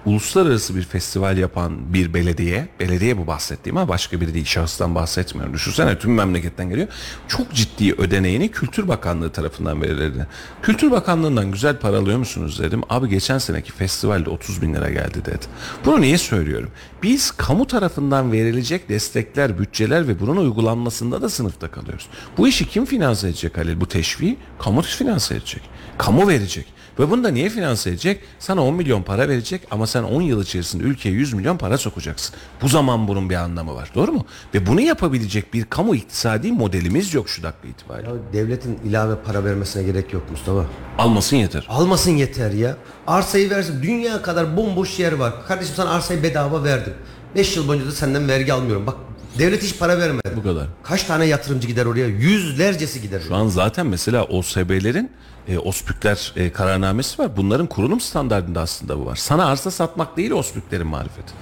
uluslararası 0.07 0.77
bir 0.77 0.83
festival 0.83 1.39
yapan 1.39 1.95
bir 1.95 2.15
belediye, 2.15 2.69
belediye 2.81 3.19
bu 3.19 3.27
bahsettiğim 3.27 3.77
ama 3.77 3.89
başka 3.89 4.21
biri 4.21 4.35
değil, 4.35 4.45
şahıstan 4.45 4.95
bahsetmiyorum. 4.95 5.55
Düşünsene 5.55 5.99
tüm 5.99 6.15
memleketten 6.15 6.69
geliyor. 6.69 6.89
Çok 7.29 7.53
ciddi 7.53 7.93
ödeneğini 7.93 8.51
Kültür 8.51 8.89
Bakanlığı 8.89 9.31
tarafından 9.31 9.83
verilirdi. 9.83 10.27
Kültür 10.63 10.91
Bakanlığı'ndan 10.91 11.53
güzel 11.53 11.79
para 11.79 11.99
alıyor 11.99 12.19
musunuz 12.19 12.59
dedim. 12.59 12.83
Abi 12.91 13.09
geçen 13.09 13.39
seneki 13.39 13.73
festivalde 13.73 14.31
30 14.31 14.63
bin 14.63 14.75
lira 14.75 14.91
geldi 14.91 15.25
dedi. 15.25 15.47
Bunu 15.85 16.01
niye 16.01 16.19
söylüyorum? 16.19 16.71
Biz 17.03 17.31
kamu 17.31 17.67
tarafından 17.67 18.33
verilecek 18.33 18.89
destekler, 18.89 19.59
bütçeler 19.59 20.09
ve 20.09 20.21
bunun 20.21 20.37
uygulanmasında 20.37 21.23
da 21.23 21.29
sınıfta 21.29 21.71
kalıyoruz. 21.71 22.09
Bu 22.39 22.49
işi 22.49 22.69
kim 22.69 22.85
finanse 22.85 23.29
edecek 23.29 23.57
Halil? 23.57 23.81
Bu 23.81 23.89
teşviği 23.89 24.37
kamu 24.59 24.83
finanse 24.83 25.35
edecek. 25.35 25.63
Kamu 25.99 26.29
verecek. 26.29 26.67
Ve 27.01 27.11
bunu 27.11 27.25
da 27.25 27.29
niye 27.29 27.49
finanse 27.49 27.91
edecek? 27.91 28.21
Sana 28.39 28.65
10 28.65 28.75
milyon 28.75 29.03
para 29.03 29.29
verecek 29.29 29.63
ama 29.71 29.87
sen 29.87 30.03
10 30.03 30.23
yıl 30.23 30.43
içerisinde 30.43 30.83
ülkeye 30.83 31.11
100 31.11 31.33
milyon 31.33 31.57
para 31.57 31.79
sokacaksın. 31.79 32.37
Bu 32.63 32.69
zaman 32.69 33.09
bunun 33.09 33.31
bir 33.31 33.35
anlamı 33.35 33.75
var. 33.75 33.91
Doğru 33.95 34.13
mu? 34.13 34.27
Ve 34.55 34.67
bunu 34.67 34.81
yapabilecek 34.81 35.55
bir 35.55 35.65
kamu 35.65 35.95
iktisadi 35.95 36.53
modelimiz 36.53 37.15
yok 37.15 37.29
şu 37.29 37.43
dakika 37.43 37.69
itibariyle. 37.69 38.09
Ya 38.09 38.15
devletin 38.33 38.79
ilave 38.85 39.15
para 39.27 39.45
vermesine 39.45 39.83
gerek 39.83 40.13
yok 40.13 40.31
Mustafa. 40.31 40.67
Almasın 40.99 41.37
yeter. 41.37 41.67
Almasın 41.69 42.11
yeter 42.11 42.51
ya. 42.51 42.77
Arsayı 43.07 43.51
versin. 43.51 43.83
Dünya 43.83 44.23
kadar 44.23 44.57
bomboş 44.57 44.99
yer 44.99 45.13
var. 45.13 45.47
Kardeşim 45.49 45.75
sana 45.77 45.91
arsayı 45.91 46.23
bedava 46.23 46.65
verdim. 46.65 46.95
5 47.37 47.57
yıl 47.57 47.69
boyunca 47.69 47.87
da 47.87 47.93
senden 47.93 48.29
vergi 48.29 48.53
almıyorum. 48.53 48.87
Bak 48.87 48.97
devlet 49.39 49.63
hiç 49.63 49.79
para 49.79 49.99
vermedi. 49.99 50.33
Bu 50.37 50.43
kadar. 50.43 50.67
Kaç 50.83 51.05
tane 51.05 51.25
yatırımcı 51.25 51.69
gider 51.69 51.87
oraya? 51.87 52.07
Yüzlercesi 52.07 53.03
gider. 53.03 53.23
Şu 53.29 53.35
an 53.35 53.49
zaten 53.49 53.87
mesela 53.87 54.25
OSB'lerin 54.25 55.11
e, 55.49 55.59
OSPÜK'ler 55.59 56.33
e, 56.37 56.53
kararnamesi 56.53 57.23
var. 57.23 57.37
Bunların 57.37 57.67
kurulum 57.67 58.01
standartında 58.01 58.61
aslında 58.61 58.99
bu 58.99 59.07
var. 59.07 59.17
Sana 59.17 59.47
arsa 59.47 59.71
satmak 59.71 60.17
değil 60.17 60.31
OSPÜK'lerin 60.31 60.87
marifeti. 60.87 61.33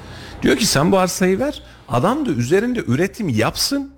Diyor 0.42 0.57
ki 0.57 0.66
sen 0.66 0.92
bu 0.92 0.98
arsayı 0.98 1.38
ver. 1.38 1.62
Adam 1.88 2.27
da 2.27 2.31
üzerinde 2.31 2.81
üretim 2.87 3.29
yapsın. 3.29 3.92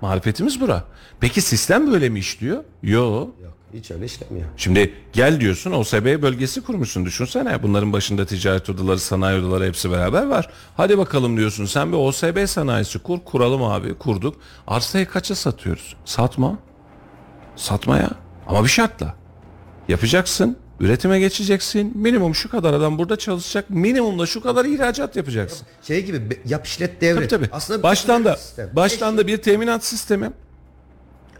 Marifetimiz 0.00 0.60
bura. 0.60 0.84
Peki 1.20 1.40
sistem 1.40 1.92
böyle 1.92 2.08
mi 2.08 2.18
işliyor? 2.18 2.64
Yo. 2.82 3.28
Yok 3.42 3.59
hiç 3.74 3.90
öyle 3.90 4.04
işlemiyor. 4.04 4.46
Şimdi 4.56 4.94
gel 5.12 5.40
diyorsun 5.40 5.72
OSB 5.72 6.22
bölgesi 6.22 6.60
kurmuşsun 6.60 7.04
düşünsene. 7.04 7.62
Bunların 7.62 7.92
başında 7.92 8.26
ticaret 8.26 8.70
odaları, 8.70 8.98
sanayi 8.98 9.40
odaları 9.40 9.64
hepsi 9.66 9.90
beraber 9.90 10.26
var. 10.26 10.50
Hadi 10.76 10.98
bakalım 10.98 11.36
diyorsun 11.36 11.64
sen 11.64 11.92
bir 11.92 11.96
OSB 11.96 12.46
sanayisi 12.46 12.98
kur. 12.98 13.18
Kuralım 13.24 13.62
abi 13.62 13.94
kurduk. 13.94 14.36
Arsayı 14.66 15.06
kaça 15.06 15.34
satıyoruz? 15.34 15.96
Satma. 16.04 16.58
Satma 17.56 17.96
ya. 17.98 18.10
Ama 18.46 18.64
bir 18.64 18.68
şartla. 18.68 19.14
Yapacaksın. 19.88 20.56
Üretime 20.80 21.20
geçeceksin. 21.20 21.92
Minimum 21.98 22.34
şu 22.34 22.50
kadar 22.50 22.74
adam 22.74 22.98
burada 22.98 23.16
çalışacak. 23.16 23.70
Minimum 23.70 24.18
da 24.18 24.26
şu 24.26 24.40
kadar 24.42 24.64
ihracat 24.64 25.16
yapacaksın. 25.16 25.66
Şey 25.82 26.04
gibi 26.04 26.40
yap 26.46 26.66
işlet 26.66 27.00
devret. 27.00 27.30
Tabii 27.30 27.44
tabii. 27.44 27.54
Aslında 27.56 27.82
baştan 27.82 28.24
da 28.24 28.36
sistem. 28.36 28.70
baştan 28.72 29.18
da 29.18 29.26
bir 29.26 29.36
teminat 29.36 29.84
sistemi. 29.84 30.30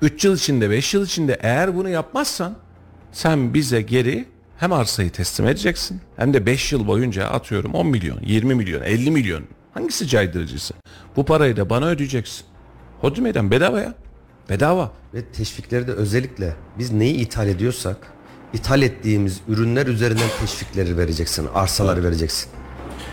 3 0.02 0.24
yıl 0.24 0.36
içinde 0.36 0.70
5 0.70 0.94
yıl 0.94 1.06
içinde 1.06 1.38
eğer 1.40 1.76
bunu 1.76 1.88
yapmazsan 1.88 2.56
sen 3.12 3.54
bize 3.54 3.82
geri 3.82 4.24
hem 4.58 4.72
arsayı 4.72 5.10
teslim 5.10 5.46
edeceksin 5.46 6.00
hem 6.16 6.34
de 6.34 6.46
5 6.46 6.72
yıl 6.72 6.86
boyunca 6.86 7.26
atıyorum 7.26 7.74
10 7.74 7.86
milyon, 7.86 8.20
20 8.22 8.54
milyon, 8.54 8.82
50 8.82 9.10
milyon 9.10 9.44
hangisi 9.74 10.08
caydırıcısı? 10.08 10.74
Bu 11.16 11.24
parayı 11.24 11.56
da 11.56 11.70
bana 11.70 11.86
ödeyeceksin. 11.86 12.44
Hodri 13.00 13.20
meydan 13.20 13.50
bedava 13.50 13.80
ya. 13.80 13.94
Bedava. 14.48 14.92
Ve 15.14 15.24
teşvikleri 15.24 15.86
de 15.86 15.92
özellikle 15.92 16.54
biz 16.78 16.92
neyi 16.92 17.14
ithal 17.14 17.48
ediyorsak 17.48 17.96
ithal 18.52 18.82
ettiğimiz 18.82 19.40
ürünler 19.48 19.86
üzerinden 19.86 20.28
teşvikleri 20.40 20.96
vereceksin, 20.96 21.48
arsaları 21.54 22.04
vereceksin. 22.04 22.50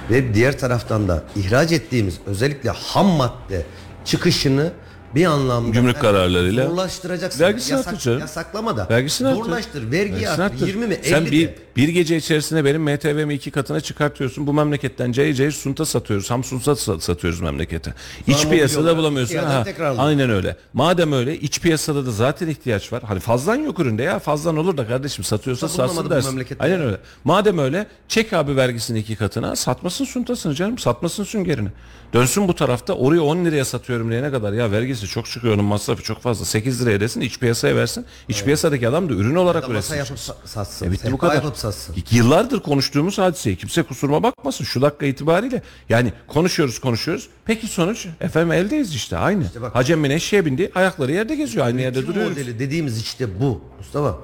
Ve 0.10 0.34
diğer 0.34 0.60
taraftan 0.60 1.08
da 1.08 1.24
ihraç 1.36 1.72
ettiğimiz 1.72 2.20
özellikle 2.26 2.70
ham 2.70 3.08
madde 3.08 3.66
çıkışını 4.06 4.72
bir 5.16 5.26
anlamda 5.26 5.70
Gümrük 5.70 6.00
kararlarıyla 6.02 6.68
zorlaştıracaksın. 6.68 7.44
vergisini 7.44 7.78
artır 7.78 7.98
canım. 8.00 8.20
Yasaklama 8.20 8.78
da. 8.78 8.88
Vergisini 8.90 9.28
artır. 9.28 9.44
Zorlaştır. 9.44 9.92
Vergiyi 9.92 10.14
Vergisini 10.14 10.30
artır. 10.30 10.44
artır. 10.44 10.68
20 10.68 10.88
mi 10.88 10.94
50 10.94 11.10
Sen 11.10 11.26
bir, 11.26 11.48
de. 11.48 11.56
bir 11.76 11.90
gece 11.90 12.18
içerisinde 12.18 12.66
benim 12.66 12.82
MTV'mi 12.84 13.34
iki 13.34 13.52
katına 13.52 13.80
çıkartıyorsun. 13.82 14.48
Bu 14.48 14.54
memleketten 14.54 15.12
cayır 15.12 15.34
cayır 15.34 15.52
sunta 15.52 15.86
satıyoruz. 15.86 16.32
Ham 16.32 16.44
sunta 16.44 16.72
sa- 16.72 17.02
satıyoruz 17.02 17.42
memlekete. 17.42 17.94
İç 18.28 18.38
Sonra 18.38 18.52
piyasada 18.54 18.98
bulamıyorsun. 18.98 19.38
Ha, 19.38 19.64
aynen 19.98 20.30
öyle. 20.30 20.56
Madem 20.74 21.14
öyle 21.14 21.40
iç 21.40 21.62
piyasada 21.62 22.06
da 22.06 22.12
zaten 22.12 22.48
ihtiyaç 22.48 22.94
var. 22.94 23.04
Hani 23.08 23.20
fazlan 23.20 23.56
yok 23.56 23.80
üründe 23.80 24.04
ya. 24.04 24.20
Fazlan 24.20 24.58
olur 24.58 24.78
da 24.78 24.88
kardeşim 24.88 25.24
satıyorsa 25.24 25.68
satsın 25.68 26.10
dersin. 26.10 26.46
Aynen 26.60 26.78
ya. 26.80 26.84
öyle. 26.86 26.98
Madem 27.24 27.58
öyle 27.60 27.88
çek 28.08 28.34
abi 28.34 28.56
vergisini 28.56 29.00
iki 29.00 29.16
katına. 29.16 29.56
Satmasın 29.56 30.06
suntasını 30.06 30.56
canım. 30.56 30.78
Satmasın 30.78 31.24
süngerini. 31.24 31.70
Dönsün 32.14 32.48
bu 32.48 32.56
tarafta 32.56 32.94
oraya 32.94 33.22
10 33.22 33.46
liraya 33.46 33.66
satıyorum 33.66 34.12
diyene 34.12 34.32
kadar 34.32 34.54
ya 34.54 34.72
vergisi 34.72 35.08
çok 35.08 35.26
çıkıyor 35.26 35.54
onun 35.54 35.66
masrafı 35.66 36.04
çok 36.04 36.22
fazla 36.22 36.46
8 36.46 36.82
liraya 36.82 37.00
desin 37.00 37.22
iç 37.22 37.40
piyasaya 37.40 37.76
versin. 37.76 38.06
İç 38.28 38.44
piyasadaki 38.44 38.88
adam 38.88 39.10
da 39.10 39.14
ürün 39.14 39.36
olarak 39.36 39.62
Masa 39.64 39.74
üretsin. 39.74 39.96
yapıp 39.96 40.18
sa- 40.18 40.48
satsın. 40.48 40.86
E 40.88 40.92
bitti 40.92 41.12
bu 41.12 41.18
kadar. 41.18 41.36
yapıp 41.36 41.58
satsın. 41.58 41.96
Yıllardır 42.12 42.60
konuştuğumuz 42.60 43.18
hadiseyi 43.18 43.56
kimse 43.56 43.84
kusuruma 43.84 44.24
bakmasın 44.24 44.64
şu 44.66 44.82
dakika 44.82 45.06
itibariyle. 45.06 45.62
Yani 45.90 46.14
konuşuyoruz 46.28 46.80
konuşuyoruz. 46.80 47.28
Peki 47.46 47.68
sonuç 47.68 48.08
efendim 48.22 48.52
eldeyiz 48.52 48.96
işte 48.96 49.18
aynı. 49.18 49.44
bak- 49.62 49.76
Hacem 49.76 50.04
bin 50.04 50.10
eşeğe 50.10 50.46
bindi 50.46 50.72
ayakları 50.76 51.12
yerde 51.12 51.36
geziyor 51.36 51.66
aynı 51.66 51.82
yerde 51.82 52.08
duruyoruz. 52.08 52.38
modeli 52.38 52.60
dediğimiz 52.60 53.02
işte 53.02 53.40
bu 53.42 53.62
Mustafa. 53.78 54.18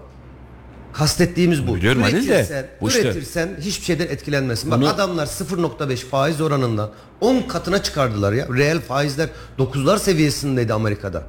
Kastettiğimiz 0.93 1.67
bu. 1.67 1.75
Biliyorum 1.75 2.01
Halil 2.01 2.13
de, 2.27 2.31
üretirsen, 2.33 2.67
bu 2.81 2.87
işte- 2.87 3.01
üretirsen 3.01 3.49
hiçbir 3.61 3.85
şeyden 3.85 4.07
etkilenmesin. 4.07 4.71
Bak 4.71 4.79
Bunu- 4.79 4.89
adamlar 4.89 5.25
0.5 5.25 6.05
faiz 6.05 6.41
oranından 6.41 6.89
10 7.21 7.41
katına 7.41 7.83
çıkardılar 7.83 8.33
ya. 8.33 8.47
Reel 8.55 8.81
faizler 8.81 9.29
9'lar 9.57 9.97
seviyesindeydi 9.99 10.73
Amerika'da. 10.73 11.23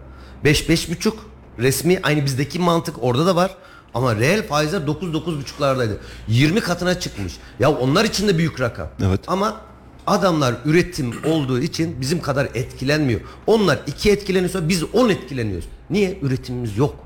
5 0.45 0.69
5.5 0.69 1.15
resmi 1.59 2.01
aynı 2.03 2.25
bizdeki 2.25 2.59
mantık 2.59 2.95
orada 3.01 3.27
da 3.27 3.37
var. 3.37 3.55
Ama 3.95 4.17
reel 4.17 4.43
faizler 4.47 4.87
9 4.87 5.09
9.5'lardaydı. 5.15 5.97
20 6.29 6.61
katına 6.61 7.01
çıkmış. 7.01 7.33
Ya 7.61 7.71
onlar 7.73 8.05
için 8.05 8.29
de 8.29 8.39
büyük 8.39 8.61
rakam. 8.61 8.89
Evet. 9.07 9.21
Ama 9.27 9.61
adamlar 10.07 10.55
üretim 10.65 11.13
olduğu 11.27 11.61
için 11.61 12.01
bizim 12.01 12.21
kadar 12.21 12.49
etkilenmiyor. 12.55 13.21
Onlar 13.47 13.79
2 13.87 14.11
etkileniyorsa 14.11 14.69
biz 14.69 14.85
10 14.93 15.09
etkileniyoruz. 15.09 15.69
Niye? 15.91 16.19
Üretimimiz 16.23 16.77
yok. 16.77 17.04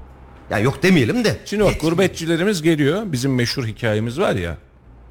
Ya 0.51 0.59
yok 0.59 0.83
demeyelim 0.83 1.25
de. 1.25 1.37
Şimdi 1.45 1.65
bak 1.65 1.73
Etmiyor. 1.73 1.93
gurbetçilerimiz 1.95 2.63
geliyor. 2.63 3.03
Bizim 3.07 3.35
meşhur 3.35 3.67
hikayemiz 3.67 4.19
var 4.21 4.35
ya. 4.35 4.57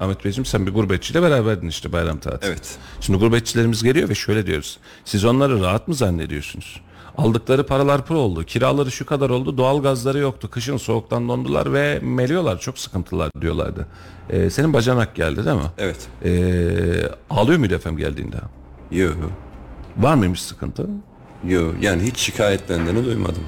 Ahmet 0.00 0.24
Beyciğim 0.24 0.44
sen 0.44 0.66
bir 0.66 0.74
gurbetçiyle 0.74 1.22
beraberdin 1.22 1.68
işte 1.68 1.92
bayram 1.92 2.18
tatili. 2.18 2.50
Evet. 2.50 2.76
Şimdi 3.00 3.18
gurbetçilerimiz 3.18 3.82
geliyor 3.82 4.08
ve 4.08 4.14
şöyle 4.14 4.46
diyoruz. 4.46 4.78
Siz 5.04 5.24
onları 5.24 5.60
rahat 5.60 5.88
mı 5.88 5.94
zannediyorsunuz? 5.94 6.80
Aldıkları 7.16 7.66
paralar 7.66 8.06
pır 8.06 8.14
oldu. 8.14 8.44
Kiraları 8.44 8.90
şu 8.90 9.06
kadar 9.06 9.30
oldu. 9.30 9.58
Doğal 9.58 9.82
gazları 9.82 10.18
yoktu. 10.18 10.50
Kışın 10.50 10.76
soğuktan 10.76 11.28
dondular 11.28 11.72
ve 11.72 11.98
meliyorlar. 12.02 12.60
Çok 12.60 12.78
sıkıntılar 12.78 13.30
diyorlardı. 13.40 13.86
Ee, 14.30 14.50
senin 14.50 14.72
bacanak 14.72 15.14
geldi 15.14 15.44
değil 15.46 15.56
mi? 15.56 15.62
Evet. 15.78 15.96
Ee, 16.24 16.30
ağlıyor 17.30 17.58
muydu 17.58 17.74
efendim 17.74 17.98
geldiğinde? 17.98 18.36
Yo. 18.90 19.08
Var 19.96 20.14
mıymış 20.14 20.42
sıkıntı? 20.42 20.86
Yo. 21.48 21.72
Yani 21.80 22.02
hiç 22.02 22.18
şikayetlendiğini 22.18 23.04
duymadım. 23.04 23.42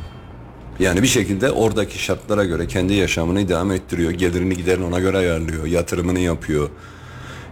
Yani 0.81 1.03
bir 1.03 1.07
şekilde 1.07 1.51
oradaki 1.51 2.03
şartlara 2.03 2.45
göre 2.45 2.67
kendi 2.67 2.95
yaşamını 2.95 3.49
devam 3.49 3.71
ettiriyor. 3.71 4.11
Gelirini 4.11 4.57
giderini 4.57 4.85
ona 4.85 5.01
göre 5.01 5.19
ayarlıyor. 5.19 5.67
Yatırımını 5.67 6.19
yapıyor. 6.19 6.69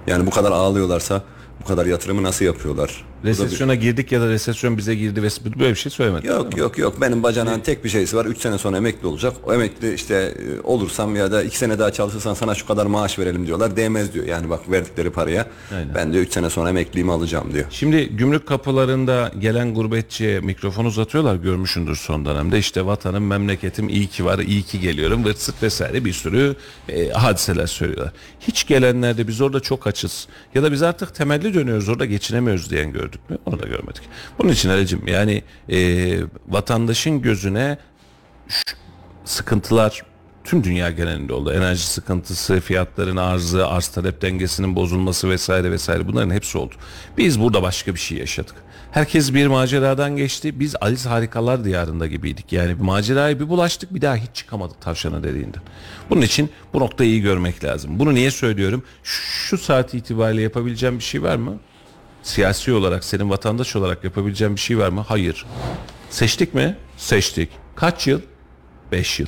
Yani 0.07 0.27
bu 0.27 0.31
kadar 0.31 0.53
ağlıyorlarsa 0.53 1.23
bu 1.63 1.65
kadar 1.65 1.87
yatırımı 1.87 2.23
nasıl 2.23 2.45
yapıyorlar? 2.45 3.05
Resesyona 3.25 3.75
girdik 3.75 4.13
ya 4.13 4.21
da 4.21 4.29
resesyon 4.29 4.79
bize 4.79 4.95
girdi 4.95 5.23
ve 5.23 5.29
böyle 5.59 5.71
bir 5.71 5.75
şey 5.75 5.93
söylemedi. 5.93 6.27
Yok 6.27 6.57
yok 6.57 6.79
yok 6.79 7.01
benim 7.01 7.23
bacanağın 7.23 7.61
tek 7.61 7.85
bir 7.85 7.89
şeysi 7.89 8.17
var 8.17 8.25
3 8.25 8.39
sene 8.39 8.59
sonra 8.59 8.77
emekli 8.77 9.07
olacak 9.07 9.37
o 9.45 9.55
emekli 9.55 9.95
işte 9.95 10.15
e, 10.15 10.61
olursam 10.61 11.17
ya 11.17 11.33
da 11.33 11.43
2 11.43 11.59
sene 11.59 11.79
daha 11.79 11.93
çalışırsan 11.93 12.35
sana 12.35 12.55
şu 12.55 12.67
kadar 12.67 12.87
maaş 12.87 13.19
verelim 13.19 13.47
diyorlar 13.47 13.77
değmez 13.77 14.15
diyor 14.15 14.27
yani 14.27 14.51
bak 14.51 14.71
verdikleri 14.71 15.11
paraya 15.11 15.47
Aynen. 15.75 15.95
ben 15.95 16.13
de 16.15 16.19
3 16.19 16.33
sene 16.33 16.51
sonra 16.51 16.69
emekliliğimi 16.69 17.13
alacağım 17.13 17.53
diyor. 17.55 17.67
Şimdi 17.71 18.09
gümrük 18.09 18.47
kapılarında 18.47 19.33
gelen 19.39 19.75
gurbetçiye 19.75 20.41
mikrofon 20.41 20.85
uzatıyorlar 20.85 21.37
görmüşündür 21.37 21.97
son 21.97 22.25
dönemde. 22.25 22.59
İşte 22.59 22.87
vatanım 22.87 23.27
memleketim 23.27 23.89
iyi 23.89 24.07
ki 24.07 24.25
var 24.25 24.39
iyi 24.39 24.63
ki 24.63 24.81
geliyorum 24.81 25.25
vırt 25.25 25.39
sırt 25.39 25.63
vesaire 25.63 26.05
bir 26.05 26.13
sürü 26.13 26.57
e, 26.89 27.11
hadiseler 27.11 27.67
söylüyorlar. 27.67 28.13
Hiç 28.41 28.67
gelenlerde 28.67 29.29
biz 29.29 29.41
orada 29.41 29.61
çok 29.61 29.87
açız 29.87 30.29
ya 30.55 30.63
da 30.63 30.73
biz 30.73 30.83
artık 30.83 31.15
temelli 31.15 31.55
dönüyoruz 31.55 31.89
orada 31.89 32.05
geçinemiyoruz 32.05 32.71
diyen 32.71 32.93
gördük 33.09 33.31
mü? 33.31 33.39
Onu 33.47 33.61
da 33.63 33.67
görmedik. 33.67 34.03
Bunun 34.39 34.53
için 34.53 34.69
Ali'cim 34.69 35.07
yani 35.07 35.43
e, 35.69 36.21
vatandaşın 36.49 37.23
gözüne 37.23 37.79
sıkıntılar 39.25 40.03
tüm 40.45 40.65
dünya 40.65 40.91
genelinde 40.91 41.33
oldu. 41.33 41.53
Enerji 41.53 41.87
sıkıntısı, 41.87 42.61
fiyatların 42.61 43.17
arzı, 43.17 43.67
arz 43.67 43.89
talep 43.89 44.23
dengesinin 44.23 44.77
bozulması 44.77 45.31
vesaire 45.31 45.71
vesaire 45.71 46.09
bunların 46.09 46.31
hepsi 46.31 46.59
oldu. 46.59 46.75
Biz 47.19 47.41
burada 47.41 47.63
başka 47.63 47.95
bir 47.95 48.01
şey 48.01 48.19
yaşadık. 48.19 48.55
Herkes 48.91 49.35
bir 49.35 49.47
maceradan 49.47 50.17
geçti. 50.17 50.61
Biz 50.61 50.75
Alice 50.81 51.09
Harikalar 51.09 51.65
Diyarında 51.65 52.07
gibiydik. 52.07 52.53
Yani 52.53 52.79
bir 52.79 52.85
maceraya 52.85 53.41
bir 53.41 53.49
bulaştık 53.49 53.95
bir 53.95 54.01
daha 54.01 54.17
hiç 54.17 54.31
çıkamadık 54.35 54.81
tavşana 54.81 55.23
dediğinden. 55.23 55.63
Bunun 56.11 56.23
için 56.23 56.51
bu 56.73 56.81
noktayı 56.81 57.11
iyi 57.11 57.23
görmek 57.23 57.65
lazım. 57.65 57.99
Bunu 57.99 58.15
niye 58.15 58.31
söylüyorum? 58.31 58.83
Şu 59.03 59.59
saat 59.59 59.95
itibariyle 59.95 60.43
yapabileceğim 60.43 60.99
bir 60.99 61.05
şey 61.05 61.23
var 61.23 61.37
mı? 61.37 61.59
Siyasi 62.23 62.73
olarak, 62.73 63.05
senin 63.05 63.31
vatandaş 63.31 63.77
olarak 63.77 64.05
yapabileceğim 64.05 64.55
bir 64.55 64.61
şey 64.61 64.79
var 64.79 64.89
mı? 64.89 65.05
Hayır. 65.09 65.47
Seçtik 66.11 66.55
mi? 66.55 66.77
Seçtik. 66.97 67.51
Kaç 67.77 68.07
yıl? 68.07 68.21
5 68.93 69.21
yıl. 69.21 69.27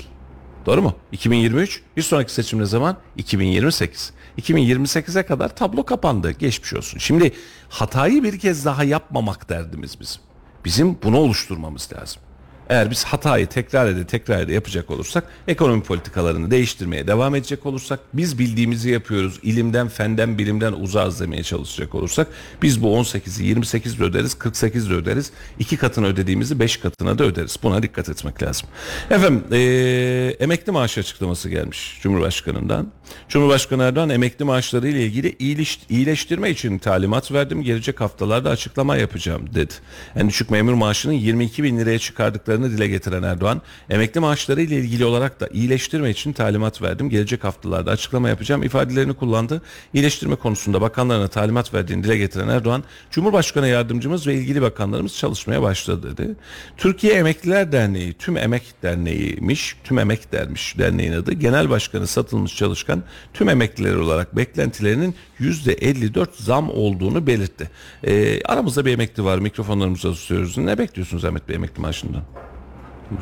Doğru 0.66 0.82
mu? 0.82 0.94
2023. 1.12 1.82
Bir 1.96 2.02
sonraki 2.02 2.32
seçim 2.32 2.58
ne 2.58 2.64
zaman? 2.64 2.96
2028. 3.16 4.12
2028'e 4.38 5.22
kadar 5.22 5.56
tablo 5.56 5.84
kapandı. 5.84 6.30
Geçmiş 6.30 6.74
olsun. 6.74 6.98
Şimdi 6.98 7.32
hatayı 7.68 8.22
bir 8.22 8.38
kez 8.38 8.64
daha 8.64 8.84
yapmamak 8.84 9.48
derdimiz 9.48 10.00
bizim. 10.00 10.22
Bizim 10.64 10.98
bunu 11.02 11.16
oluşturmamız 11.16 11.88
lazım. 11.92 12.22
Eğer 12.70 12.90
biz 12.90 13.04
hatayı 13.04 13.46
tekrar 13.46 13.86
ede 13.88 14.06
tekrar 14.06 14.40
ede 14.40 14.52
yapacak 14.52 14.90
olursak 14.90 15.24
ekonomi 15.48 15.82
politikalarını 15.82 16.50
değiştirmeye 16.50 17.06
devam 17.06 17.34
edecek 17.34 17.66
olursak 17.66 18.00
biz 18.14 18.38
bildiğimizi 18.38 18.90
yapıyoruz 18.90 19.38
ilimden 19.42 19.88
fenden 19.88 20.38
bilimden 20.38 20.72
uzağız 20.72 21.20
demeye 21.20 21.42
çalışacak 21.42 21.94
olursak 21.94 22.26
biz 22.62 22.82
bu 22.82 22.86
18'i 22.86 23.46
28 23.46 24.00
de 24.00 24.04
öderiz 24.04 24.34
48 24.34 24.90
de 24.90 24.94
öderiz 24.94 25.30
iki 25.58 25.76
katını 25.76 26.06
ödediğimizi 26.06 26.60
5 26.60 26.76
katına 26.76 27.18
da 27.18 27.24
öderiz 27.24 27.56
buna 27.62 27.82
dikkat 27.82 28.08
etmek 28.08 28.42
lazım. 28.42 28.68
Efendim 29.10 29.44
eee, 29.52 30.36
emekli 30.40 30.72
maaş 30.72 30.98
açıklaması 30.98 31.48
gelmiş 31.48 31.98
Cumhurbaşkanı'ndan. 32.02 32.86
Cumhurbaşkanı 33.28 33.82
Erdoğan 33.82 34.10
emekli 34.10 34.44
maaşları 34.44 34.88
ile 34.88 35.04
ilgili 35.06 35.36
iyiliş- 35.38 35.78
iyileştirme 35.88 36.50
için 36.50 36.78
talimat 36.78 37.32
verdim. 37.32 37.62
Gelecek 37.62 38.00
haftalarda 38.00 38.50
açıklama 38.50 38.96
yapacağım 38.96 39.42
dedi. 39.54 39.74
En 40.16 40.28
düşük 40.28 40.50
memur 40.50 40.72
maaşının 40.74 41.12
22 41.12 41.62
bin 41.62 41.78
liraya 41.78 41.98
çıkardıklarını 41.98 42.59
dile 42.70 42.88
getiren 42.88 43.22
Erdoğan, 43.22 43.62
emekli 43.90 44.20
maaşları 44.20 44.62
ile 44.62 44.76
ilgili 44.76 45.04
olarak 45.04 45.40
da 45.40 45.48
iyileştirme 45.48 46.10
için 46.10 46.32
talimat 46.32 46.82
verdim. 46.82 47.10
Gelecek 47.10 47.44
haftalarda 47.44 47.90
açıklama 47.90 48.28
yapacağım 48.28 48.62
ifadelerini 48.62 49.14
kullandı. 49.14 49.62
İyileştirme 49.94 50.36
konusunda 50.36 50.80
bakanlarına 50.80 51.28
talimat 51.28 51.74
verdiğini 51.74 52.04
dile 52.04 52.16
getiren 52.16 52.48
Erdoğan, 52.48 52.84
Cumhurbaşkanı 53.10 53.68
yardımcımız 53.68 54.26
ve 54.26 54.34
ilgili 54.34 54.62
bakanlarımız 54.62 55.16
çalışmaya 55.16 55.62
başladı 55.62 56.16
dedi. 56.16 56.36
Türkiye 56.76 57.12
Emekliler 57.12 57.72
Derneği, 57.72 58.12
Tüm 58.12 58.36
Emek 58.36 58.82
Derneği'ymiş, 58.82 59.76
Tüm 59.84 59.98
Emek 59.98 60.32
dermiş 60.32 60.78
derneğin 60.78 61.12
adı. 61.12 61.32
Genel 61.32 61.70
Başkanı 61.70 62.06
Satılmış 62.06 62.56
Çalışkan 62.56 63.02
tüm 63.34 63.48
emekliler 63.48 63.94
olarak 63.94 64.36
beklentilerinin 64.36 65.14
%54 65.40 66.28
zam 66.34 66.70
olduğunu 66.70 67.26
belirtti. 67.26 67.70
Ee, 68.04 68.42
aramızda 68.44 68.86
bir 68.86 68.92
emekli 68.92 69.24
var 69.24 69.38
mikrofonlarımıza 69.38 70.12
tutuyoruz. 70.12 70.58
Ne 70.58 70.78
bekliyorsunuz 70.78 71.24
Ahmet 71.24 71.48
Bey 71.48 71.56
emekli 71.56 71.80
maaşından? 71.80 72.22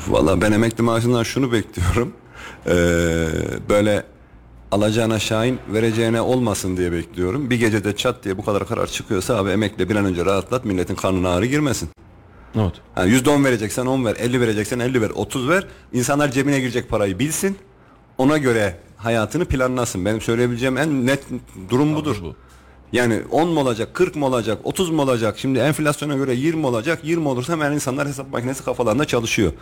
Valla 0.08 0.40
ben 0.40 0.52
emekli 0.52 0.82
maaşından 0.82 1.22
şunu 1.22 1.52
bekliyorum 1.52 2.12
Ee, 2.66 3.28
böyle 3.68 4.04
alacağına 4.70 5.18
şahin 5.18 5.58
vereceğine 5.68 6.20
olmasın 6.20 6.76
diye 6.76 6.92
bekliyorum. 6.92 7.50
Bir 7.50 7.56
gecede 7.56 7.96
çat 7.96 8.24
diye 8.24 8.38
bu 8.38 8.44
kadar 8.44 8.68
karar 8.68 8.86
çıkıyorsa 8.86 9.36
abi 9.36 9.50
emekli 9.50 9.88
bir 9.88 9.96
an 9.96 10.04
önce 10.04 10.24
rahatlat 10.24 10.64
milletin 10.64 10.94
karnına 10.94 11.28
ağrı 11.28 11.46
girmesin. 11.46 11.88
Evet. 12.54 12.72
Yani 12.96 13.12
%10 13.12 13.44
vereceksen 13.44 13.86
10 13.86 14.04
ver, 14.04 14.16
50 14.18 14.40
vereceksen 14.40 14.78
50 14.78 15.02
ver, 15.02 15.10
30 15.10 15.48
ver. 15.48 15.64
İnsanlar 15.92 16.30
cebine 16.30 16.60
girecek 16.60 16.88
parayı 16.88 17.18
bilsin. 17.18 17.58
Ona 18.18 18.38
göre 18.38 18.76
hayatını 18.96 19.44
planlasın. 19.44 20.04
Benim 20.04 20.20
söyleyebileceğim 20.20 20.76
en 20.78 21.06
net 21.06 21.24
durum 21.70 21.94
budur. 21.94 22.16
bu. 22.22 22.36
Yani 22.92 23.22
10 23.30 23.48
mu 23.48 23.60
olacak, 23.60 23.94
40 23.94 24.16
mı 24.16 24.26
olacak, 24.26 24.58
30 24.64 24.90
mu 24.90 25.02
olacak? 25.02 25.38
Şimdi 25.38 25.58
enflasyona 25.58 26.16
göre 26.16 26.34
20 26.34 26.66
olacak. 26.66 27.00
20 27.04 27.28
olursa 27.28 27.52
hemen 27.52 27.72
insanlar 27.72 28.08
hesap 28.08 28.32
makinesi 28.32 28.64
kafalarında 28.64 29.04
çalışıyor. 29.04 29.52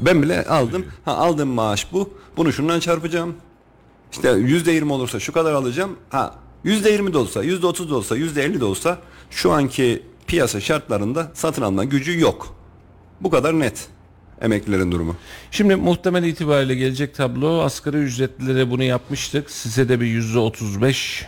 Ben 0.00 0.22
bile 0.22 0.44
aldım. 0.44 0.86
Ha 1.04 1.16
aldığım 1.16 1.48
maaş 1.48 1.92
bu. 1.92 2.10
Bunu 2.36 2.52
şundan 2.52 2.80
çarpacağım. 2.80 3.34
İşte 4.12 4.28
%20 4.28 4.92
olursa 4.92 5.20
şu 5.20 5.32
kadar 5.32 5.52
alacağım. 5.52 5.96
Ha 6.10 6.34
%20 6.64 7.12
de 7.12 7.18
olsa, 7.18 7.44
%30 7.44 7.90
da 7.90 7.96
olsa, 7.96 8.16
%50 8.16 8.60
de 8.60 8.64
olsa 8.64 8.98
şu 9.30 9.52
anki 9.52 10.02
piyasa 10.26 10.60
şartlarında 10.60 11.30
satın 11.34 11.62
alma 11.62 11.84
gücü 11.84 12.20
yok. 12.20 12.56
Bu 13.20 13.30
kadar 13.30 13.60
net 13.60 13.88
emeklilerin 14.40 14.92
durumu. 14.92 15.16
Şimdi 15.50 15.76
muhtemel 15.76 16.24
itibariyle 16.24 16.74
gelecek 16.74 17.14
tablo 17.14 17.62
asgari 17.62 17.96
ücretlilere 17.96 18.70
bunu 18.70 18.82
yapmıştık. 18.82 19.50
Size 19.50 19.88
de 19.88 20.00
bir 20.00 20.06
yüzde 20.06 20.38
otuz 20.38 20.82
beş 20.82 21.26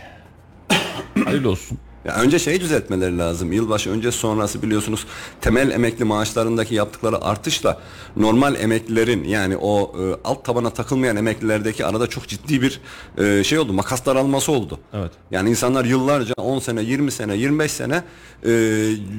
hayırlı 1.25 1.49
olsun. 1.49 1.77
Ya 2.07 2.15
önce 2.15 2.39
şeyi 2.39 2.61
düzeltmeleri 2.61 3.17
lazım. 3.17 3.51
Yılbaşı 3.51 3.89
önce 3.89 4.11
sonrası 4.11 4.61
biliyorsunuz 4.61 5.05
temel 5.41 5.71
emekli 5.71 6.05
maaşlarındaki 6.05 6.75
yaptıkları 6.75 7.21
artışla 7.21 7.79
normal 8.15 8.55
emeklilerin 8.55 9.23
yani 9.23 9.57
o 9.57 9.93
e, 10.01 10.15
alt 10.23 10.45
tabana 10.45 10.69
takılmayan 10.69 11.15
emeklilerdeki 11.15 11.85
arada 11.85 12.07
çok 12.07 12.27
ciddi 12.27 12.61
bir 12.61 12.81
e, 13.17 13.43
şey 13.43 13.59
oldu. 13.59 13.73
Makas 13.73 14.05
daralması 14.05 14.51
oldu. 14.51 14.79
Evet. 14.93 15.11
Yani 15.31 15.49
insanlar 15.49 15.85
yıllarca 15.85 16.33
10 16.37 16.59
sene, 16.59 16.81
20 16.81 17.11
sene, 17.11 17.35
25 17.35 17.71
sene 17.71 18.03
e, 18.45 18.51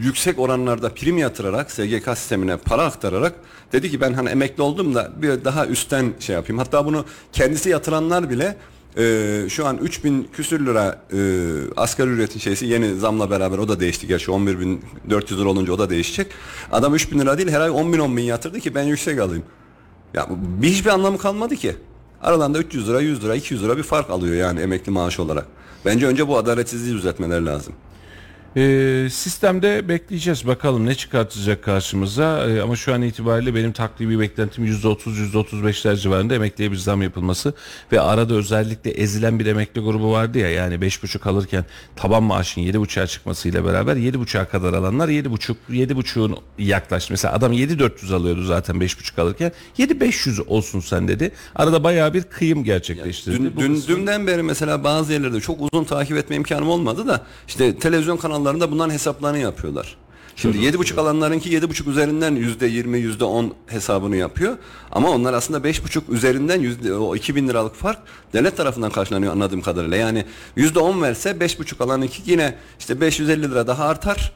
yüksek 0.02 0.38
oranlarda 0.38 0.94
prim 0.94 1.18
yatırarak 1.18 1.70
SGK 1.70 2.08
sistemine 2.18 2.56
para 2.56 2.82
aktararak 2.82 3.34
dedi 3.72 3.90
ki 3.90 4.00
ben 4.00 4.12
hani 4.12 4.28
emekli 4.28 4.62
oldum 4.62 4.94
da 4.94 5.12
bir 5.22 5.44
daha 5.44 5.66
üstten 5.66 6.12
şey 6.20 6.34
yapayım. 6.34 6.58
Hatta 6.58 6.86
bunu 6.86 7.04
kendisi 7.32 7.70
yatıranlar 7.70 8.30
bile 8.30 8.56
ee, 8.98 9.44
şu 9.48 9.66
an 9.66 9.76
3000 9.76 10.28
küsür 10.32 10.66
lira 10.66 11.02
e, 11.12 11.18
asgari 11.76 12.10
ücretin 12.10 12.40
şeysi 12.40 12.66
yeni 12.66 12.94
zamla 12.94 13.30
beraber 13.30 13.58
o 13.58 13.68
da 13.68 13.80
değişti. 13.80 14.06
Gerçi 14.06 14.30
11.400 14.30 15.38
lira 15.38 15.48
olunca 15.48 15.72
o 15.72 15.78
da 15.78 15.90
değişecek. 15.90 16.26
Adam 16.72 16.94
3000 16.94 17.18
lira 17.18 17.38
değil 17.38 17.48
her 17.48 17.60
ay 17.60 17.70
10 17.70 17.92
bin 17.92 17.98
10 17.98 18.16
bin 18.16 18.22
yatırdı 18.22 18.60
ki 18.60 18.74
ben 18.74 18.82
yüksek 18.82 19.20
alayım. 19.20 19.44
Ya 20.14 20.26
bir 20.30 20.68
hiçbir 20.68 20.90
anlamı 20.90 21.18
kalmadı 21.18 21.56
ki. 21.56 21.76
Aralarında 22.22 22.58
300 22.58 22.88
lira, 22.88 23.00
100 23.00 23.24
lira, 23.24 23.34
200 23.34 23.62
lira 23.62 23.76
bir 23.76 23.82
fark 23.82 24.10
alıyor 24.10 24.34
yani 24.34 24.60
emekli 24.60 24.92
maaşı 24.92 25.22
olarak. 25.22 25.46
Bence 25.84 26.06
önce 26.06 26.28
bu 26.28 26.36
adaletsizliği 26.38 26.94
düzeltmeleri 26.94 27.46
lazım. 27.46 27.74
Ee, 28.56 29.08
sistemde 29.10 29.88
bekleyeceğiz 29.88 30.46
bakalım 30.46 30.86
ne 30.86 30.94
çıkartacak 30.94 31.64
karşımıza 31.64 32.46
Ee, 32.48 32.60
ama 32.60 32.76
şu 32.76 32.94
an 32.94 33.02
itibariyle 33.02 33.54
benim 33.54 33.72
takribi 33.72 34.18
beklentim 34.20 34.66
%30 34.66 34.96
%35'ler 35.32 35.96
civarında 35.96 36.34
emekliye 36.34 36.72
bir 36.72 36.76
zam 36.76 37.02
yapılması 37.02 37.54
ve 37.92 38.00
arada 38.00 38.34
özellikle 38.34 38.90
ezilen 38.90 39.38
bir 39.38 39.46
emekli 39.46 39.80
grubu 39.80 40.12
vardı 40.12 40.38
ya 40.38 40.50
yani 40.50 40.74
5,5 40.74 41.28
alırken 41.28 41.64
taban 41.96 42.22
maaşın 42.22 42.60
7,5'a 42.60 43.06
çıkmasıyla 43.06 43.64
beraber 43.64 43.96
7,5'a 43.96 44.44
kadar 44.48 44.72
alanlar 44.72 45.08
7,5 45.08 45.54
7,5'un 45.70 46.36
yaklaştı. 46.58 47.12
Mesela 47.12 47.34
adam 47.34 47.52
7,400 47.52 48.12
alıyordu 48.12 48.44
zaten 48.44 48.76
5,5 48.76 49.20
alırken 49.22 49.52
7,500 49.78 50.40
olsun 50.40 50.80
sen 50.80 51.08
dedi. 51.08 51.30
Arada 51.54 51.84
bayağı 51.84 52.14
bir 52.14 52.22
kıyım 52.22 52.64
gerçekleştirdi. 52.64 53.36
Dün, 53.38 53.56
Bu 53.56 53.60
dün, 53.60 53.74
kısmı- 53.74 53.96
dünden 53.96 54.26
beri 54.26 54.42
mesela 54.42 54.84
bazı 54.84 55.12
yerlerde 55.12 55.40
çok 55.40 55.60
uzun 55.72 55.84
takip 55.84 56.16
etme 56.16 56.36
imkanım 56.36 56.68
olmadı 56.68 57.06
da 57.06 57.26
işte 57.48 57.78
televizyon 57.78 58.16
kanallarında 58.38 58.70
bunların 58.70 58.92
hesaplarını 58.94 59.38
yapıyorlar. 59.38 59.96
Şimdi 60.36 60.58
yedi 60.58 60.78
buçuk 60.78 60.98
alanlarınki 60.98 61.54
yedi 61.54 61.68
buçuk 61.68 61.88
üzerinden 61.88 62.34
yüzde 62.34 62.66
yirmi 62.66 62.98
yüzde 62.98 63.24
on 63.24 63.54
hesabını 63.66 64.16
yapıyor. 64.16 64.56
Ama 64.92 65.10
onlar 65.10 65.32
aslında 65.32 65.64
beş 65.64 65.84
buçuk 65.84 66.08
üzerinden 66.08 66.60
yüzde 66.60 66.94
o 66.94 67.16
iki 67.16 67.36
bin 67.36 67.48
liralık 67.48 67.74
fark 67.74 67.98
devlet 68.32 68.56
tarafından 68.56 68.90
karşılanıyor 68.90 69.32
anladığım 69.32 69.60
kadarıyla. 69.60 69.96
Yani 69.96 70.24
yüzde 70.56 70.78
on 70.78 71.02
verse 71.02 71.40
beş 71.40 71.58
buçuk 71.58 71.80
alanınki 71.80 72.22
yine 72.26 72.54
işte 72.78 73.00
550 73.00 73.42
lira 73.42 73.66
daha 73.66 73.84
artar. 73.84 74.32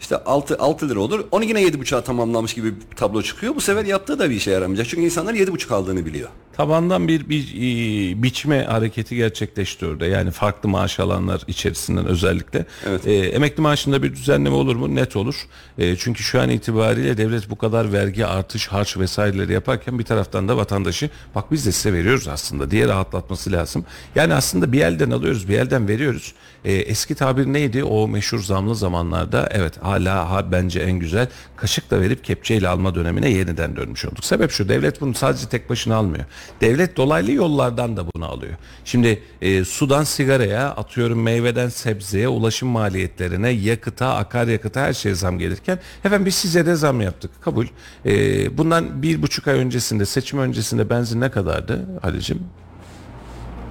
İşte 0.00 0.16
6, 0.16 0.58
6 0.58 0.88
lira 0.88 1.00
olur. 1.00 1.24
Onu 1.30 1.44
yine 1.44 1.62
7,5'a 1.62 2.00
tamamlamış 2.00 2.54
gibi 2.54 2.76
bir 2.76 2.96
tablo 2.96 3.22
çıkıyor. 3.22 3.54
Bu 3.54 3.60
sefer 3.60 3.84
yaptığı 3.84 4.18
da 4.18 4.30
bir 4.30 4.34
işe 4.34 4.50
yaramayacak. 4.50 4.88
Çünkü 4.88 5.02
insanlar 5.02 5.34
7,5 5.34 5.74
aldığını 5.74 6.06
biliyor. 6.06 6.28
Tabandan 6.56 7.08
bir, 7.08 7.28
bir 7.28 7.54
e, 7.54 8.22
biçme 8.22 8.64
hareketi 8.64 9.16
gerçekleşti 9.16 9.86
orada. 9.86 10.06
Yani 10.06 10.30
farklı 10.30 10.68
maaş 10.68 11.00
alanlar 11.00 11.40
içerisinden 11.48 12.06
özellikle. 12.06 12.66
Evet. 12.86 13.06
E, 13.06 13.12
emekli 13.12 13.60
maaşında 13.60 14.02
bir 14.02 14.12
düzenleme 14.12 14.56
olur 14.56 14.76
mu? 14.76 14.94
Net 14.94 15.16
olur. 15.16 15.46
E, 15.78 15.96
çünkü 15.96 16.22
şu 16.22 16.40
an 16.40 16.50
itibariyle 16.50 17.16
devlet 17.16 17.50
bu 17.50 17.56
kadar 17.56 17.92
vergi 17.92 18.26
artış, 18.26 18.68
harç 18.68 18.96
vesaireleri 18.96 19.52
yaparken 19.52 19.98
bir 19.98 20.04
taraftan 20.04 20.48
da 20.48 20.56
vatandaşı 20.56 21.10
bak 21.34 21.52
biz 21.52 21.66
de 21.66 21.72
size 21.72 21.92
veriyoruz 21.92 22.28
aslında 22.28 22.70
diye 22.70 22.88
rahatlatması 22.88 23.52
lazım. 23.52 23.84
Yani 24.14 24.34
aslında 24.34 24.72
bir 24.72 24.80
elden 24.80 25.10
alıyoruz, 25.10 25.48
bir 25.48 25.58
elden 25.58 25.88
veriyoruz. 25.88 26.34
E, 26.64 26.72
eski 26.72 27.14
tabir 27.14 27.46
neydi? 27.46 27.84
O 27.84 28.08
meşhur 28.08 28.42
zamlı 28.42 28.74
zamanlarda 28.74 29.48
evet 29.52 29.82
hala 29.82 30.30
ha, 30.30 30.52
bence 30.52 30.80
en 30.80 30.98
güzel 30.98 31.28
kaşıkla 31.56 32.00
verip 32.00 32.24
kepçeyle 32.24 32.68
alma 32.68 32.94
dönemine 32.94 33.30
yeniden 33.30 33.76
dönmüş 33.76 34.04
olduk. 34.04 34.24
Sebep 34.24 34.50
şu 34.50 34.68
devlet 34.68 35.00
bunu 35.00 35.14
sadece 35.14 35.48
tek 35.48 35.70
başına 35.70 35.96
almıyor. 35.96 36.24
Devlet 36.60 36.96
dolaylı 36.96 37.32
yollardan 37.32 37.96
da 37.96 38.04
bunu 38.14 38.26
alıyor. 38.26 38.52
Şimdi 38.84 39.22
e, 39.42 39.64
sudan 39.64 40.04
sigaraya 40.04 40.68
atıyorum 40.70 41.22
meyveden 41.22 41.68
sebzeye 41.68 42.28
ulaşım 42.28 42.68
maliyetlerine 42.68 43.50
yakıta 43.50 44.14
akaryakıta 44.14 44.80
her 44.80 44.92
şeye 44.92 45.14
zam 45.14 45.38
gelirken 45.38 45.78
efendim 46.04 46.26
biz 46.26 46.34
size 46.34 46.66
de 46.66 46.74
zam 46.74 47.00
yaptık 47.00 47.30
kabul. 47.40 47.66
E, 48.06 48.58
bundan 48.58 49.02
bir 49.02 49.22
buçuk 49.22 49.48
ay 49.48 49.58
öncesinde 49.58 50.06
seçim 50.06 50.38
öncesinde 50.38 50.90
benzin 50.90 51.20
ne 51.20 51.30
kadardı 51.30 51.86
Halicim? 52.02 52.42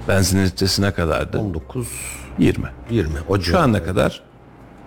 Benzin 0.08 0.46
litresi 0.46 0.82
ne 0.82 0.92
kadardı? 0.92 1.40
19 1.40 1.88
20. 2.40 2.66
20 2.92 3.14
o 3.28 3.42
Şu 3.42 3.60
an 3.60 3.74
ne 3.74 3.84
kadar? 3.84 4.22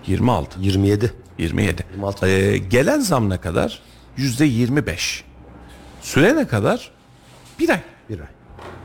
26. 0.06 0.60
27. 0.60 1.12
27. 1.38 1.84
26. 1.92 2.26
Ee, 2.26 2.58
gelen 2.58 3.00
zam 3.00 3.30
ne 3.30 3.38
kadar? 3.38 3.80
Yüzde 4.16 4.44
25. 4.44 5.24
Süre 6.02 6.36
ne 6.36 6.46
kadar? 6.46 6.90
Bir 7.58 7.68
ay. 7.68 7.80
Bir 8.10 8.20
ay. 8.20 8.26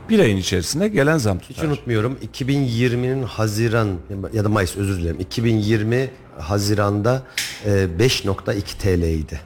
Bir 0.08 0.18
ayın 0.18 0.36
içerisinde 0.36 0.88
gelen 0.88 1.18
zam 1.18 1.38
Hiç 1.40 1.48
tutar. 1.48 1.68
unutmuyorum 1.68 2.18
2020'nin 2.34 3.22
Haziran 3.22 3.98
ya 4.32 4.44
da 4.44 4.48
Mayıs 4.48 4.76
özür 4.76 4.98
dilerim 4.98 5.20
2020 5.20 6.10
Haziran'da 6.38 7.22
e, 7.64 7.68
5.2 7.70 8.62
TL'ydi 8.78 9.40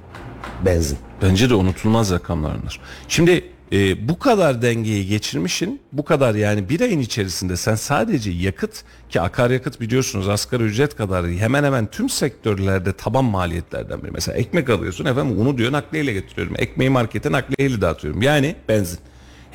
benzin. 0.66 0.98
Bence 1.22 1.50
de 1.50 1.54
unutulmaz 1.54 2.10
rakamlardır. 2.10 2.80
Şimdi 3.08 3.44
e, 3.72 4.08
bu 4.08 4.18
kadar 4.18 4.62
dengeyi 4.62 5.06
geçirmişin 5.06 5.80
bu 5.92 6.04
kadar 6.04 6.34
yani 6.34 6.68
bir 6.68 6.80
ayın 6.80 7.00
içerisinde 7.00 7.56
sen 7.56 7.74
sadece 7.74 8.30
yakıt 8.30 8.82
ki 9.08 9.20
akaryakıt 9.20 9.80
biliyorsunuz 9.80 10.28
asgari 10.28 10.62
ücret 10.62 10.96
kadar 10.96 11.26
hemen 11.26 11.64
hemen 11.64 11.86
tüm 11.86 12.08
sektörlerde 12.08 12.92
taban 12.92 13.24
maliyetlerden 13.24 14.02
biri. 14.02 14.10
Mesela 14.10 14.38
ekmek 14.38 14.70
alıyorsun 14.70 15.04
efendim 15.04 15.40
unu 15.40 15.58
diyor 15.58 15.72
nakliyeyle 15.72 16.12
getiriyorum. 16.12 16.54
Ekmeği 16.58 16.90
markete 16.90 17.32
nakliyeyle 17.32 17.80
dağıtıyorum. 17.80 18.22
Yani 18.22 18.56
benzin. 18.68 18.98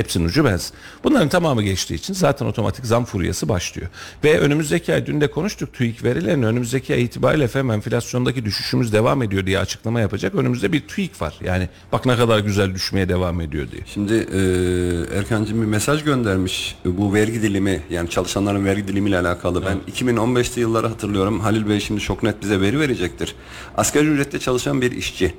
Hepsinin 0.01 0.25
ucu 0.25 0.45
benzin. 0.45 0.73
Bunların 1.03 1.29
tamamı 1.29 1.63
geçtiği 1.63 1.93
için 1.93 2.13
zaten 2.13 2.45
otomatik 2.45 2.85
zam 2.85 3.05
furyası 3.05 3.49
başlıyor. 3.49 3.89
Ve 4.23 4.39
önümüzdeki 4.39 4.93
ay 4.93 5.05
dün 5.05 5.21
de 5.21 5.31
konuştuk 5.31 5.73
TÜİK 5.73 6.03
verilerini 6.03 6.45
önümüzdeki 6.45 6.93
ay 6.93 7.03
itibariyle 7.03 7.43
efendim 7.43 7.71
enflasyondaki 7.71 8.45
düşüşümüz 8.45 8.93
devam 8.93 9.23
ediyor 9.23 9.45
diye 9.45 9.59
açıklama 9.59 9.99
yapacak. 9.99 10.35
Önümüzde 10.35 10.71
bir 10.71 10.87
TÜİK 10.87 11.21
var. 11.21 11.35
Yani 11.43 11.69
bak 11.91 12.05
ne 12.05 12.15
kadar 12.15 12.39
güzel 12.39 12.75
düşmeye 12.75 13.09
devam 13.09 13.41
ediyor 13.41 13.71
diye. 13.71 13.81
Şimdi 13.85 14.13
e, 14.13 15.17
Erkan'cığım 15.17 15.61
bir 15.61 15.67
mesaj 15.67 16.03
göndermiş. 16.03 16.75
Bu 16.85 17.13
vergi 17.13 17.41
dilimi 17.41 17.81
yani 17.89 18.09
çalışanların 18.09 18.65
vergi 18.65 18.87
dilimiyle 18.87 19.19
alakalı. 19.19 19.65
Ben 19.65 19.77
2015'te 19.93 20.61
yılları 20.61 20.87
hatırlıyorum. 20.87 21.39
Halil 21.39 21.69
Bey 21.69 21.79
şimdi 21.79 22.01
çok 22.01 22.23
net 22.23 22.41
bize 22.41 22.61
veri 22.61 22.79
verecektir. 22.79 23.35
Asgari 23.77 24.07
ücretle 24.07 24.39
çalışan 24.39 24.81
bir 24.81 24.91
işçi 24.91 25.33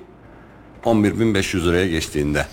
11.500 0.84 1.64
liraya 1.64 1.88
geçtiğinde 1.88 2.46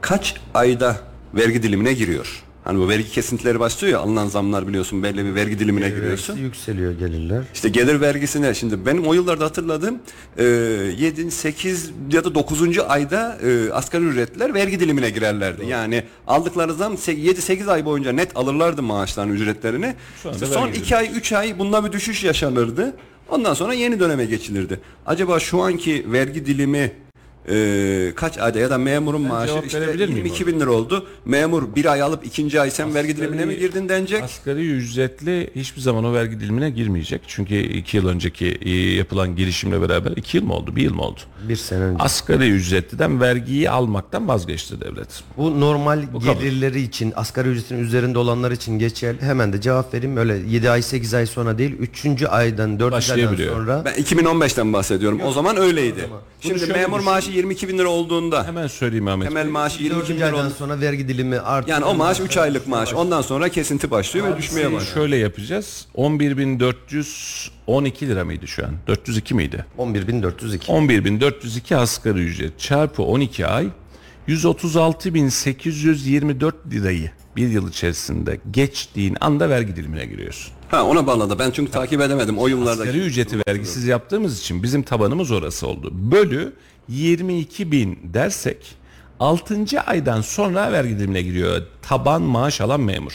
kaç 0.00 0.36
ayda 0.54 1.11
vergi 1.34 1.62
dilimine 1.62 1.92
giriyor? 1.92 2.42
Hani 2.64 2.78
bu 2.78 2.88
vergi 2.88 3.10
kesintileri 3.10 3.60
başlıyor 3.60 3.92
ya 3.92 4.00
alınan 4.00 4.26
zamlar 4.26 4.68
biliyorsun 4.68 5.02
belli 5.02 5.24
bir 5.24 5.34
vergi 5.34 5.58
dilimine 5.58 5.88
giriyorsun. 5.88 6.36
Yükseliyor 6.36 6.92
gelirler. 6.92 7.42
İşte 7.54 7.68
gelir 7.68 8.00
vergisine 8.00 8.54
şimdi 8.54 8.86
benim 8.86 9.06
o 9.06 9.14
yıllarda 9.14 9.44
hatırladığım 9.44 9.98
e, 10.38 10.44
7, 10.44 11.30
8 11.30 11.90
ya 12.12 12.24
da 12.24 12.34
9. 12.34 12.78
ayda 12.78 13.38
e, 13.44 13.72
asgari 13.72 14.04
ücretliler 14.04 14.54
vergi 14.54 14.80
dilimine 14.80 15.10
girerlerdi. 15.10 15.66
Yani 15.66 16.04
aldıkları 16.26 16.74
zam 16.74 16.94
7-8 16.94 17.70
ay 17.70 17.84
boyunca 17.84 18.12
net 18.12 18.36
alırlardı 18.36 18.82
maaşlarını 18.82 19.32
ücretlerini. 19.32 19.94
Şu 20.22 20.30
İşte 20.30 20.46
son 20.46 20.66
vergi 20.66 20.80
2 20.80 20.96
ay 20.96 21.10
3 21.14 21.32
ay 21.32 21.58
bunda 21.58 21.84
bir 21.84 21.92
düşüş 21.92 22.24
yaşanırdı. 22.24 22.94
Ondan 23.28 23.54
sonra 23.54 23.74
yeni 23.74 24.00
döneme 24.00 24.24
geçilirdi. 24.24 24.80
Acaba 25.06 25.40
şu 25.40 25.62
anki 25.62 26.12
vergi 26.12 26.46
dilimi 26.46 26.92
e, 27.48 28.12
kaç 28.16 28.38
ayda 28.38 28.58
ya 28.58 28.70
da 28.70 28.78
memurun 28.78 29.20
maaşı 29.22 29.52
cevap 29.52 29.66
işte 29.66 29.80
verebilir 29.80 30.08
miyim 30.08 30.16
22 30.16 30.46
bin 30.46 30.60
lira 30.60 30.70
oldu. 30.70 31.06
Memur 31.24 31.76
bir 31.76 31.84
ay 31.84 32.02
alıp 32.02 32.26
ikinci 32.26 32.60
ay 32.60 32.70
sen 32.70 32.94
vergi 32.94 33.16
dilimine 33.16 33.44
mi 33.44 33.58
girdin 33.58 33.88
denecek? 33.88 34.22
Asgari 34.22 34.70
ücretli 34.70 35.50
hiçbir 35.54 35.80
zaman 35.80 36.04
o 36.04 36.12
vergi 36.14 36.40
dilimine 36.40 36.70
girmeyecek. 36.70 37.20
Çünkü 37.26 37.54
iki 37.56 37.96
yıl 37.96 38.08
önceki 38.08 38.46
e, 38.46 38.70
yapılan 38.94 39.36
girişimle 39.36 39.82
beraber 39.88 40.10
iki 40.10 40.36
yıl 40.36 40.44
mı 40.44 40.54
oldu? 40.54 40.76
Bir 40.76 40.82
yıl 40.82 40.94
mı 40.94 41.02
oldu? 41.02 41.20
Bir 41.48 41.56
sene 41.56 41.80
önce. 41.84 42.02
Asgari 42.02 42.48
ücretliden 42.50 43.20
vergiyi 43.20 43.70
almaktan 43.70 44.28
vazgeçti 44.28 44.80
devlet. 44.80 45.08
Bu 45.36 45.60
normal 45.60 46.02
kadar. 46.20 46.40
gelirleri 46.40 46.80
için 46.80 47.12
asgari 47.16 47.48
ücretin 47.48 47.78
üzerinde 47.78 48.18
olanlar 48.18 48.50
için 48.50 48.78
geçerli. 48.78 49.22
Hemen 49.22 49.52
de 49.52 49.60
cevap 49.60 49.94
vereyim. 49.94 50.16
Öyle 50.16 50.38
7 50.48 50.70
ay 50.70 50.82
8 50.82 51.14
ay 51.14 51.26
sonra 51.26 51.58
değil 51.58 51.72
3. 51.78 52.22
aydan 52.28 52.78
4. 52.80 53.10
aydan 53.10 53.36
sonra 53.36 53.82
Ben 53.84 53.94
2015'ten 53.94 54.72
bahsediyorum. 54.72 55.20
O 55.24 55.32
zaman 55.32 55.56
öyleydi. 55.56 56.08
Şimdi 56.40 56.58
şöyle 56.58 56.72
memur 56.72 56.98
düşün. 56.98 57.10
maaşı 57.10 57.31
22 57.32 57.68
bin 57.68 57.78
lira 57.78 57.88
olduğunda 57.88 58.46
Hemen 58.46 58.66
söyleyeyim 58.66 59.08
Ahmet. 59.08 59.28
temel 59.28 59.46
maaşı 59.48 59.82
22 59.82 60.08
bin 60.14 60.16
4. 60.16 60.18
lira 60.18 60.26
aydan 60.36 60.46
oldu. 60.46 60.54
sonra 60.58 60.80
vergi 60.80 61.08
dilimi 61.08 61.38
artıyor. 61.38 61.76
Yani 61.78 61.84
o 61.84 61.94
maaş 61.94 62.20
3 62.20 62.36
aylık 62.36 62.66
maaş. 62.66 62.94
Ondan 62.94 63.22
sonra 63.22 63.48
kesinti 63.48 63.90
başlıyor 63.90 64.34
ve 64.34 64.38
düşmeye 64.38 64.72
başlıyor. 64.72 64.94
Şöyle 64.94 65.16
yapacağız. 65.16 65.86
11.412 65.96 68.06
lira 68.08 68.24
mıydı 68.24 68.48
şu 68.48 68.64
an? 68.64 68.70
402 68.86 69.34
miydi? 69.34 69.66
11.402. 69.78 70.58
11.402 70.58 71.76
asgari 71.76 72.18
ücret 72.18 72.60
çarpı 72.60 73.02
12 73.02 73.46
ay 73.46 73.66
136.824 74.28 76.52
lirayı 76.70 77.10
bir 77.36 77.48
yıl 77.48 77.68
içerisinde 77.70 78.40
geçtiğin 78.50 79.16
anda 79.20 79.48
vergi 79.50 79.76
dilimine 79.76 80.06
giriyorsun. 80.06 80.52
Ha 80.68 80.84
ona 80.84 81.06
bağladı. 81.06 81.38
Ben 81.38 81.50
çünkü 81.50 81.72
takip 81.72 82.00
edemedim 82.00 82.38
o 82.38 82.48
yıllarda. 82.48 82.82
Asgari 82.82 82.98
ücreti 82.98 83.38
vergisiz 83.48 83.84
yaptığımız 83.84 84.40
için 84.40 84.62
bizim 84.62 84.82
tabanımız 84.82 85.30
orası 85.30 85.66
oldu. 85.66 85.90
Bölü 85.92 86.52
22 86.92 87.72
bin 87.72 87.98
dersek 88.14 88.74
6. 89.20 89.80
aydan 89.86 90.20
sonra 90.20 90.72
vergi 90.72 90.98
dilimine 90.98 91.22
giriyor 91.22 91.62
taban 91.82 92.22
maaş 92.22 92.60
alan 92.60 92.80
memur. 92.80 93.12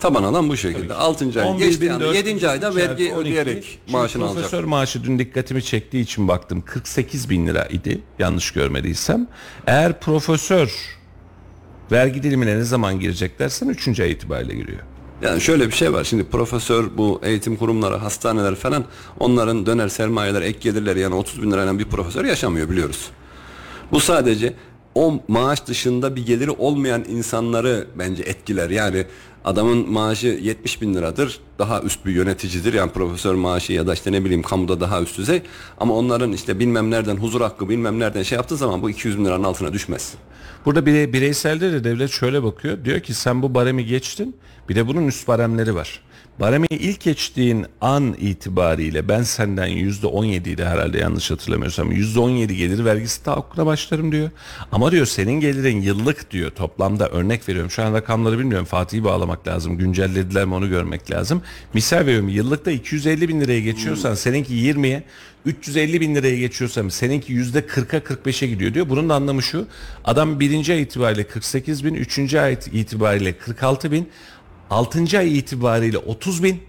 Taban 0.00 0.22
alan 0.22 0.48
bu 0.48 0.56
şekilde. 0.56 0.94
6. 0.94 1.42
ay 1.42 1.58
geçti 1.58 1.92
anda 1.92 2.14
7. 2.14 2.48
ayda 2.48 2.74
vergi 2.74 3.04
çarpı 3.04 3.20
12. 3.20 3.30
ödeyerek 3.30 3.78
maaşını 3.90 4.24
alacak. 4.24 4.36
Profesör 4.42 4.64
maaşı 4.64 5.04
dün 5.04 5.18
dikkatimi 5.18 5.62
çektiği 5.62 6.00
için 6.00 6.28
baktım 6.28 6.62
48 6.66 7.30
bin 7.30 7.46
lira 7.46 7.64
idi 7.64 8.00
yanlış 8.18 8.50
görmediysem. 8.50 9.26
Eğer 9.66 10.00
profesör 10.00 10.96
vergi 11.92 12.22
dilimine 12.22 12.56
ne 12.56 12.64
zaman 12.64 13.00
girecek 13.00 13.38
dersen 13.38 13.68
3. 13.68 14.00
ay 14.00 14.12
itibariyle 14.12 14.54
giriyor. 14.54 14.80
Yani 15.22 15.40
şöyle 15.40 15.66
bir 15.66 15.72
şey 15.72 15.92
var. 15.92 16.04
Şimdi 16.04 16.24
profesör 16.24 16.84
bu 16.96 17.20
eğitim 17.22 17.56
kurumları, 17.56 17.96
hastaneler 17.96 18.54
falan 18.54 18.84
onların 19.20 19.66
döner 19.66 19.88
sermayeler, 19.88 20.42
ek 20.42 20.58
gelirleri 20.60 21.00
yani 21.00 21.14
30 21.14 21.42
bin 21.42 21.52
lirayla 21.52 21.78
bir 21.78 21.84
profesör 21.84 22.24
yaşamıyor 22.24 22.70
biliyoruz. 22.70 23.10
Bu 23.92 24.00
sadece 24.00 24.54
o 24.94 25.20
maaş 25.28 25.66
dışında 25.66 26.16
bir 26.16 26.26
geliri 26.26 26.50
olmayan 26.50 27.04
insanları 27.08 27.86
bence 27.98 28.22
etkiler. 28.22 28.70
Yani 28.70 29.06
adamın 29.46 29.90
maaşı 29.90 30.26
70 30.26 30.82
bin 30.82 30.94
liradır. 30.94 31.40
Daha 31.58 31.80
üst 31.82 32.06
bir 32.06 32.12
yöneticidir. 32.12 32.72
Yani 32.72 32.92
profesör 32.92 33.34
maaşı 33.34 33.72
ya 33.72 33.86
da 33.86 33.94
işte 33.94 34.12
ne 34.12 34.24
bileyim 34.24 34.42
kamuda 34.42 34.80
daha 34.80 35.02
üst 35.02 35.18
düzey. 35.18 35.42
Ama 35.78 35.94
onların 35.94 36.32
işte 36.32 36.58
bilmem 36.58 36.90
nereden 36.90 37.16
huzur 37.16 37.40
hakkı 37.40 37.68
bilmem 37.68 37.98
nereden 37.98 38.22
şey 38.22 38.36
yaptığı 38.36 38.56
zaman 38.56 38.82
bu 38.82 38.90
200 38.90 39.18
bin 39.18 39.24
liranın 39.24 39.44
altına 39.44 39.72
düşmez. 39.72 40.14
Burada 40.64 40.86
birey, 40.86 41.12
bireyselde 41.12 41.72
de 41.72 41.84
devlet 41.84 42.10
şöyle 42.10 42.42
bakıyor. 42.42 42.84
Diyor 42.84 43.00
ki 43.00 43.14
sen 43.14 43.42
bu 43.42 43.54
baremi 43.54 43.86
geçtin. 43.86 44.36
Bir 44.68 44.74
de 44.74 44.86
bunun 44.88 45.06
üst 45.06 45.28
baremleri 45.28 45.74
var. 45.74 46.00
Baremi 46.40 46.66
ilk 46.70 47.00
geçtiğin 47.00 47.66
an 47.80 48.16
itibariyle 48.20 49.08
ben 49.08 49.22
senden 49.22 49.66
yüzde 49.66 50.06
on 50.06 50.24
yediydi 50.24 50.64
herhalde 50.64 50.98
yanlış 50.98 51.30
hatırlamıyorsam 51.30 51.92
yüzde 51.92 52.20
on 52.20 52.30
yedi 52.30 52.56
gelir 52.56 52.84
vergisi 52.84 53.22
tahakkuna 53.22 53.66
başlarım 53.66 54.12
diyor. 54.12 54.30
Ama 54.72 54.92
diyor 54.92 55.06
senin 55.06 55.40
gelirin 55.40 55.80
yıllık 55.80 56.30
diyor 56.30 56.50
toplamda 56.50 57.08
örnek 57.08 57.48
veriyorum 57.48 57.70
şu 57.70 57.82
an 57.82 57.94
rakamları 57.94 58.38
bilmiyorum 58.38 58.66
Fatih'i 58.66 59.04
bağlamak 59.04 59.48
lazım 59.48 59.78
güncellediler 59.78 60.44
mi 60.44 60.54
onu 60.54 60.68
görmek 60.68 61.10
lazım. 61.10 61.42
Misal 61.74 61.98
veriyorum 61.98 62.28
yıllıkta 62.28 62.70
250 62.70 63.28
bin 63.28 63.40
liraya 63.40 63.60
geçiyorsan 63.60 64.14
seninki 64.14 64.54
20'ye 64.54 65.02
350 65.46 66.00
bin 66.00 66.14
liraya 66.14 66.38
geçiyorsam 66.38 66.90
seninki 66.90 67.32
yüzde 67.32 67.58
40'a 67.58 67.98
45'e 67.98 68.48
gidiyor 68.48 68.74
diyor. 68.74 68.88
Bunun 68.88 69.08
da 69.08 69.14
anlamı 69.14 69.42
şu 69.42 69.66
adam 70.04 70.40
birinci 70.40 70.72
ay 70.72 70.82
itibariyle 70.82 71.24
48 71.24 71.84
bin, 71.84 71.94
üçüncü 71.94 72.38
ay 72.38 72.58
itibariyle 72.72 73.38
46 73.38 73.92
bin, 73.92 74.08
6. 74.70 75.18
ay 75.18 75.38
itibariyle 75.38 75.98
30 75.98 76.42
bin, 76.42 76.62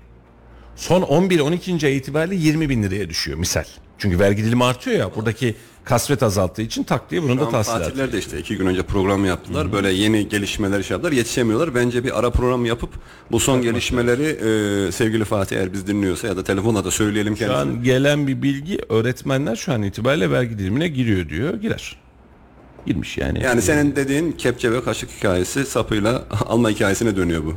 son 0.75 1.01
11-12. 1.01 1.85
ay 1.85 1.97
itibariyle 1.97 2.35
20 2.35 2.69
bin 2.69 2.83
liraya 2.83 3.09
düşüyor 3.09 3.37
misal. 3.37 3.63
Çünkü 3.97 4.19
vergi 4.19 4.43
dilimi 4.43 4.63
artıyor 4.63 4.97
ya 4.99 5.15
buradaki 5.15 5.55
kasvet 5.83 6.23
azalttığı 6.23 6.61
için 6.61 6.83
tak 6.83 7.11
diye 7.11 7.23
bunun 7.23 7.33
Şu 7.35 7.39
da 7.41 7.45
an 7.45 7.51
tahsilatı. 7.51 7.83
Fatihler 7.83 8.11
de 8.11 8.19
işte 8.19 8.39
iki 8.39 8.57
gün 8.57 8.65
önce 8.65 8.83
program 8.83 9.25
yaptılar. 9.25 9.73
Böyle 9.73 9.89
yeni 9.91 10.29
gelişmeler 10.29 10.83
şey 10.83 10.95
yaptılar. 10.95 11.11
Yetişemiyorlar. 11.11 11.75
Bence 11.75 12.03
bir 12.03 12.19
ara 12.19 12.29
program 12.31 12.65
yapıp 12.65 12.89
bu 13.31 13.39
son 13.39 13.61
gelişmeleri 13.61 14.23
e, 14.23 14.91
sevgili 14.91 15.25
Fatih 15.25 15.57
eğer 15.57 15.73
biz 15.73 15.87
dinliyorsa 15.87 16.27
ya 16.27 16.37
da 16.37 16.43
telefonla 16.43 16.85
da 16.85 16.91
söyleyelim 16.91 17.33
Şu 17.33 17.39
kendisine. 17.39 17.61
an 17.77 17.83
gelen 17.83 18.27
bir 18.27 18.41
bilgi 18.41 18.79
öğretmenler 18.89 19.55
şu 19.55 19.73
an 19.73 19.83
itibariyle 19.83 20.31
vergi 20.31 20.59
dilimine 20.59 20.87
giriyor 20.87 21.29
diyor. 21.29 21.53
Girer. 21.53 21.95
Girmiş 22.86 23.17
yani. 23.17 23.43
Yani 23.43 23.61
senin 23.61 23.95
dediğin 23.95 24.32
kepçe 24.32 24.71
ve 24.71 24.84
kaşık 24.84 25.09
hikayesi 25.11 25.65
sapıyla 25.65 26.23
alma 26.47 26.69
hikayesine 26.69 27.15
dönüyor 27.15 27.43
bu. 27.45 27.53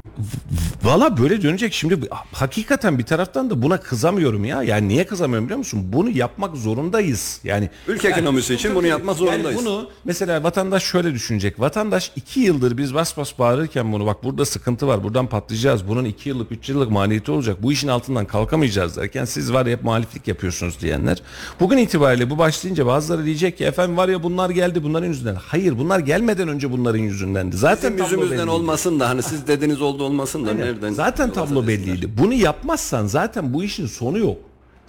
Valla 0.82 1.18
böyle 1.18 1.42
dönecek. 1.42 1.72
Şimdi 1.72 2.08
hakikaten 2.32 2.98
bir 2.98 3.04
taraftan 3.04 3.50
da 3.50 3.62
buna 3.62 3.80
kızamıyorum 3.80 4.44
ya. 4.44 4.62
Yani 4.62 4.88
niye 4.88 5.06
kızamıyorum 5.06 5.44
biliyor 5.44 5.58
musun? 5.58 5.80
Bunu 5.92 6.10
yapmak 6.10 6.56
zorundayız. 6.56 7.40
Yani 7.44 7.70
Ülke 7.88 8.08
ekonomisi 8.08 8.54
için 8.54 8.74
bunu 8.74 8.86
yapmak 8.86 9.16
zorundayız. 9.16 9.44
Yani 9.44 9.56
bunu 9.56 9.90
mesela 10.04 10.42
vatandaş 10.42 10.84
şöyle 10.84 11.14
düşünecek. 11.14 11.60
Vatandaş 11.60 12.12
iki 12.16 12.40
yıldır 12.40 12.78
biz 12.78 12.94
bas 12.94 13.16
bas 13.16 13.38
bağırırken 13.38 13.92
bunu 13.92 14.06
bak 14.06 14.24
burada 14.24 14.44
sıkıntı 14.44 14.86
var. 14.86 15.04
Buradan 15.04 15.26
patlayacağız. 15.26 15.88
Bunun 15.88 16.04
iki 16.04 16.28
yıllık, 16.28 16.52
üç 16.52 16.68
yıllık 16.68 16.90
maliyeti 16.90 17.30
olacak. 17.30 17.62
Bu 17.62 17.72
işin 17.72 17.88
altından 17.88 18.26
kalkamayacağız 18.26 18.96
derken 18.96 19.24
siz 19.24 19.52
var 19.52 19.66
ya 19.66 19.72
hep 19.72 19.84
muhaliflik 19.84 20.28
yapıyorsunuz 20.28 20.80
diyenler. 20.80 21.22
Bugün 21.60 21.78
itibariyle 21.78 22.30
bu 22.30 22.38
başlayınca 22.38 22.86
bazıları 22.86 23.24
diyecek 23.24 23.58
ki 23.58 23.64
efendim 23.64 23.96
var 23.96 24.08
ya 24.08 24.22
bunlar 24.22 24.50
geldi 24.50 24.82
bunların 24.82 25.08
yüzünden. 25.20 25.40
Hayır 25.46 25.78
bunlar 25.78 25.98
gelmeden 25.98 26.48
önce 26.48 26.72
bunların 26.72 26.98
yüzündendi. 26.98 27.56
Zaten 27.56 27.92
Bizim 27.92 28.04
yüzümüzden 28.04 28.38
belliydi. 28.38 28.50
olmasın 28.50 29.00
da 29.00 29.08
hani 29.08 29.22
siz 29.22 29.46
dediniz 29.46 29.82
oldu 29.82 30.04
olmasın 30.04 30.46
da 30.46 30.52
nereden? 30.54 30.92
Zaten 30.92 31.32
tablo 31.32 31.66
belliydi. 31.66 32.10
Bunu 32.18 32.34
yapmazsan 32.34 33.06
zaten 33.06 33.54
bu 33.54 33.64
işin 33.64 33.86
sonu 33.86 34.18
yok. 34.18 34.36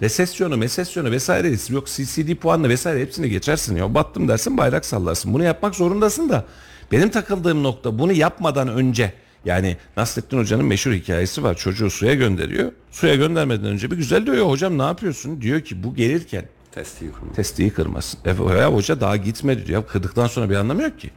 Resesyonu, 0.02 0.56
mesesyonu 0.56 1.10
vesaire 1.10 1.56
yok 1.68 1.86
CCD 1.86 2.34
puanla 2.34 2.68
vesaire 2.68 3.00
hepsini 3.00 3.30
geçersin 3.30 3.76
ya. 3.76 3.94
Battım 3.94 4.28
dersin 4.28 4.58
bayrak 4.58 4.84
sallarsın. 4.86 5.34
Bunu 5.34 5.44
yapmak 5.44 5.74
zorundasın 5.74 6.28
da 6.28 6.44
benim 6.92 7.10
takıldığım 7.10 7.62
nokta 7.62 7.98
bunu 7.98 8.12
yapmadan 8.12 8.68
önce 8.68 9.12
yani 9.44 9.76
Nasrettin 9.96 10.38
Hoca'nın 10.38 10.64
meşhur 10.64 10.92
hikayesi 10.92 11.42
var. 11.42 11.54
Çocuğu 11.56 11.90
suya 11.90 12.14
gönderiyor. 12.14 12.72
Suya 12.90 13.14
göndermeden 13.14 13.64
önce 13.66 13.90
bir 13.90 13.96
güzel 13.96 14.26
diyor 14.26 14.46
hocam 14.50 14.78
ne 14.78 14.82
yapıyorsun? 14.82 15.40
Diyor 15.42 15.60
ki 15.60 15.82
bu 15.82 15.94
gelirken 15.94 16.44
Testi 16.74 17.04
yıkılma. 17.04 17.32
testiyi 17.32 17.70
kırmasın. 17.70 18.20
E, 18.24 18.58
ya 18.58 18.72
hoca 18.72 19.00
daha 19.00 19.16
gitmedi 19.16 19.66
diyor. 19.66 19.86
Kırdıktan 19.86 20.26
sonra 20.26 20.50
bir 20.50 20.56
anlamı 20.56 20.82
yok 20.82 21.00
ki. 21.00 21.10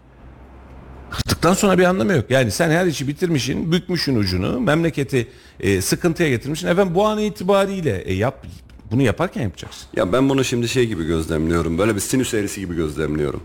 Kırdıktan 1.12 1.54
sonra 1.54 1.78
bir 1.78 1.84
anlamı 1.84 2.14
yok. 2.14 2.26
Yani 2.32 2.52
sen 2.52 2.70
her 2.70 2.86
işi 2.86 3.08
bitirmişsin, 3.08 3.72
bükmüşsün 3.72 4.16
ucunu, 4.16 4.60
memleketi 4.60 5.28
e, 5.60 5.82
sıkıntıya 5.82 6.30
getirmişsin. 6.30 6.68
Efendim 6.68 6.96
bu 6.96 7.06
an 7.06 7.20
itibariyle 7.20 8.02
e, 8.02 8.14
yap 8.14 8.46
bunu 8.92 9.02
yaparken 9.02 9.42
yapacaksın. 9.42 9.88
Ya 9.96 10.14
ben 10.14 10.30
bunu 10.30 10.44
şimdi 10.44 10.68
şey 10.68 10.88
gibi 10.88 11.06
gözlemliyorum. 11.06 11.78
Böyle 11.78 11.96
bir 11.96 12.00
sinüs 12.00 12.34
eğrisi 12.34 12.60
gibi 12.60 12.76
gözlemliyorum. 12.76 13.42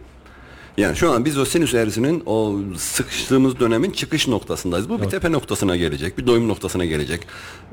Yani 0.77 0.97
şu 0.97 1.11
an 1.11 1.25
biz 1.25 1.39
o 1.39 1.45
sinüs 1.45 1.75
eğrisinin 1.75 2.23
o 2.27 2.59
sıkıştığımız 2.77 3.61
dönemin 3.61 3.91
çıkış 3.91 4.29
noktasındayız. 4.29 4.89
Bu 4.89 5.03
bir 5.03 5.07
tepe 5.09 5.33
noktasına 5.33 5.77
gelecek, 5.77 6.19
bir 6.19 6.27
doyum 6.27 6.49
noktasına 6.49 6.85
gelecek. 6.85 7.21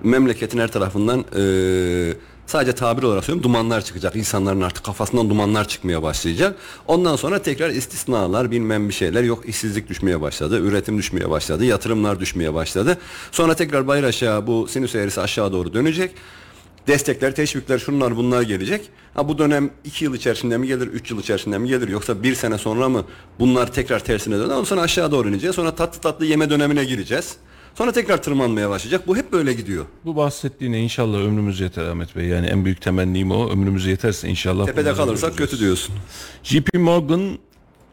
Memleketin 0.03 0.59
her 0.59 0.71
tarafından 0.71 1.25
eee, 1.35 2.13
sadece 2.47 2.75
tabir 2.75 3.03
olarak 3.03 3.23
söylüyorum 3.23 3.43
dumanlar 3.43 3.81
çıkacak. 3.81 4.15
İnsanların 4.15 4.61
artık 4.61 4.83
kafasından 4.83 5.29
dumanlar 5.29 5.67
çıkmaya 5.67 6.03
başlayacak. 6.03 6.55
Ondan 6.87 7.15
sonra 7.15 7.41
tekrar 7.41 7.69
istisnalar 7.69 8.51
bilmem 8.51 8.89
bir 8.89 8.93
şeyler 8.93 9.23
yok 9.23 9.49
işsizlik 9.49 9.89
düşmeye 9.89 10.21
başladı, 10.21 10.59
üretim 10.59 10.97
düşmeye 10.97 11.29
başladı, 11.29 11.65
yatırımlar 11.65 12.19
düşmeye 12.19 12.53
başladı. 12.53 12.97
Sonra 13.31 13.55
tekrar 13.55 13.87
bayır 13.87 14.03
aşağı 14.03 14.47
bu 14.47 14.67
sinüs 14.67 14.95
eğrisi 14.95 15.21
aşağı 15.21 15.51
doğru 15.51 15.73
dönecek 15.73 16.11
destekler, 16.87 17.35
teşvikler, 17.35 17.79
şunlar 17.79 18.17
bunlar 18.17 18.41
gelecek. 18.41 18.89
Ha 19.13 19.27
bu 19.27 19.37
dönem 19.37 19.69
2 19.83 20.05
yıl 20.05 20.15
içerisinde 20.15 20.57
mi 20.57 20.67
gelir, 20.67 20.87
3 20.87 21.11
yıl 21.11 21.19
içerisinde 21.19 21.57
mi 21.57 21.67
gelir 21.67 21.87
yoksa 21.87 22.23
bir 22.23 22.35
sene 22.35 22.57
sonra 22.57 22.89
mı 22.89 23.05
bunlar 23.39 23.73
tekrar 23.73 23.99
tersine 23.99 24.35
döner. 24.35 24.45
Ondan 24.45 24.63
sonra 24.63 24.81
aşağı 24.81 25.11
doğru 25.11 25.29
ineceğiz. 25.29 25.55
Sonra 25.55 25.75
tatlı 25.75 26.01
tatlı 26.01 26.25
yeme 26.25 26.49
dönemine 26.49 26.85
gireceğiz. 26.85 27.37
Sonra 27.77 27.91
tekrar 27.91 28.23
tırmanmaya 28.23 28.69
başlayacak. 28.69 29.07
Bu 29.07 29.17
hep 29.17 29.31
böyle 29.31 29.53
gidiyor. 29.53 29.85
Bu 30.05 30.15
bahsettiğine 30.15 30.79
inşallah 30.79 31.17
ömrümüz 31.17 31.59
yeter 31.59 31.83
Ahmet 31.83 32.15
Bey. 32.15 32.25
Yani 32.25 32.47
en 32.47 32.65
büyük 32.65 32.81
temennim 32.81 33.31
o. 33.31 33.49
Ömrümüz 33.49 33.85
yeterse 33.85 34.29
inşallah. 34.29 34.65
Tepede 34.65 34.93
kalırsak 34.93 35.29
göreceğiz. 35.29 35.51
kötü 35.51 35.63
diyorsun. 35.63 35.95
JP 36.43 36.73
Morgan 36.73 37.37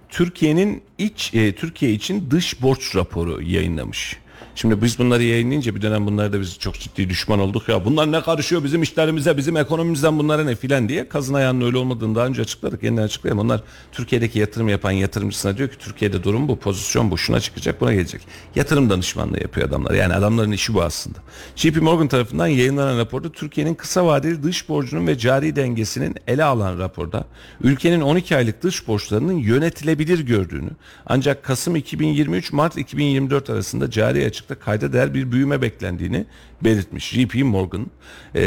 Türkiye'nin 0.08 0.82
iç 0.98 1.34
e, 1.34 1.54
Türkiye 1.54 1.92
için 1.92 2.30
dış 2.30 2.62
borç 2.62 2.96
raporu 2.96 3.42
yayınlamış. 3.42 4.16
Şimdi 4.54 4.82
biz 4.82 4.98
bunları 4.98 5.22
yayınlayınca 5.22 5.74
bir 5.74 5.82
dönem 5.82 6.06
bunları 6.06 6.32
da 6.32 6.40
biz 6.40 6.58
çok 6.58 6.74
ciddi 6.74 7.08
düşman 7.08 7.38
olduk 7.40 7.68
ya. 7.68 7.84
Bunlar 7.84 8.12
ne 8.12 8.20
karışıyor 8.20 8.64
bizim 8.64 8.82
işlerimize, 8.82 9.36
bizim 9.36 9.56
ekonomimizden 9.56 10.18
bunlara 10.18 10.44
ne 10.44 10.54
filan 10.54 10.88
diye. 10.88 11.08
Kazın 11.08 11.34
ayağının 11.34 11.66
öyle 11.66 11.76
olmadığını 11.76 12.14
daha 12.14 12.26
önce 12.26 12.42
açıkladık. 12.42 12.82
Yeniden 12.82 13.02
açıklayalım. 13.02 13.38
Onlar 13.38 13.62
Türkiye'deki 13.92 14.38
yatırım 14.38 14.68
yapan 14.68 14.90
yatırımcısına 14.90 15.56
diyor 15.56 15.68
ki 15.68 15.78
Türkiye'de 15.78 16.22
durum 16.22 16.48
bu, 16.48 16.58
pozisyon 16.58 17.10
bu, 17.10 17.18
şuna 17.18 17.40
çıkacak, 17.40 17.80
buna 17.80 17.92
gelecek. 17.92 18.20
Yatırım 18.54 18.90
danışmanlığı 18.90 19.40
yapıyor 19.42 19.68
adamlar. 19.68 19.94
Yani 19.94 20.14
adamların 20.14 20.52
işi 20.52 20.74
bu 20.74 20.82
aslında. 20.82 21.18
JP 21.56 21.82
Morgan 21.82 22.08
tarafından 22.08 22.46
yayınlanan 22.46 22.98
raporda 22.98 23.32
Türkiye'nin 23.32 23.74
kısa 23.74 24.06
vadeli 24.06 24.42
dış 24.42 24.68
borcunun 24.68 25.06
ve 25.06 25.18
cari 25.18 25.56
dengesinin 25.56 26.16
ele 26.26 26.44
alan 26.44 26.78
raporda 26.78 27.24
ülkenin 27.60 28.00
12 28.00 28.36
aylık 28.36 28.62
dış 28.62 28.88
borçlarının 28.88 29.36
yönetilebilir 29.36 30.18
gördüğünü 30.18 30.70
ancak 31.06 31.42
Kasım 31.42 31.76
2023 31.76 32.52
Mart 32.52 32.78
2024 32.78 33.50
arasında 33.50 33.90
cari 33.90 34.18
açıkta 34.44 34.64
kayda 34.64 34.92
değer 34.92 35.14
bir 35.14 35.32
büyüme 35.32 35.62
beklendiğini 35.62 36.26
belirtmiş. 36.64 37.10
JP 37.10 37.34
Morgan 37.34 37.86
e, 38.34 38.42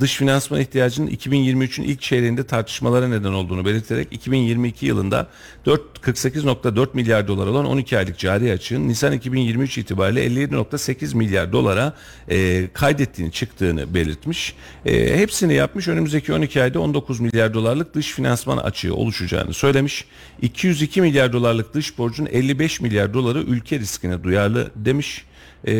dış 0.00 0.16
finansman 0.16 0.60
ihtiyacının 0.60 1.10
2023'ün 1.10 1.84
ilk 1.84 2.00
çeyreğinde 2.00 2.46
tartışmalara 2.46 3.08
neden 3.08 3.32
olduğunu 3.32 3.64
belirterek 3.64 4.08
2022 4.12 4.86
yılında 4.86 5.28
4 5.66 5.80
48.4 6.02 6.88
milyar 6.94 7.28
dolar 7.28 7.46
olan 7.46 7.66
12 7.66 7.98
aylık 7.98 8.18
cari 8.18 8.52
açığın 8.52 8.88
Nisan 8.88 9.12
2023 9.12 9.78
itibariyle 9.78 10.26
57.8 10.26 11.16
milyar 11.16 11.52
dolara 11.52 11.92
e, 12.28 12.68
kaydettiğini 12.72 13.32
çıktığını 13.32 13.94
belirtmiş. 13.94 14.54
E, 14.86 15.18
hepsini 15.18 15.54
yapmış. 15.54 15.88
Önümüzdeki 15.88 16.32
12 16.32 16.62
ayda 16.62 16.80
19 16.80 17.20
milyar 17.20 17.54
dolarlık 17.54 17.94
dış 17.94 18.12
finansman 18.12 18.56
açığı 18.56 18.94
oluşacağını 18.94 19.54
söylemiş. 19.54 20.04
202 20.42 21.00
milyar 21.00 21.32
dolarlık 21.32 21.74
dış 21.74 21.98
borcun 21.98 22.26
55 22.26 22.80
milyar 22.80 23.14
doları 23.14 23.38
ülke 23.38 23.78
riskine 23.78 24.24
duyarlı 24.24 24.70
demiş 24.76 25.27
e, 25.64 25.74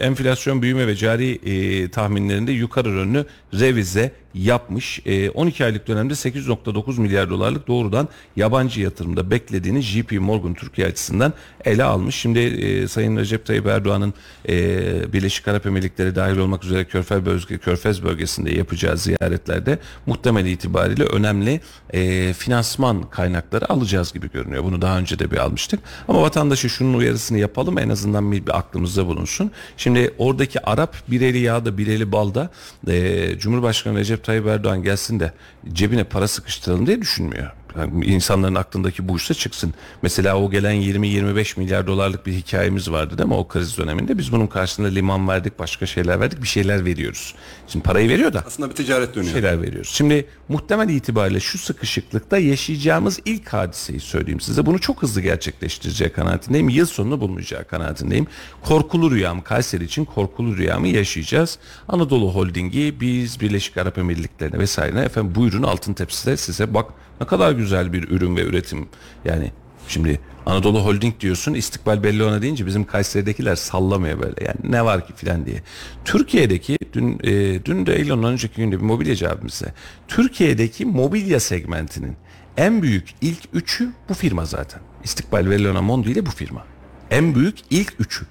enflasyon 0.00 0.62
büyüme 0.62 0.86
ve 0.86 0.96
cari 0.96 1.30
e, 1.30 1.88
tahminlerinde 1.88 2.52
yukarı 2.52 2.88
yönlü 2.88 3.26
revize 3.54 4.12
yapmış. 4.44 5.00
E, 5.06 5.30
12 5.30 5.64
aylık 5.64 5.88
dönemde 5.88 6.12
8.9 6.12 7.00
milyar 7.00 7.30
dolarlık 7.30 7.68
doğrudan 7.68 8.08
yabancı 8.36 8.80
yatırımda 8.80 9.30
beklediğini 9.30 9.82
JP 9.82 10.12
Morgan 10.12 10.54
Türkiye 10.54 10.86
açısından 10.86 11.32
ele 11.64 11.84
almış. 11.84 12.14
Şimdi 12.14 12.38
e, 12.38 12.88
Sayın 12.88 13.16
Recep 13.16 13.46
Tayyip 13.46 13.66
Erdoğan'ın 13.66 14.14
e, 14.48 15.12
Birleşik 15.12 15.48
Arap 15.48 15.66
Emirlikleri 15.66 16.14
dahil 16.14 16.36
olmak 16.36 16.64
üzere 16.64 16.84
Körfez, 16.84 17.26
bölge, 17.26 17.58
Körfez 17.58 18.02
bölgesinde 18.02 18.50
yapacağı 18.50 18.96
ziyaretlerde 18.96 19.78
muhtemel 20.06 20.46
itibariyle 20.46 21.04
önemli 21.04 21.60
e, 21.92 22.32
finansman 22.32 23.02
kaynakları 23.10 23.72
alacağız 23.72 24.12
gibi 24.12 24.30
görünüyor. 24.30 24.64
Bunu 24.64 24.82
daha 24.82 24.98
önce 24.98 25.18
de 25.18 25.30
bir 25.30 25.36
almıştık. 25.36 25.80
Ama 26.08 26.22
vatandaşı 26.22 26.70
şunun 26.70 26.94
uyarısını 26.94 27.38
yapalım 27.38 27.78
en 27.78 27.88
azından 27.88 28.32
bir, 28.32 28.46
bir 28.46 28.58
aklımızda 28.58 29.06
bulunsun. 29.06 29.50
Şimdi 29.76 30.14
oradaki 30.18 30.66
Arap 30.66 30.96
bir 31.08 31.20
eli 31.20 31.38
yağda 31.38 31.78
bir 31.78 31.86
eli 31.86 32.12
balda 32.12 32.50
e, 32.88 33.38
Cumhurbaşkanı 33.38 33.98
Recep 33.98 34.24
Tayyip 34.28 34.46
Erdoğan 34.46 34.82
gelsin 34.82 35.20
de 35.20 35.32
cebine 35.72 36.04
para 36.04 36.28
sıkıştıralım 36.28 36.86
diye 36.86 37.00
düşünmüyor. 37.00 37.52
Yani 37.78 38.06
insanların 38.06 38.54
aklındaki 38.54 39.08
buysa 39.08 39.34
çıksın. 39.34 39.74
Mesela 40.02 40.38
o 40.38 40.50
gelen 40.50 40.74
20-25 40.74 41.58
milyar 41.60 41.86
dolarlık 41.86 42.26
bir 42.26 42.32
hikayemiz 42.32 42.90
vardı 42.90 43.18
değil 43.18 43.28
mi 43.28 43.34
o 43.34 43.48
kriz 43.48 43.78
döneminde? 43.78 44.18
Biz 44.18 44.32
bunun 44.32 44.46
karşılığında 44.46 44.92
liman 44.92 45.28
verdik, 45.28 45.58
başka 45.58 45.86
şeyler 45.86 46.20
verdik, 46.20 46.42
bir 46.42 46.48
şeyler 46.48 46.84
veriyoruz. 46.84 47.34
Şimdi 47.66 47.82
parayı 47.82 48.08
veriyor 48.08 48.32
da 48.32 48.42
Aslında 48.46 48.70
bir 48.70 48.74
ticaret 48.74 49.14
dönüyor. 49.14 49.32
şeyler 49.32 49.62
veriyoruz. 49.62 49.90
Şimdi 49.94 50.26
muhtemel 50.48 50.88
itibariyle 50.88 51.40
şu 51.40 51.58
sıkışıklıkta 51.58 52.38
yaşayacağımız 52.38 53.20
ilk 53.24 53.48
hadiseyi 53.48 54.00
söyleyeyim 54.00 54.40
size. 54.40 54.66
Bunu 54.66 54.78
çok 54.78 55.02
hızlı 55.02 55.20
gerçekleştireceği 55.20 56.10
kanaatindeyim. 56.10 56.68
Yıl 56.68 56.86
sonunu 56.86 57.20
bulmayacağı 57.20 57.64
kanaatindeyim. 57.64 58.26
Korkulu 58.64 59.10
rüyam 59.10 59.42
Kayseri 59.42 59.84
için 59.84 60.04
korkulu 60.04 60.56
rüyamı 60.56 60.88
yaşayacağız. 60.88 61.58
Anadolu 61.88 62.34
Holding'i 62.34 63.00
biz 63.00 63.40
Birleşik 63.40 63.76
Arap 63.76 63.98
Emirlikleri'ne 63.98 64.58
vesaire 64.58 65.00
efendim 65.00 65.34
buyurun 65.34 65.62
altın 65.62 65.94
tepside 65.94 66.36
size 66.36 66.74
bak 66.74 66.86
ne 67.20 67.26
kadar 67.26 67.52
güzel 67.52 67.92
bir 67.92 68.08
ürün 68.08 68.36
ve 68.36 68.42
üretim 68.42 68.88
yani 69.24 69.52
Şimdi 69.88 70.20
Anadolu 70.46 70.84
Holding 70.84 71.20
diyorsun 71.20 71.54
istikbal 71.54 72.02
belli 72.02 72.24
ona 72.24 72.42
deyince 72.42 72.66
bizim 72.66 72.84
Kayseri'dekiler 72.84 73.56
sallamıyor 73.56 74.22
böyle 74.22 74.44
yani 74.44 74.72
ne 74.72 74.84
var 74.84 75.06
ki 75.06 75.12
filan 75.16 75.46
diye. 75.46 75.62
Türkiye'deki 76.04 76.78
dün 76.92 77.18
e, 77.24 77.64
dün 77.64 77.86
de 77.86 77.96
değil 77.96 78.10
ondan 78.10 78.32
önceki 78.32 78.56
günde 78.56 78.76
bir 78.76 78.84
mobilyacı 78.84 79.30
abimize 79.30 79.72
Türkiye'deki 80.08 80.86
mobilya 80.86 81.40
segmentinin 81.40 82.16
en 82.56 82.82
büyük 82.82 83.14
ilk 83.20 83.38
üçü 83.52 83.92
bu 84.08 84.14
firma 84.14 84.44
zaten. 84.44 84.80
İstikbal 85.04 85.50
Bellona 85.50 85.82
Mondi 85.82 86.10
ile 86.10 86.26
bu 86.26 86.30
firma. 86.30 86.64
En 87.10 87.34
büyük 87.34 87.58
ilk 87.70 87.94
üçü. 88.00 88.26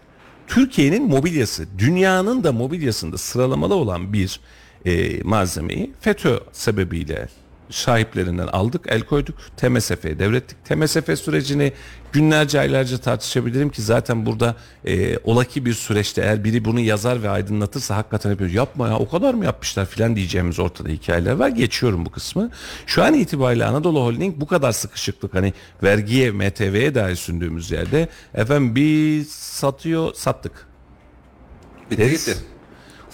Türkiye'nin 0.48 1.08
mobilyası, 1.08 1.66
dünyanın 1.78 2.44
da 2.44 2.52
mobilyasında 2.52 3.18
sıralamalı 3.18 3.76
olan 3.76 4.14
bir 4.14 4.40
e, 4.86 5.24
malzemeyi 5.24 5.94
FETÖ 6.00 6.40
sebebiyle 6.52 7.28
sahiplerinden 7.70 8.48
aldık, 8.48 8.86
el 8.88 9.02
koyduk, 9.02 9.36
TMSF'ye 9.58 10.20
devrettik. 10.20 10.66
TMSF 10.66 11.20
sürecini 11.20 11.74
günlerce, 12.12 12.60
aylarca 12.60 12.98
tartışabilirim 12.98 13.70
ki 13.70 13.82
zaten 13.82 14.26
burada 14.26 14.56
e, 14.86 15.18
olaki 15.18 15.66
bir 15.66 15.74
süreçte 15.74 16.22
eğer 16.22 16.44
biri 16.44 16.66
bunu 16.66 16.80
yazar 16.80 17.24
ve 17.24 17.30
aydınlatırsa 17.30 17.96
hakikaten 17.96 18.30
yapıyor. 18.30 18.50
Yapma 18.50 18.88
ya 18.88 19.00
o 19.00 19.10
kadar 19.10 19.34
mı 19.34 19.46
yapmışlar 19.46 19.86
filan 19.86 20.16
diyeceğimiz 20.16 20.60
ortada 20.60 20.90
hikayeler 20.90 21.32
var. 21.32 21.50
Geçiyorum 21.50 22.06
bu 22.06 22.10
kısmı. 22.10 22.52
Şu 22.86 23.04
an 23.04 23.14
itibariyle 23.14 23.66
Anadolu 23.66 24.02
Holding 24.02 24.36
bu 24.38 24.48
kadar 24.48 24.72
sıkışıklık 24.72 25.34
hani 25.34 25.54
vergiye, 25.84 26.32
MTV'ye 26.32 26.96
dair 26.96 27.16
sündüğümüz 27.16 27.72
yerde 27.72 28.08
efendim 28.34 28.76
biz 28.76 29.32
satıyor, 29.32 30.14
sattık. 30.14 30.68
Bitti 31.92 32.10
gitti. 32.10 32.38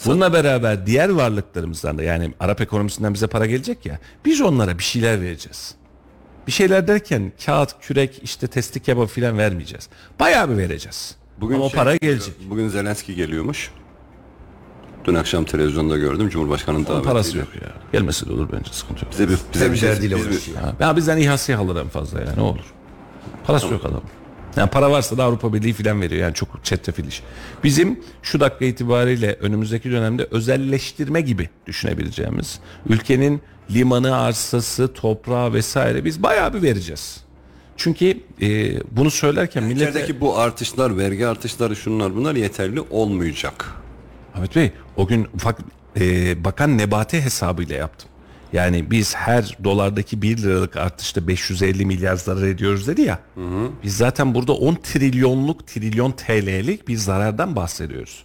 Bununla 0.06 0.34
beraber 0.34 0.86
diğer 0.88 1.10
varlıklarımızdan 1.10 1.98
da 1.98 2.04
yani 2.04 2.34
Arap 2.40 2.62
ekonomisinden 2.62 3.14
bize 3.14 3.28
para 3.28 3.46
gelecek 3.46 3.86
ya 3.86 4.00
biz 4.26 4.42
onlara 4.42 4.78
bir 4.78 4.84
şeyler 4.84 5.22
vereceğiz. 5.22 5.76
Bir 6.48 6.52
şeyler 6.52 6.88
derken 6.88 7.32
kağıt, 7.46 7.76
kürek, 7.82 8.20
işte 8.24 8.48
testi 8.48 8.80
kebap 8.80 9.10
filan 9.10 9.38
vermeyeceğiz. 9.38 9.90
Bayağı 10.20 10.50
bir 10.50 10.58
vereceğiz. 10.58 11.16
Bugün 11.42 11.56
Ama 11.56 11.64
o 11.66 11.70
şey 11.70 11.78
para 11.78 11.96
gelecek. 11.96 12.34
Bugün 12.50 12.68
Zelenski 12.70 13.16
geliyormuş. 13.16 13.72
Dün 15.06 15.16
akşam 15.16 15.44
televizyonda 15.46 15.98
gördüm 15.98 16.30
Cumhurbaşkanı'nın 16.30 16.86
davetiyle. 16.86 17.08
parası 17.10 17.38
yok 17.38 17.48
ya. 17.62 17.68
Gelmesi 17.92 18.30
de 18.30 18.34
olur 18.34 18.50
bence 18.52 18.74
sıkıntı 18.74 19.06
yok. 19.06 19.12
Bize 19.14 19.30
bir, 19.30 19.38
bize 19.54 19.72
bir 19.72 19.78
şey, 19.78 19.90
derdiyle 19.90 20.16
biz 20.16 20.26
bir- 20.26 20.32
uğraşıyor. 20.32 20.58
Ha, 20.58 20.74
ben 20.80 20.96
bizden 20.96 21.18
İHA'sı 21.18 21.58
alır 21.58 21.76
en 21.82 21.88
fazla 21.88 22.20
ya 22.22 22.34
ne 22.36 22.42
olur. 22.42 22.74
Parası 23.44 23.68
yok 23.68 23.86
adam. 23.86 24.02
Yani 24.58 24.70
para 24.70 24.92
varsa 24.92 25.18
da 25.18 25.24
Avrupa 25.24 25.54
Birliği 25.54 25.74
filan 25.74 26.02
veriyor. 26.02 26.22
Yani 26.22 26.34
çok 26.34 26.66
çetrefil 26.66 27.08
iş. 27.08 27.24
Bizim 27.64 28.00
şu 28.22 28.40
dakika 28.40 28.66
itibariyle 28.66 29.38
önümüzdeki 29.40 29.92
dönemde 29.92 30.28
özelleştirme 30.32 31.22
gibi 31.22 31.50
düşünebileceğimiz 31.68 32.60
ülkenin 32.90 33.42
limanı, 33.72 34.18
arsası, 34.18 34.94
toprağı 34.94 35.54
vesaire 35.54 36.06
biz 36.06 36.24
bayağı 36.24 36.54
bir 36.54 36.62
vereceğiz. 36.62 37.24
Çünkü 37.78 38.20
e, 38.42 38.80
bunu 38.92 39.12
söylerken 39.12 39.64
millete... 39.64 39.90
İçerideki 39.90 40.22
bu 40.22 40.38
artışlar, 40.38 40.98
vergi 40.98 41.28
artışları 41.28 41.76
şunlar 41.76 42.16
bunlar 42.16 42.36
yeterli 42.36 42.82
olmayacak. 42.82 43.66
Ahmet 44.36 44.56
Bey 44.56 44.72
o 44.98 45.08
gün 45.08 45.28
ufak 45.36 45.60
e, 46.00 46.44
bakan 46.44 46.78
Nebati 46.78 47.22
hesabıyla 47.22 47.76
yaptım. 47.76 48.10
Yani 48.54 48.92
biz 48.92 49.16
her 49.16 49.58
dolardaki 49.64 50.22
1 50.22 50.38
liralık 50.38 50.78
artışta 50.78 51.28
550 51.28 51.86
milyar 51.86 52.16
zarar 52.16 52.44
ediyoruz 52.48 52.88
dedi 52.88 53.02
ya. 53.02 53.20
Biz 53.84 53.98
zaten 53.98 54.36
burada 54.36 54.54
10 54.54 54.76
trilyonluk 54.76 55.68
trilyon 55.68 56.12
TL'lik 56.12 56.88
bir 56.88 56.98
zarardan 56.98 57.56
bahsediyoruz. 57.56 58.24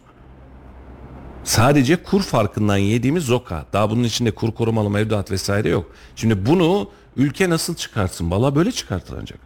Sadece 1.44 1.96
kur 1.96 2.22
farkından 2.22 2.76
yediğimiz 2.76 3.24
zoka. 3.24 3.66
Daha 3.72 3.90
bunun 3.90 4.04
içinde 4.04 4.30
kur 4.30 4.52
korumalı 4.54 4.90
mevduat 4.90 5.30
vesaire 5.30 5.68
yok. 5.68 5.90
Şimdi 6.16 6.46
bunu 6.46 6.90
ülke 7.16 7.50
nasıl 7.50 7.74
çıkartsın? 7.74 8.30
Valla 8.30 8.54
böyle 8.56 8.72
çıkartır 8.72 9.16
ancak. 9.20 9.38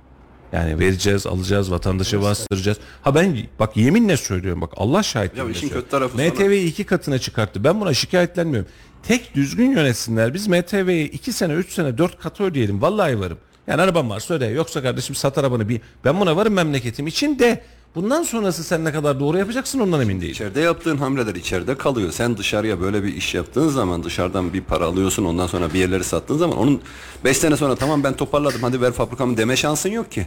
Yani 0.52 0.78
vereceğiz, 0.78 1.26
alacağız, 1.26 1.70
vatandaşa 1.70 2.22
bastıracağız. 2.22 2.78
Ha 3.02 3.14
ben 3.14 3.36
bak 3.58 3.76
yeminle 3.76 4.16
söylüyorum 4.16 4.60
bak 4.60 4.72
Allah 4.76 5.02
şahit. 5.02 5.36
Ya 5.36 5.48
işin 5.48 5.68
kötü 5.68 5.88
tarafı 5.88 6.16
sana- 6.18 6.26
MTV'yi 6.26 6.66
iki 6.66 6.84
katına 6.84 7.18
çıkarttı. 7.18 7.64
Ben 7.64 7.80
buna 7.80 7.94
şikayetlenmiyorum. 7.94 8.68
Tek 9.03 9.34
düzgün 9.34 9.70
yönetsinler. 9.70 10.34
Biz 10.34 10.48
MTV'yi 10.48 11.11
iki 11.11 11.32
sene, 11.32 11.53
üç 11.53 11.72
sene, 11.72 11.98
dört 11.98 12.18
katı 12.18 12.44
ödeyelim. 12.44 12.82
Vallahi 12.82 13.20
varım. 13.20 13.38
Yani 13.66 13.82
arabam 13.82 14.11
varsa 14.11 14.34
öde. 14.34 14.46
Yoksa 14.46 14.82
kardeşim 14.82 15.14
sat 15.14 15.38
arabanı 15.38 15.68
bir. 15.68 15.80
Ben 16.05 16.20
buna 16.20 16.36
varım 16.36 16.53
memleketim 16.53 17.07
için 17.07 17.38
de. 17.38 17.62
Bundan 17.94 18.22
sonrası 18.22 18.64
sen 18.64 18.84
ne 18.84 18.92
kadar 18.92 19.20
doğru 19.20 19.38
yapacaksın 19.38 19.80
ondan 19.80 20.00
emin 20.00 20.20
değilim. 20.20 20.32
İçeride 20.32 20.61
yaptığın 20.61 20.96
hamleler 20.96 21.34
içeride 21.34 21.74
kalıyor. 21.74 22.12
Sen 22.12 22.36
dışarıya 22.36 22.80
böyle 22.80 23.03
bir 23.03 23.14
iş 23.14 23.34
yaptığın 23.34 23.68
zaman 23.68 24.05
dışarıdan 24.05 24.53
bir 24.53 24.61
para 24.61 24.84
alıyorsun 24.84 25.24
ondan 25.24 25.46
sonra 25.46 25.74
bir 25.74 25.78
yerleri 25.78 26.05
sattığın 26.05 26.38
zaman 26.38 26.59
onun 26.59 26.80
5 27.24 27.36
sene 27.36 27.57
sonra 27.57 27.76
tamam 27.76 28.05
ben 28.05 28.16
toparladım 28.16 28.62
hadi 28.62 28.80
ver 28.80 28.92
fabrikamı 28.92 29.36
deme 29.36 29.57
şansın 29.57 29.90
yok 29.90 30.12
ki. 30.12 30.26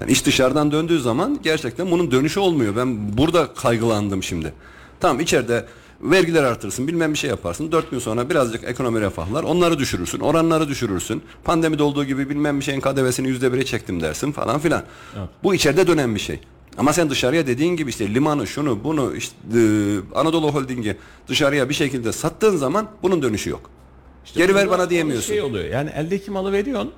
Yani 0.00 0.12
iş 0.12 0.26
dışarıdan 0.26 0.72
döndüğü 0.72 1.00
zaman 1.00 1.38
gerçekten 1.42 1.90
bunun 1.90 2.10
dönüşü 2.10 2.40
olmuyor. 2.40 2.76
Ben 2.76 3.18
burada 3.18 3.54
kaygılandım 3.54 4.22
şimdi. 4.22 4.52
Tamam 5.00 5.20
içeride 5.20 5.66
vergiler 6.00 6.42
artırsın 6.42 6.88
bilmem 6.88 7.12
bir 7.12 7.18
şey 7.18 7.30
yaparsın. 7.30 7.72
Dört 7.72 7.90
gün 7.90 7.98
sonra 7.98 8.30
birazcık 8.30 8.64
ekonomi 8.64 9.00
refahlar 9.00 9.42
onları 9.42 9.78
düşürürsün. 9.78 10.20
Oranları 10.20 10.68
düşürürsün. 10.68 11.22
Pandemide 11.44 11.82
olduğu 11.82 12.04
gibi 12.04 12.30
bilmem 12.30 12.60
bir 12.60 12.64
şeyin 12.64 12.80
KDV'sini 12.80 13.28
yüzde 13.28 13.52
bire 13.52 13.64
çektim 13.64 14.00
dersin 14.02 14.32
falan 14.32 14.58
filan. 14.58 14.82
Bu 15.42 15.54
içeride 15.54 15.86
dönen 15.86 16.14
bir 16.14 16.20
şey. 16.20 16.40
Ama 16.78 16.92
sen 16.92 17.10
dışarıya 17.10 17.46
dediğin 17.46 17.76
gibi 17.76 17.90
işte 17.90 18.14
limanı 18.14 18.46
şunu 18.46 18.84
bunu 18.84 19.16
işte 19.16 19.36
e, 19.54 19.60
Anadolu 20.14 20.54
Holding'i 20.54 20.96
dışarıya 21.28 21.68
bir 21.68 21.74
şekilde 21.74 22.12
sattığın 22.12 22.56
zaman 22.56 22.88
bunun 23.02 23.22
dönüşü 23.22 23.50
yok. 23.50 23.70
Geri 24.34 24.54
ver 24.54 24.70
bana 24.70 24.90
diyemiyorsun. 24.90 25.28
Şey 25.28 25.42
oluyor. 25.42 25.64
Yani 25.64 25.90
eldeki 25.90 26.30
malı 26.30 26.52
veriyorsun. 26.52 26.92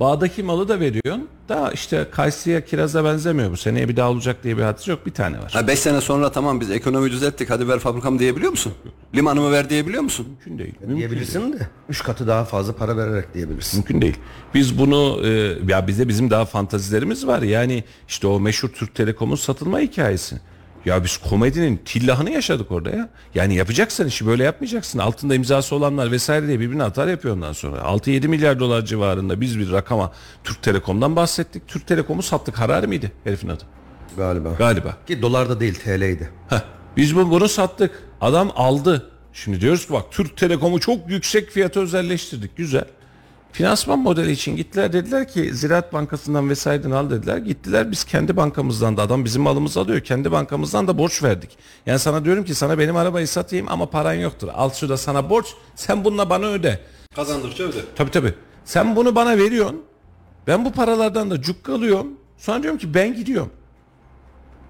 Bağdaki 0.00 0.42
malı 0.42 0.68
da 0.68 0.80
veriyorsun. 0.80 1.28
Da 1.48 1.72
işte 1.72 2.06
Kayseri'ye 2.10 2.64
kiraza 2.64 3.04
benzemiyor 3.04 3.50
bu. 3.50 3.56
Seneye 3.56 3.88
bir 3.88 3.96
daha 3.96 4.10
olacak 4.10 4.36
diye 4.44 4.56
bir 4.56 4.62
hadis 4.62 4.88
yok. 4.88 5.06
Bir 5.06 5.10
tane 5.10 5.38
var. 5.38 5.52
Ha 5.52 5.66
5 5.66 5.78
sene 5.78 6.00
sonra 6.00 6.32
tamam 6.32 6.60
biz 6.60 6.70
ekonomi 6.70 7.10
düzelttik 7.10 7.50
hadi 7.50 7.68
ver 7.68 7.78
fabrikamı 7.78 8.18
diyebiliyor 8.18 8.50
musun? 8.50 8.72
Limanımı 9.14 9.52
ver 9.52 9.70
diyebiliyor 9.70 10.02
musun? 10.02 10.26
Mümkün 10.28 10.58
değil. 10.58 10.74
Mümkün 10.80 10.96
Diyebilirsin 10.96 11.52
de. 11.52 11.68
Üç 11.88 12.02
katı 12.02 12.26
daha 12.26 12.44
fazla 12.44 12.72
para 12.72 12.96
vererek 12.96 13.34
diyebilirsin. 13.34 13.78
Mümkün 13.78 14.02
değil. 14.02 14.16
Biz 14.54 14.78
bunu 14.78 15.20
e, 15.24 15.58
ya 15.68 15.86
bize 15.86 16.08
bizim 16.08 16.30
daha 16.30 16.44
fantazilerimiz 16.44 17.26
var. 17.26 17.42
Yani 17.42 17.84
işte 18.08 18.26
o 18.26 18.40
meşhur 18.40 18.68
Türk 18.68 18.94
Telekom'un 18.94 19.36
satılma 19.36 19.80
hikayesi. 19.80 20.40
Ya 20.84 21.04
biz 21.04 21.16
komedinin 21.16 21.80
tillahını 21.84 22.30
yaşadık 22.30 22.70
orada 22.70 22.90
ya. 22.90 23.08
Yani 23.34 23.54
yapacaksan 23.54 24.06
işi 24.06 24.26
böyle 24.26 24.44
yapmayacaksın. 24.44 24.98
Altında 24.98 25.34
imzası 25.34 25.76
olanlar 25.76 26.10
vesaire 26.10 26.46
diye 26.46 26.60
birbirine 26.60 26.82
atar 26.82 27.08
yapıyor 27.08 27.34
ondan 27.34 27.52
sonra. 27.52 27.76
6-7 27.76 28.28
milyar 28.28 28.60
dolar 28.60 28.84
civarında 28.84 29.40
biz 29.40 29.58
bir 29.58 29.72
rakama 29.72 30.12
Türk 30.44 30.62
Telekom'dan 30.62 31.16
bahsettik. 31.16 31.68
Türk 31.68 31.86
Telekom'u 31.86 32.22
sattık. 32.22 32.58
Harari 32.58 32.86
miydi 32.86 33.12
herifin 33.24 33.48
adı? 33.48 33.64
Galiba. 34.16 34.50
Galiba. 34.58 34.96
Ki 35.06 35.22
dolarda 35.22 35.60
değil 35.60 35.74
TL'ydi. 35.74 36.30
Heh, 36.48 36.60
biz 36.96 37.16
bu, 37.16 37.30
bunu 37.30 37.48
sattık. 37.48 38.02
Adam 38.20 38.52
aldı. 38.54 39.10
Şimdi 39.32 39.60
diyoruz 39.60 39.86
ki 39.86 39.92
bak 39.92 40.04
Türk 40.10 40.36
Telekom'u 40.36 40.80
çok 40.80 41.10
yüksek 41.10 41.50
fiyata 41.50 41.80
özelleştirdik. 41.80 42.56
Güzel. 42.56 42.84
Finansman 43.52 43.98
modeli 43.98 44.32
için 44.32 44.56
gittiler 44.56 44.92
dediler 44.92 45.28
ki 45.28 45.54
Ziraat 45.54 45.92
Bankası'ndan 45.92 46.50
vesaireden 46.50 46.90
al 46.90 47.10
dediler. 47.10 47.36
Gittiler 47.36 47.90
biz 47.90 48.04
kendi 48.04 48.36
bankamızdan 48.36 48.96
da 48.96 49.02
adam 49.02 49.24
bizim 49.24 49.42
malımızı 49.42 49.80
alıyor. 49.80 50.00
Kendi 50.00 50.32
bankamızdan 50.32 50.88
da 50.88 50.98
borç 50.98 51.22
verdik. 51.22 51.58
Yani 51.86 51.98
sana 51.98 52.24
diyorum 52.24 52.44
ki 52.44 52.54
sana 52.54 52.78
benim 52.78 52.96
arabayı 52.96 53.28
satayım 53.28 53.66
ama 53.68 53.90
paran 53.90 54.14
yoktur. 54.14 54.48
Al 54.54 54.70
şurada 54.70 54.96
sana 54.96 55.30
borç 55.30 55.46
sen 55.74 56.04
bununla 56.04 56.30
bana 56.30 56.46
öde. 56.46 56.80
Kazandıkça 57.14 57.64
öde. 57.64 57.78
Tabii 57.96 58.10
tabii. 58.10 58.34
Sen 58.64 58.96
bunu 58.96 59.14
bana 59.14 59.38
veriyorsun. 59.38 59.82
Ben 60.46 60.64
bu 60.64 60.72
paralardan 60.72 61.30
da 61.30 61.42
cukka 61.42 61.74
alıyorum. 61.74 62.08
Sonra 62.36 62.62
diyorum 62.62 62.78
ki 62.78 62.94
ben 62.94 63.14
gidiyorum. 63.14 63.50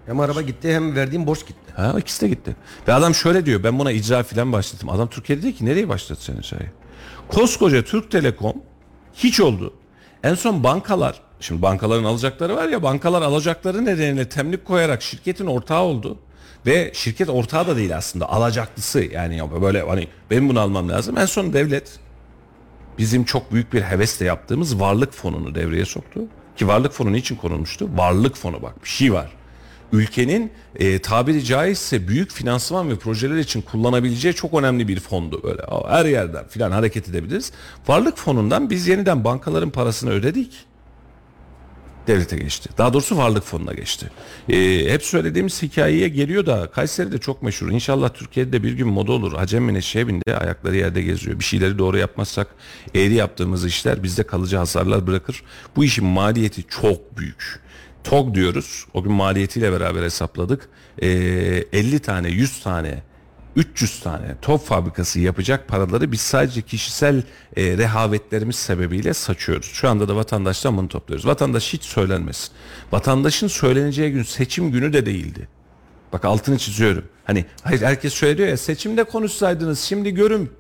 Hem 0.07 0.21
araba 0.21 0.43
gitti 0.43 0.75
hem 0.75 0.97
verdiğim 0.97 1.27
borç 1.27 1.41
gitti. 1.41 1.73
Ha 1.77 1.95
ikisi 1.99 2.21
de 2.21 2.29
gitti. 2.29 2.57
Ve 2.89 2.93
adam 2.93 3.15
şöyle 3.15 3.47
diyor 3.47 3.65
ben 3.65 3.79
buna 3.79 3.93
icra 3.93 4.23
filan 4.23 4.53
başlattım. 4.53 4.89
Adam 4.89 5.09
Türkiye'de 5.09 5.43
değil 5.43 5.57
ki 5.57 5.67
nereye 5.67 5.89
başlatacaksın 5.89 6.43
icrayı? 6.43 6.71
Koskoca 7.29 7.85
Türk 7.85 8.11
Telekom 8.11 8.55
hiç 9.25 9.41
oldu. 9.41 9.75
En 10.23 10.35
son 10.35 10.65
bankalar 10.65 11.21
şimdi 11.41 11.63
bankaların 11.63 12.05
alacakları 12.05 12.57
var 12.57 12.69
ya 12.69 12.83
bankalar 12.83 13.23
alacakları 13.23 13.85
nedeniyle 13.85 14.29
temlik 14.29 14.65
koyarak 14.65 15.03
şirketin 15.03 15.47
ortağı 15.47 15.83
oldu. 15.83 16.19
ve 16.67 16.91
şirket 16.95 17.29
ortağı 17.29 17.67
da 17.67 17.77
değil 17.77 17.97
aslında 17.97 18.29
alacaklısı 18.31 19.01
yani 19.01 19.37
ya 19.37 19.63
böyle 19.63 19.83
hani 19.83 20.09
benim 20.31 20.49
bunu 20.49 20.61
almam 20.61 20.89
lazım. 20.89 21.19
En 21.19 21.27
son 21.27 21.53
devlet 21.53 21.99
bizim 22.99 23.25
çok 23.25 23.53
büyük 23.53 23.73
bir 23.73 23.83
hevesle 23.83 24.27
yaptığımız 24.27 24.81
varlık 24.81 25.13
fonunu 25.13 25.55
devreye 25.55 25.85
soktu. 25.85 26.21
Ki 26.57 26.69
varlık 26.69 26.93
fonu 26.93 27.13
niçin 27.13 27.37
konulmuştu? 27.37 27.89
Varlık 27.95 28.37
fonu 28.37 28.63
bak 28.63 28.85
bir 28.85 28.89
şey 28.89 29.13
var. 29.13 29.31
Ülkenin 29.93 30.53
e, 30.77 30.99
tabiri 30.99 31.45
caizse 31.45 32.09
büyük 32.09 32.33
finansman 32.33 32.91
ve 32.91 32.97
projeler 32.97 33.37
için 33.37 33.63
kullanabileceği 33.63 34.35
çok 34.35 34.55
önemli 34.55 34.89
bir 34.89 35.01
fondu 35.01 35.43
böyle. 35.43 35.63
Her 35.89 36.05
yerden 36.05 36.49
filan 36.49 36.71
hareket 36.71 37.09
edebiliriz. 37.09 37.53
Varlık 37.89 38.19
fonundan 38.19 38.71
biz 38.71 38.89
yeniden 38.89 39.25
bankaların 39.25 39.71
parasını 39.71 40.11
ödedik 40.11 40.67
devlete 42.07 42.37
geçti. 42.37 42.71
Daha 42.79 42.93
doğrusu 42.93 43.17
varlık 43.17 43.45
fonuna 43.45 43.73
geçti. 43.73 44.11
Ee, 44.49 44.93
hep 44.93 45.03
söylediğimiz 45.03 45.63
hikayeye 45.63 46.09
geliyor 46.09 46.47
da 46.47 46.71
Kayseri 46.71 47.13
de 47.13 47.19
çok 47.19 47.43
meşhur. 47.43 47.71
İnşallah 47.71 48.09
Türkiye'de 48.09 48.63
bir 48.63 48.73
gün 48.73 48.89
moda 48.89 49.13
olur. 49.13 49.33
Hacem 49.33 49.65
Meneşe'ye 49.65 50.09
bindi 50.09 50.37
ayakları 50.37 50.77
yerde 50.77 51.03
geziyor. 51.03 51.39
Bir 51.39 51.45
şeyleri 51.45 51.79
doğru 51.79 51.99
yapmazsak 51.99 52.47
eğri 52.95 53.15
yaptığımız 53.15 53.65
işler 53.65 54.03
bizde 54.03 54.23
kalıcı 54.23 54.57
hasarlar 54.57 55.07
bırakır. 55.07 55.43
Bu 55.77 55.85
işin 55.85 56.05
maliyeti 56.05 56.65
çok 56.69 57.19
büyük. 57.19 57.61
TOG 58.05 58.35
diyoruz. 58.35 58.87
O 58.95 59.03
gün 59.03 59.13
maliyetiyle 59.13 59.73
beraber 59.73 60.03
hesapladık. 60.03 60.69
Ee, 61.03 61.09
50 61.73 61.99
tane 61.99 62.29
100 62.29 62.63
tane 62.63 63.03
300 63.57 64.01
tane 64.01 64.35
top 64.43 64.67
fabrikası 64.67 65.21
yapacak 65.21 65.69
paraları 65.69 66.13
biz 66.13 66.21
sadece 66.21 66.63
kişisel 66.63 67.23
e, 67.57 67.79
rehavetlerimiz 67.79 68.57
sebebiyle 68.57 69.15
saçıyoruz. 69.15 69.67
Şu 69.67 69.89
anda 69.89 70.09
da 70.09 70.17
vatandaştan 70.17 70.77
bunu 70.77 70.89
topluyoruz. 70.89 71.27
Vatandaş 71.27 71.73
hiç 71.73 71.83
söylenmesin. 71.83 72.51
Vatandaşın 72.93 73.49
söyleneceği 73.49 74.13
gün 74.13 74.23
seçim 74.23 74.71
günü 74.73 74.93
de 74.93 75.07
değildi. 75.07 75.49
Bak 76.13 76.25
altını 76.25 76.59
çiziyorum. 76.59 77.05
Hani 77.25 77.45
hayır 77.63 77.83
herkes 77.83 78.15
söylüyor 78.15 78.49
ya 78.49 78.57
seçimde 78.57 79.05
konuşsaydınız 79.05 79.81
şimdi 79.81 80.15
görün. 80.15 80.51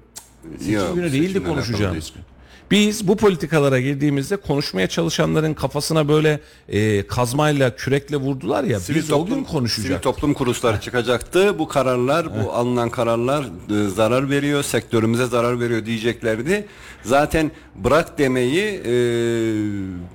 Seçim 0.59 0.74
Yok, 0.74 0.95
günü 0.95 1.12
değildi 1.12 1.45
konuşacağımız 1.45 2.12
gün. 2.14 2.22
Biz 2.70 3.08
bu 3.08 3.16
politikalara 3.16 3.80
girdiğimizde 3.80 4.36
konuşmaya 4.36 4.86
çalışanların 4.86 5.54
kafasına 5.54 6.08
böyle 6.08 6.40
e, 6.68 7.06
kazmayla 7.06 7.76
kürekle 7.76 8.16
vurdular 8.16 8.64
ya 8.64 8.78
biz 8.88 9.12
o 9.12 9.26
gün 9.26 9.44
konuşacaktık. 9.44 9.92
Sivil 9.92 10.02
toplum 10.02 10.34
kuruluşları 10.34 10.80
çıkacaktı. 10.80 11.58
Bu 11.58 11.68
kararlar, 11.68 12.44
bu 12.44 12.52
alınan 12.52 12.90
kararlar 12.90 13.44
e, 13.44 13.88
zarar 13.88 14.30
veriyor, 14.30 14.62
sektörümüze 14.62 15.26
zarar 15.26 15.60
veriyor 15.60 15.86
diyeceklerdi. 15.86 16.66
Zaten 17.02 17.50
bırak 17.74 18.18
demeyi 18.18 18.64
e, 18.64 18.92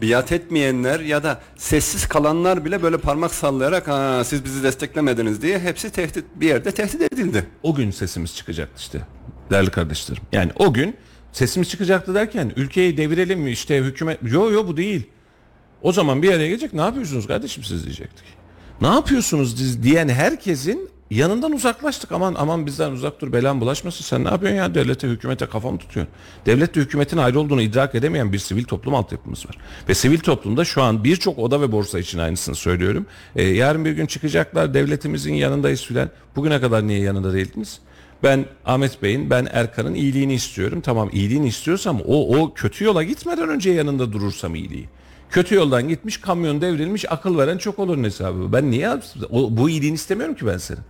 biat 0.02 0.32
etmeyenler 0.32 1.00
ya 1.00 1.24
da 1.24 1.42
sessiz 1.58 2.08
kalanlar 2.08 2.66
bile 2.66 2.84
böyle 2.84 2.98
parmak 2.98 3.34
sallayarak 3.34 3.88
ha, 3.88 4.24
siz 4.26 4.46
bizi 4.46 4.64
desteklemediniz 4.64 5.42
diye 5.42 5.60
hepsi 5.60 5.90
tehdit 5.90 6.26
bir 6.36 6.48
yerde 6.48 6.72
tehdit 6.72 7.02
edildi. 7.02 7.46
o 7.64 7.76
gün 7.76 7.92
sesimiz 7.92 8.36
çıkacaktı 8.36 8.74
işte 8.78 9.02
değerli 9.52 9.70
kardeşlerim. 9.72 10.24
Yani 10.32 10.52
o 10.56 10.74
gün 10.74 10.96
sesimiz 11.36 11.70
çıkacaktı 11.70 12.16
derken 12.16 12.52
ülkeyi 12.56 12.98
devirelim 12.98 13.40
mi 13.40 13.52
işte 13.52 13.78
hükümet 13.78 14.20
yo 14.24 14.52
yo 14.52 14.68
bu 14.68 14.78
değil. 14.78 15.04
O 15.82 15.92
zaman 15.92 16.22
bir 16.22 16.34
araya 16.34 16.48
gelecek 16.48 16.74
ne 16.74 16.82
yapıyorsunuz 16.82 17.28
kardeşim 17.28 17.64
siz 17.64 17.84
diyecektik. 17.86 18.26
Ne 18.82 18.88
yapıyorsunuz 18.88 19.60
diz- 19.60 19.84
diyen 19.84 20.10
herkesin 20.10 20.90
yanından 21.12 21.52
uzaklaştık. 21.52 22.12
Aman 22.12 22.36
aman 22.38 22.66
bizden 22.66 22.92
uzak 22.92 23.22
dur 23.22 23.34
belan 23.34 23.62
bulaşmasın. 23.62 24.04
Sen 24.04 24.24
ne 24.24 24.28
yapıyorsun 24.30 24.58
ya 24.58 24.76
devlete 24.76 25.08
hükümete 25.08 25.46
kafamı 25.46 25.78
tutuyorsun. 25.78 26.14
Devletle 26.46 26.82
hükümetin 26.82 27.18
ayrı 27.18 27.40
olduğunu 27.40 27.62
idrak 27.62 27.96
edemeyen 27.96 28.34
bir 28.34 28.38
sivil 28.40 28.64
toplum 28.64 28.96
altyapımız 28.96 29.46
var. 29.46 29.58
Ve 29.90 29.94
sivil 29.94 30.20
toplumda 30.20 30.66
şu 30.66 30.82
an 30.82 31.04
birçok 31.04 31.40
oda 31.40 31.62
ve 31.62 31.72
borsa 31.72 32.00
için 32.00 32.20
aynısını 32.20 32.56
söylüyorum. 32.56 33.06
Ee, 33.36 33.44
yarın 33.44 33.86
bir 33.86 33.92
gün 33.92 34.06
çıkacaklar 34.06 34.74
devletimizin 34.74 35.34
yanındayız 35.34 35.82
filan. 35.84 36.10
Bugüne 36.36 36.62
kadar 36.62 36.88
niye 36.88 37.00
yanında 37.00 37.34
değildiniz? 37.34 37.80
Ben 38.24 38.46
Ahmet 38.66 39.02
Bey'in, 39.02 39.30
ben 39.30 39.48
Erkan'ın 39.52 39.94
iyiliğini 39.94 40.34
istiyorum. 40.34 40.82
Tamam 40.82 41.10
iyiliğini 41.14 41.48
istiyorsam 41.48 42.02
o, 42.06 42.38
o 42.38 42.54
kötü 42.54 42.86
yola 42.86 43.04
gitmeden 43.04 43.50
önce 43.50 43.72
yanında 43.72 44.14
durursam 44.14 44.56
iyiliği. 44.56 44.86
Kötü 45.30 45.56
yoldan 45.56 45.88
gitmiş, 45.88 46.18
kamyon 46.18 46.62
devrilmiş, 46.62 47.12
akıl 47.12 47.38
veren 47.38 47.58
çok 47.58 47.80
olur 47.80 48.04
hesabı. 48.04 48.54
Ben 48.54 48.72
niye 48.72 48.90
o, 49.30 49.58
bu 49.58 49.70
iyiliğini 49.70 49.96
istemiyorum 49.96 50.36
ki 50.36 50.48
ben 50.48 50.58
senin. 50.58 50.82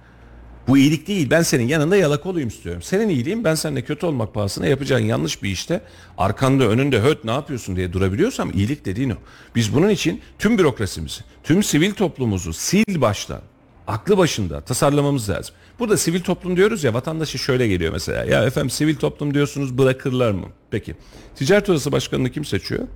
Bu 0.67 0.77
iyilik 0.77 1.07
değil. 1.07 1.29
Ben 1.29 1.41
senin 1.41 1.67
yanında 1.67 1.97
yalak 1.97 2.25
olayım 2.25 2.49
istiyorum. 2.49 2.81
Senin 2.81 3.09
iyiliğin 3.09 3.43
ben 3.43 3.55
seninle 3.55 3.81
kötü 3.81 4.05
olmak 4.05 4.33
pahasına 4.33 4.67
yapacağın 4.67 4.99
yanlış 4.99 5.43
bir 5.43 5.49
işte 5.49 5.81
arkanda 6.17 6.63
önünde 6.63 7.01
höt 7.01 7.23
ne 7.23 7.31
yapıyorsun 7.31 7.75
diye 7.75 7.93
durabiliyorsam 7.93 8.51
iyilik 8.53 8.85
dediğin 8.85 9.09
o. 9.09 9.15
Biz 9.55 9.75
bunun 9.75 9.89
için 9.89 10.21
tüm 10.39 10.57
bürokrasimizi, 10.57 11.21
tüm 11.43 11.63
sivil 11.63 11.91
toplumumuzu 11.91 12.53
sil 12.65 12.93
baştan 13.01 13.41
aklı 13.87 14.17
başında 14.17 14.61
tasarlamamız 14.61 15.29
lazım. 15.29 15.55
Burada 15.79 15.97
sivil 15.97 16.21
toplum 16.21 16.57
diyoruz 16.57 16.83
ya 16.83 16.93
vatandaşı 16.93 17.37
şöyle 17.37 17.67
geliyor 17.67 17.93
mesela. 17.93 18.25
Ya 18.25 18.43
efendim 18.43 18.69
sivil 18.69 18.95
toplum 18.95 19.33
diyorsunuz 19.33 19.77
bırakırlar 19.77 20.31
mı? 20.31 20.47
Peki. 20.71 20.95
Ticaret 21.35 21.69
Odası 21.69 21.91
Başkanı'nı 21.91 22.29
kim 22.29 22.45
seçiyor? 22.45 22.87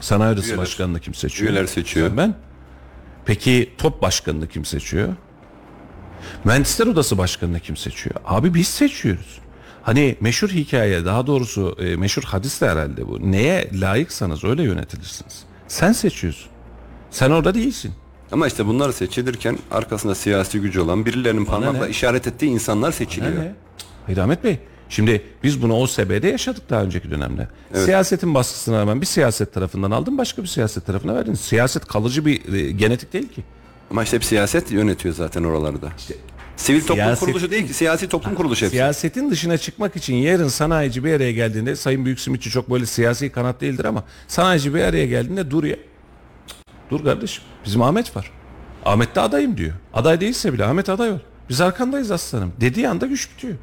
Sanayi 0.00 0.34
Odası 0.34 0.46
Üyeler. 0.46 0.62
Başkanı'nı 0.62 1.00
kim 1.00 1.14
seçiyor? 1.14 1.50
Üyeler 1.50 1.66
seçiyor. 1.66 2.08
Sen 2.08 2.16
ben. 2.16 2.34
Peki 3.26 3.70
top 3.78 4.02
başkanını 4.02 4.48
kim 4.48 4.64
seçiyor? 4.64 5.08
Mühendisler 6.44 6.86
Odası 6.86 7.18
Başkanı'nı 7.18 7.60
kim 7.60 7.76
seçiyor? 7.76 8.16
Abi 8.24 8.54
biz 8.54 8.68
seçiyoruz. 8.68 9.38
Hani 9.82 10.16
meşhur 10.20 10.48
hikaye 10.48 11.04
daha 11.04 11.26
doğrusu 11.26 11.76
e, 11.80 11.96
meşhur 11.96 12.22
hadis 12.22 12.60
de 12.60 12.68
herhalde 12.68 13.08
bu. 13.08 13.32
Neye 13.32 13.70
layıksanız 13.80 14.44
öyle 14.44 14.62
yönetilirsiniz. 14.62 15.44
Sen 15.68 15.92
seçiyorsun. 15.92 16.50
Sen 17.10 17.30
orada 17.30 17.54
değilsin. 17.54 17.92
Ama 18.34 18.46
işte 18.46 18.66
bunlar 18.66 18.92
seçilirken 18.92 19.58
arkasında 19.70 20.14
siyasi 20.14 20.60
gücü 20.60 20.80
olan 20.80 21.06
birilerinin 21.06 21.44
parmakla 21.44 21.84
ne? 21.84 21.90
işaret 21.90 22.26
ettiği 22.26 22.46
insanlar 22.46 22.92
seçiliyor. 22.92 23.34
Ne? 23.34 23.54
Hayır 24.06 24.18
Ahmet 24.18 24.44
Bey. 24.44 24.58
Şimdi 24.88 25.22
biz 25.42 25.62
bunu 25.62 25.74
OSB'de 25.76 26.28
yaşadık 26.28 26.70
daha 26.70 26.82
önceki 26.82 27.10
dönemde. 27.10 27.48
Siyasetin 27.74 28.34
baskısına 28.34 28.80
rağmen 28.80 29.00
bir 29.00 29.06
siyaset 29.06 29.54
tarafından 29.54 29.90
aldın 29.90 30.18
başka 30.18 30.42
bir 30.42 30.48
siyaset 30.48 30.86
tarafına 30.86 31.14
verdin. 31.14 31.34
Siyaset 31.34 31.84
kalıcı 31.86 32.26
bir 32.26 32.54
e, 32.54 32.70
genetik 32.70 33.12
değil 33.12 33.28
ki. 33.28 33.42
Ama 33.90 34.02
işte 34.02 34.16
hep 34.16 34.24
siyaset 34.24 34.70
yönetiyor 34.72 35.14
zaten 35.14 35.44
oralarda. 35.44 35.88
Sivil 36.56 36.80
toplum 36.80 36.96
siyaset- 36.96 37.20
kuruluşu 37.20 37.50
değil 37.50 37.66
ki 37.66 37.74
siyasi 37.74 38.08
toplum 38.08 38.34
kuruluşu 38.34 38.64
hepsi. 38.64 38.76
Siyasetin 38.76 39.30
dışına 39.30 39.58
çıkmak 39.58 39.96
için 39.96 40.14
yarın 40.14 40.48
sanayici 40.48 41.04
bir 41.04 41.12
araya 41.12 41.32
geldiğinde 41.32 41.76
Sayın 41.76 42.04
Büyük 42.04 42.20
Simitçi 42.20 42.50
çok 42.50 42.70
böyle 42.70 42.86
siyasi 42.86 43.32
kanat 43.32 43.60
değildir 43.60 43.84
ama 43.84 44.04
sanayici 44.28 44.74
bir 44.74 44.80
araya 44.80 45.06
geldiğinde 45.06 45.50
dur 45.50 45.64
ya. 45.64 45.76
Dur 46.90 47.04
kardeşim 47.04 47.44
bizim 47.64 47.82
Ahmet 47.82 48.16
var. 48.16 48.30
Ahmet 48.84 49.14
de 49.16 49.20
adayım 49.20 49.56
diyor. 49.56 49.72
Aday 49.94 50.20
değilse 50.20 50.52
bile 50.52 50.64
Ahmet 50.64 50.88
aday 50.88 51.10
ol. 51.10 51.18
Biz 51.48 51.60
arkandayız 51.60 52.10
aslanım. 52.10 52.52
Dediği 52.60 52.88
anda 52.88 53.06
güç 53.06 53.30
bitiyor. 53.30 53.54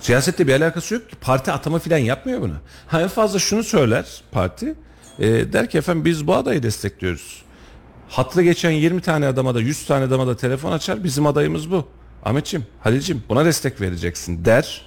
Siyasette 0.00 0.46
bir 0.46 0.52
alakası 0.52 0.94
yok 0.94 1.10
ki. 1.10 1.16
Parti 1.20 1.52
atama 1.52 1.78
filan 1.78 1.98
yapmıyor 1.98 2.40
bunu. 2.40 2.54
Ha 2.86 3.02
en 3.02 3.08
fazla 3.08 3.38
şunu 3.38 3.62
söyler 3.64 4.22
parti. 4.32 4.74
e, 5.18 5.52
der 5.52 5.70
ki 5.70 5.78
efendim 5.78 6.04
biz 6.04 6.26
bu 6.26 6.34
adayı 6.34 6.62
destekliyoruz. 6.62 7.42
Hatlı 8.08 8.42
geçen 8.42 8.70
20 8.70 9.00
tane 9.00 9.26
adama 9.26 9.54
da 9.54 9.60
100 9.60 9.86
tane 9.86 10.04
adama 10.04 10.26
da 10.26 10.36
telefon 10.36 10.72
açar. 10.72 11.04
Bizim 11.04 11.26
adayımız 11.26 11.70
bu. 11.70 11.88
Ahmetçim, 12.24 12.66
Halil'cim 12.80 13.22
buna 13.28 13.44
destek 13.44 13.80
vereceksin 13.80 14.44
der. 14.44 14.82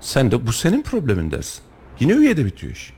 Sen 0.00 0.30
de 0.30 0.46
bu 0.46 0.52
senin 0.52 0.82
problemin 0.82 1.30
dersin. 1.30 1.62
Yine 2.00 2.12
üyede 2.12 2.44
bitiyor 2.44 2.72
iş. 2.72 2.92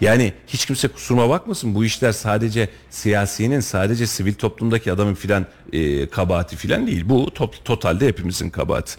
Yani 0.00 0.32
hiç 0.46 0.66
kimse 0.66 0.88
kusuruma 0.88 1.28
bakmasın 1.28 1.74
bu 1.74 1.84
işler 1.84 2.12
sadece 2.12 2.68
siyasinin 2.90 3.60
sadece 3.60 4.06
sivil 4.06 4.34
toplumdaki 4.34 4.92
adamın 4.92 5.14
filan 5.14 5.46
e, 5.72 6.06
kabahati 6.06 6.56
filan 6.56 6.86
değil. 6.86 7.02
Bu 7.08 7.30
top- 7.34 7.64
totalde 7.64 8.06
hepimizin 8.08 8.50
kabahati. 8.50 8.96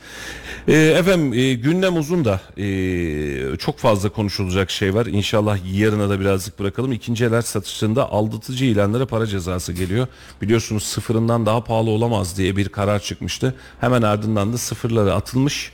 E, 0.67 0.73
efendim 0.73 1.33
e, 1.33 1.53
gündem 1.53 1.97
uzun 1.97 2.25
da 2.25 2.41
e, 2.57 3.57
çok 3.57 3.77
fazla 3.79 4.09
konuşulacak 4.09 4.71
şey 4.71 4.93
var. 4.93 5.05
İnşallah 5.05 5.57
yarına 5.73 6.09
da 6.09 6.19
birazcık 6.19 6.59
bırakalım. 6.59 6.91
İkinci 6.91 7.25
el 7.25 7.41
satışında 7.41 8.11
aldatıcı 8.11 8.65
ilanlara 8.65 9.05
para 9.05 9.27
cezası 9.27 9.73
geliyor. 9.73 10.07
Biliyorsunuz 10.41 10.83
sıfırından 10.83 11.45
daha 11.45 11.63
pahalı 11.63 11.89
olamaz 11.89 12.37
diye 12.37 12.55
bir 12.55 12.69
karar 12.69 12.99
çıkmıştı. 12.99 13.55
Hemen 13.81 14.01
ardından 14.01 14.53
da 14.53 14.57
sıfırları 14.57 15.13
atılmış 15.13 15.71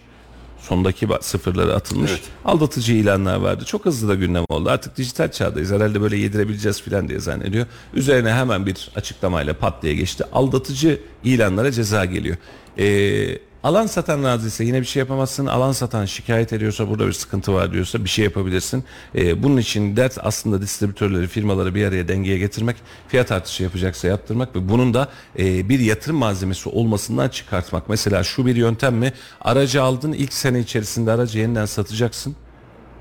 sondaki 0.68 1.08
sıfırları 1.22 1.76
atılmış 1.76 2.12
Evet. 2.12 2.22
aldatıcı 2.46 2.94
ilanlar 2.94 3.36
vardı. 3.36 3.66
Çok 3.66 3.86
hızlı 3.86 4.08
da 4.08 4.16
gündem 4.16 4.44
oldu. 4.50 4.70
Artık 4.70 4.98
dijital 4.98 5.32
çağdayız. 5.32 5.72
Herhalde 5.72 6.02
böyle 6.02 6.18
yedirebileceğiz 6.18 6.82
falan 6.82 7.10
diye 7.10 7.20
zannediyor. 7.20 7.66
Üzerine 7.94 8.34
hemen 8.34 8.66
bir 8.66 8.92
açıklamayla 8.96 9.54
pat 9.54 9.84
diye 9.84 9.96
geçti. 9.96 10.24
Aldatıcı 10.34 11.00
ilanlara 11.24 11.72
ceza 11.72 12.06
geliyor. 12.06 12.38
Ee, 12.78 13.40
alan 13.66 13.86
satan 13.86 14.24
razıysa 14.24 14.64
yine 14.64 14.82
bir 14.82 14.86
şey 14.86 15.00
yapamazsın. 15.00 15.46
Alan 15.46 15.72
satan 15.72 16.06
şikayet 16.06 16.54
ediyorsa 16.54 16.90
burada 16.90 17.08
bir 17.08 17.14
sıkıntı 17.14 17.54
var 17.54 17.74
diyorsa 17.74 18.04
bir 18.04 18.10
şey 18.10 18.26
yapabilirsin. 18.26 18.84
Ee, 19.16 19.44
bunun 19.44 19.58
için 19.58 19.98
dert 19.98 20.18
aslında 20.22 20.62
distribütörleri, 20.62 21.28
firmaları 21.28 21.76
bir 21.76 21.86
araya 21.86 22.08
dengeye 22.08 22.38
getirmek, 22.38 22.76
fiyat 23.08 23.32
artışı 23.32 23.64
yapacaksa 23.64 24.08
yaptırmak 24.08 24.56
ve 24.56 24.70
bunun 24.70 24.94
da 24.94 25.08
e, 25.40 25.70
bir 25.70 25.80
yatırım 25.80 26.18
malzemesi 26.18 26.70
olmasından 26.70 27.30
çıkartmak. 27.30 27.90
Mesela 27.90 28.24
şu 28.24 28.46
bir 28.46 28.56
yöntem 28.56 28.96
mi? 28.96 29.14
Aracı 29.42 29.84
aldın 29.84 30.12
ilk 30.12 30.34
sene 30.34 30.60
içerisinde 30.60 31.12
aracı 31.12 31.40
yeniden 31.40 31.66
satacaksın. 31.66 32.36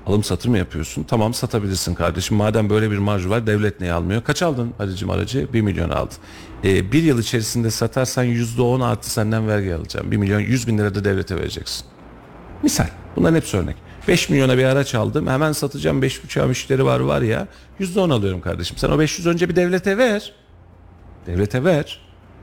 Alım 0.05 0.23
satım 0.23 0.51
mı 0.51 0.57
yapıyorsun? 0.57 1.03
Tamam 1.03 1.33
satabilirsin 1.33 1.95
kardeşim. 1.95 2.37
Madem 2.37 2.69
böyle 2.69 2.91
bir 2.91 2.97
marj 2.97 3.27
var 3.27 3.47
devlet 3.47 3.81
niye 3.81 3.93
almıyor? 3.93 4.23
Kaç 4.23 4.41
aldın 4.41 4.73
Halicim 4.77 5.09
aracı? 5.09 5.53
1 5.53 5.61
milyon 5.61 5.89
aldın. 5.89 6.17
Ee, 6.63 6.91
bir 6.91 7.03
yıl 7.03 7.19
içerisinde 7.19 7.71
satarsan 7.71 8.25
%10 8.25 8.83
artı 8.85 9.09
senden 9.09 9.47
vergi 9.47 9.75
alacağım. 9.75 10.11
1 10.11 10.17
milyon 10.17 10.39
100 10.39 10.67
bin 10.67 10.77
lira 10.77 10.95
da 10.95 11.03
devlete 11.05 11.35
vereceksin. 11.35 11.85
Misal. 12.63 12.87
Bunların 13.15 13.35
hepsi 13.35 13.57
örnek. 13.57 13.75
5 14.07 14.29
milyona 14.29 14.57
bir 14.57 14.63
araç 14.63 14.95
aldım. 14.95 15.27
Hemen 15.27 15.51
satacağım 15.51 16.03
5,5'a 16.03 16.47
müşteri 16.47 16.85
var 16.85 16.99
var 16.99 17.21
ya. 17.21 17.47
%10 17.79 18.13
alıyorum 18.13 18.41
kardeşim. 18.41 18.77
Sen 18.77 18.89
o 18.89 18.99
500 18.99 19.27
önce 19.27 19.49
bir 19.49 19.55
devlete 19.55 19.97
ver. 19.97 20.33
Devlete 21.27 21.63
ver. 21.63 21.99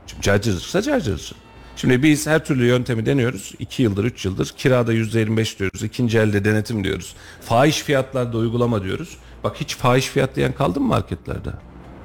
Şimdi 0.07 0.21
carcılıksa 0.21 0.81
carcılıksın. 0.81 1.37
Şimdi 1.75 2.03
biz 2.03 2.27
her 2.27 2.45
türlü 2.45 2.65
yöntemi 2.65 3.05
deniyoruz. 3.05 3.53
2 3.59 3.83
yıldır 3.83 4.03
3 4.03 4.25
yıldır 4.25 4.53
kirada 4.57 4.93
%25 4.93 5.59
diyoruz. 5.59 5.83
ikinci 5.83 6.17
elde 6.19 6.45
denetim 6.45 6.83
diyoruz. 6.83 7.15
Fahiş 7.41 7.81
fiyatlarda 7.81 8.37
uygulama 8.37 8.83
diyoruz. 8.83 9.17
Bak 9.43 9.55
hiç 9.59 9.75
fahiş 9.75 10.07
fiyat 10.07 10.35
diyen 10.35 10.51
kaldı 10.53 10.79
mı 10.79 10.87
marketlerde? 10.87 11.49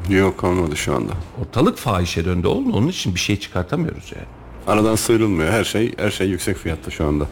Yok 0.09 0.39
kalmadı 0.39 0.77
şu 0.77 0.95
anda. 0.97 1.13
Ortalık 1.41 1.79
fahişe 1.79 2.25
döndü 2.25 2.47
oğlum. 2.47 2.73
Onun 2.75 2.89
için 2.89 3.15
bir 3.15 3.21
şey 3.21 3.41
çıkartamıyoruz 3.41 4.13
yani. 4.17 4.27
Aradan 4.67 4.95
sıyrılmıyor. 4.95 5.53
Her 5.53 5.65
şey 5.65 5.95
her 5.99 6.11
şey 6.11 6.29
yüksek 6.29 6.57
fiyatta 6.57 6.91
şu 6.91 7.07
anda. 7.07 7.27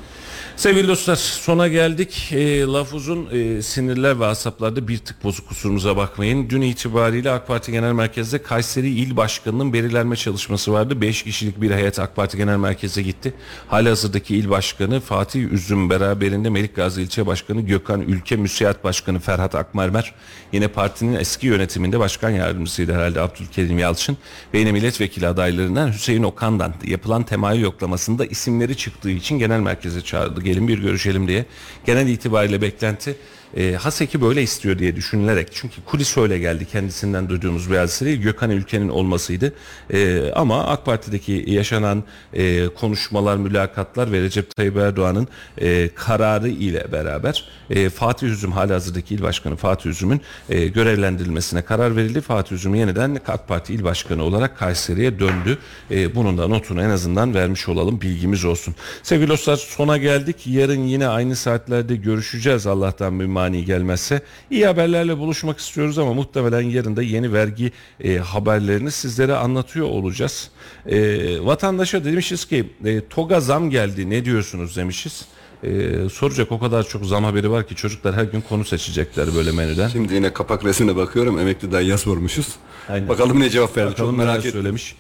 Sevgili 0.57 0.89
dostlar 0.89 1.17
sona 1.17 1.69
geldik. 1.69 2.33
E, 2.33 2.61
laf 2.61 2.95
uzun 2.95 3.29
e, 3.33 3.63
sinirler 3.63 4.21
ve 4.21 4.27
asaplarda 4.27 4.89
bir 4.89 4.99
tık 4.99 5.25
bozuk 5.25 5.49
kusurumuza 5.49 5.97
bakmayın. 5.97 6.51
Dün 6.51 6.61
itibariyle 6.61 7.31
AK 7.31 7.47
Parti 7.47 7.73
Genel 7.73 7.93
Merkez'de 7.93 8.43
Kayseri 8.43 8.89
İl 8.89 9.17
Başkanı'nın 9.17 9.73
belirlenme 9.73 10.17
çalışması 10.17 10.73
vardı. 10.73 11.01
5 11.01 11.23
kişilik 11.23 11.61
bir 11.61 11.71
heyet 11.71 11.99
AK 11.99 12.17
Parti 12.17 12.37
Genel 12.37 12.57
Merkez'e 12.57 13.03
gitti. 13.03 13.35
Halihazırdaki 13.69 14.37
il 14.37 14.51
başkanı 14.51 15.01
Fatih 15.01 15.53
Üzüm 15.53 15.91
beraberinde 15.91 16.51
Melikgazi 16.51 17.03
İlçe 17.03 17.27
Başkanı 17.27 17.61
Gökhan 17.61 18.01
Ülke 18.01 18.37
Müsiyat 18.37 18.85
Başkanı 18.85 19.19
Ferhat 19.19 19.55
Akmermer 19.55 20.15
yine 20.53 20.69
partinin 20.69 21.15
eski 21.15 21.47
yönetiminde 21.47 21.99
başkan 21.99 22.31
yardımcısıydı 22.31 22.95
herhalde 22.95 23.21
Abdülkerim 23.21 23.79
Yalçın 23.79 24.17
ve 24.55 24.59
yine 24.59 24.73
milletvekili 24.73 25.27
adaylarından 25.27 25.93
Hüseyin 25.93 26.23
Okan'dan 26.23 26.75
yapılan 26.85 27.23
temayül 27.23 27.63
yoklamasında 27.63 28.27
isimleri 28.27 28.77
çıktığı 28.77 29.11
için 29.11 29.39
genel 29.39 29.61
merkeze 29.61 30.01
çağrıldı. 30.01 30.46
Gelin 30.47 30.69
bir 30.69 30.79
görüşelim 30.79 31.29
diye. 31.29 31.45
Genel 31.87 32.09
itibariyle 32.09 32.63
beklenti 32.63 33.17
e, 33.57 33.73
Haseki 33.73 34.21
böyle 34.21 34.43
istiyor 34.43 34.79
diye 34.79 34.97
düşünülerek 34.97 35.49
çünkü 35.53 35.85
kulis 35.85 36.17
öyle 36.17 36.39
geldi 36.39 36.65
kendisinden 36.65 37.29
duyduğumuz 37.29 37.71
bir 37.71 37.77
hadise 37.77 38.17
Gökhan 38.17 38.51
Ülke'nin 38.51 38.89
olmasıydı. 38.89 39.53
E, 39.91 40.31
ama 40.31 40.65
AK 40.65 40.85
Parti'deki 40.85 41.45
yaşanan 41.47 42.05
e, 42.33 42.69
konuşmalar 42.69 43.37
mülakatlar 43.37 44.13
ve 44.13 44.21
Recep 44.21 44.57
Tayyip 44.57 44.77
Erdoğan'ın 44.77 45.29
e, 45.59 45.89
kararı 45.95 46.49
ile 46.49 46.93
beraber 46.93 47.45
e, 47.71 47.89
Fatih 47.89 48.27
Üzüm 48.27 48.53
halihazırdaki 48.53 49.15
il 49.15 49.23
başkanı 49.23 49.57
Fatih 49.57 49.91
Üzüm'ün 49.91 50.21
e, 50.49 50.67
görevlendirilmesine 50.67 51.63
karar 51.63 51.97
verildi. 51.97 52.21
Fatih 52.21 52.57
Üzüm 52.57 52.75
yeniden 52.75 53.21
AK 53.29 53.49
Parti 53.49 53.75
il 53.75 53.85
başkanı 53.85 54.23
olarak 54.23 54.59
Kayseri'ye 54.59 55.19
döndü. 55.19 55.59
E, 55.91 56.15
bunun 56.15 56.39
da 56.39 56.49
notunu 56.49 56.83
en 56.83 56.91
azından 56.91 57.35
vermiş 57.35 57.69
olalım 57.69 58.01
bilgimiz 58.01 58.45
olsun. 58.45 58.75
Sevgili 59.03 59.29
dostlar 59.29 59.57
sona 59.57 59.97
geldik. 59.97 60.47
Yarın 60.47 60.81
yine 60.81 61.09
aynı 61.09 61.37
saatlerde 61.37 61.97
görüşeceğiz 61.97 62.67
Allah'tan 62.67 63.21
bir 63.21 63.25
mani 63.37 63.65
gelmezse. 63.65 64.21
İyi 64.51 64.67
haberlerle 64.67 65.19
buluşmak 65.19 65.59
istiyoruz 65.59 65.99
ama 65.99 66.13
muhtemelen 66.15 66.61
yarın 66.61 66.97
da 66.97 67.03
yeni 67.03 67.33
vergi 67.33 67.73
e, 68.05 68.17
haberlerini 68.19 68.91
sizlere 68.91 69.35
anlatıyor 69.35 69.87
olacağız. 69.87 70.51
E, 70.87 70.99
vatandaşa 71.45 72.05
demişiz 72.05 72.45
ki 72.45 72.71
e, 72.85 73.01
TOG'a 73.09 73.41
zam 73.41 73.71
geldi 73.71 74.11
ne 74.11 74.25
diyorsunuz 74.25 74.77
demişiz. 74.77 75.25
E, 75.63 75.69
soracak 76.13 76.53
o 76.53 76.59
kadar 76.59 76.83
çok 76.89 77.07
zam 77.07 77.25
haberi 77.25 77.51
var 77.51 77.67
ki 77.67 77.75
çocuklar 77.75 78.15
her 78.15 78.25
gün 78.25 78.41
konu 78.41 78.65
seçecekler 78.65 79.35
böyle 79.35 79.53
menüden. 79.53 79.89
Şimdi 79.89 80.15
yine 80.15 80.33
kapak 80.33 80.65
resmine 80.65 80.97
bakıyorum. 80.97 81.39
Emekli 81.39 81.73
dayıya 81.73 81.99
sormuşuz. 81.99 82.49
Aynen. 82.89 83.09
Bakalım 83.09 83.41
ne 83.41 83.51
cevap 83.51 83.77
verdi. 83.77 83.91
Bakalım 83.91 84.11
Çok 84.11 84.19
merak 84.19 84.39
ettim. 84.39 84.51
söylemiş. 84.53 84.95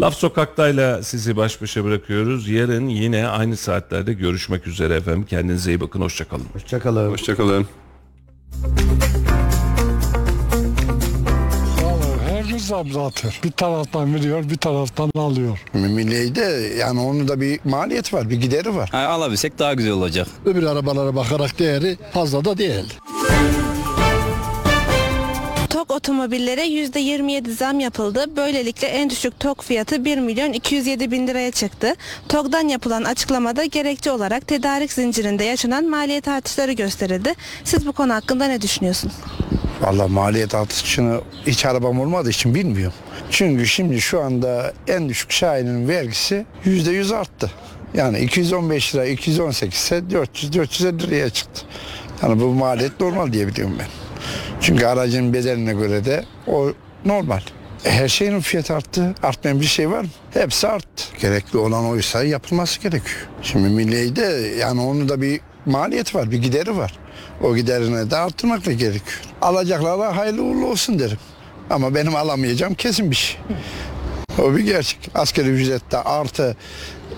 Laf 0.00 0.14
Sokak'tayla 0.14 1.02
sizi 1.02 1.36
baş 1.36 1.62
başa 1.62 1.84
bırakıyoruz. 1.84 2.48
Yarın 2.48 2.88
yine 2.88 3.26
aynı 3.28 3.56
saatlerde 3.56 4.12
görüşmek 4.12 4.66
üzere 4.66 4.94
efendim. 4.94 5.26
Kendinize 5.28 5.70
iyi 5.70 5.80
bakın. 5.80 6.00
Hoşçakalın. 6.00 6.46
Hoşçakalın. 6.54 7.10
Hoşçakalın. 7.10 7.66
Her 12.28 12.44
gün 12.44 12.58
zam 12.58 12.88
zaten. 12.92 13.30
Bir 13.44 13.50
taraftan 13.50 14.14
veriyor, 14.14 14.50
bir 14.50 14.56
taraftan 14.56 15.10
alıyor. 15.16 15.58
Milliyde 15.74 16.72
yani 16.78 17.00
onun 17.00 17.28
da 17.28 17.40
bir 17.40 17.60
maliyet 17.64 18.14
var, 18.14 18.30
bir 18.30 18.36
gideri 18.40 18.76
var. 18.76 18.90
Yani 18.92 19.06
alabilsek 19.06 19.58
daha 19.58 19.74
güzel 19.74 19.92
olacak. 19.92 20.26
Öbür 20.46 20.62
arabalara 20.62 21.16
bakarak 21.16 21.58
değeri 21.58 21.96
fazla 22.12 22.44
da 22.44 22.58
değil. 22.58 22.94
TOG 25.88 25.96
otomobillere 25.96 26.66
%27 26.66 27.50
zam 27.50 27.80
yapıldı. 27.80 28.24
Böylelikle 28.36 28.88
en 28.88 29.10
düşük 29.10 29.40
TOG 29.40 29.62
fiyatı 29.62 30.04
1 30.04 30.18
milyon 30.18 30.52
207 30.52 31.10
bin 31.10 31.26
liraya 31.26 31.50
çıktı. 31.50 31.94
TOG'dan 32.28 32.68
yapılan 32.68 33.04
açıklamada 33.04 33.64
gerekçe 33.64 34.12
olarak 34.12 34.46
tedarik 34.46 34.92
zincirinde 34.92 35.44
yaşanan 35.44 35.84
maliyet 35.84 36.28
artışları 36.28 36.72
gösterildi. 36.72 37.34
Siz 37.64 37.86
bu 37.86 37.92
konu 37.92 38.14
hakkında 38.14 38.44
ne 38.44 38.60
düşünüyorsunuz? 38.60 39.14
Vallahi 39.80 40.10
maliyet 40.12 40.54
artışını 40.54 41.20
hiç 41.46 41.66
arabam 41.66 42.00
olmadığı 42.00 42.30
için 42.30 42.54
bilmiyorum. 42.54 42.98
Çünkü 43.30 43.66
şimdi 43.66 44.00
şu 44.00 44.20
anda 44.20 44.72
en 44.88 45.08
düşük 45.08 45.32
Şahin'in 45.32 45.88
vergisi 45.88 46.46
yüzde 46.64 46.90
yüz 46.90 47.12
arttı. 47.12 47.50
Yani 47.94 48.18
215 48.18 48.94
lira 48.94 49.04
218 49.06 49.78
ise 49.78 50.10
400 50.10 50.52
450 50.52 51.02
liraya 51.02 51.30
çıktı. 51.30 51.62
Yani 52.22 52.40
bu 52.40 52.46
maliyet 52.46 53.00
normal 53.00 53.32
diye 53.32 53.46
biliyorum 53.46 53.76
ben. 53.78 54.07
Çünkü 54.60 54.86
aracın 54.86 55.32
bedeline 55.32 55.72
göre 55.72 56.04
de 56.04 56.24
o 56.46 56.72
normal. 57.04 57.40
Her 57.84 58.08
şeyin 58.08 58.40
fiyatı 58.40 58.74
arttı. 58.74 59.14
Artmayan 59.22 59.60
bir 59.60 59.66
şey 59.66 59.90
var 59.90 60.00
mı? 60.00 60.08
Hepsi 60.30 60.68
arttı. 60.68 61.04
Gerekli 61.20 61.58
olan 61.58 61.86
oysa 61.86 62.24
yapılması 62.24 62.80
gerekiyor. 62.80 63.28
Şimdi 63.42 63.68
milliyde 63.68 64.54
yani 64.58 64.80
onun 64.80 65.08
da 65.08 65.20
bir 65.22 65.40
maliyet 65.66 66.14
var, 66.14 66.30
bir 66.30 66.38
gideri 66.42 66.76
var. 66.76 66.98
O 67.42 67.56
giderine 67.56 68.10
de 68.10 68.16
arttırmak 68.16 68.66
da 68.66 68.72
gerekiyor. 68.72 69.20
Alacaklara 69.42 70.16
hayırlı 70.16 70.42
uğurlu 70.42 70.66
olsun 70.66 70.98
derim. 70.98 71.18
Ama 71.70 71.94
benim 71.94 72.16
alamayacağım 72.16 72.74
kesin 72.74 73.10
bir 73.10 73.16
şey. 73.16 73.36
O 74.42 74.56
bir 74.56 74.60
gerçek. 74.60 75.10
Asgari 75.14 75.48
ücrette 75.48 75.98
artı 75.98 76.56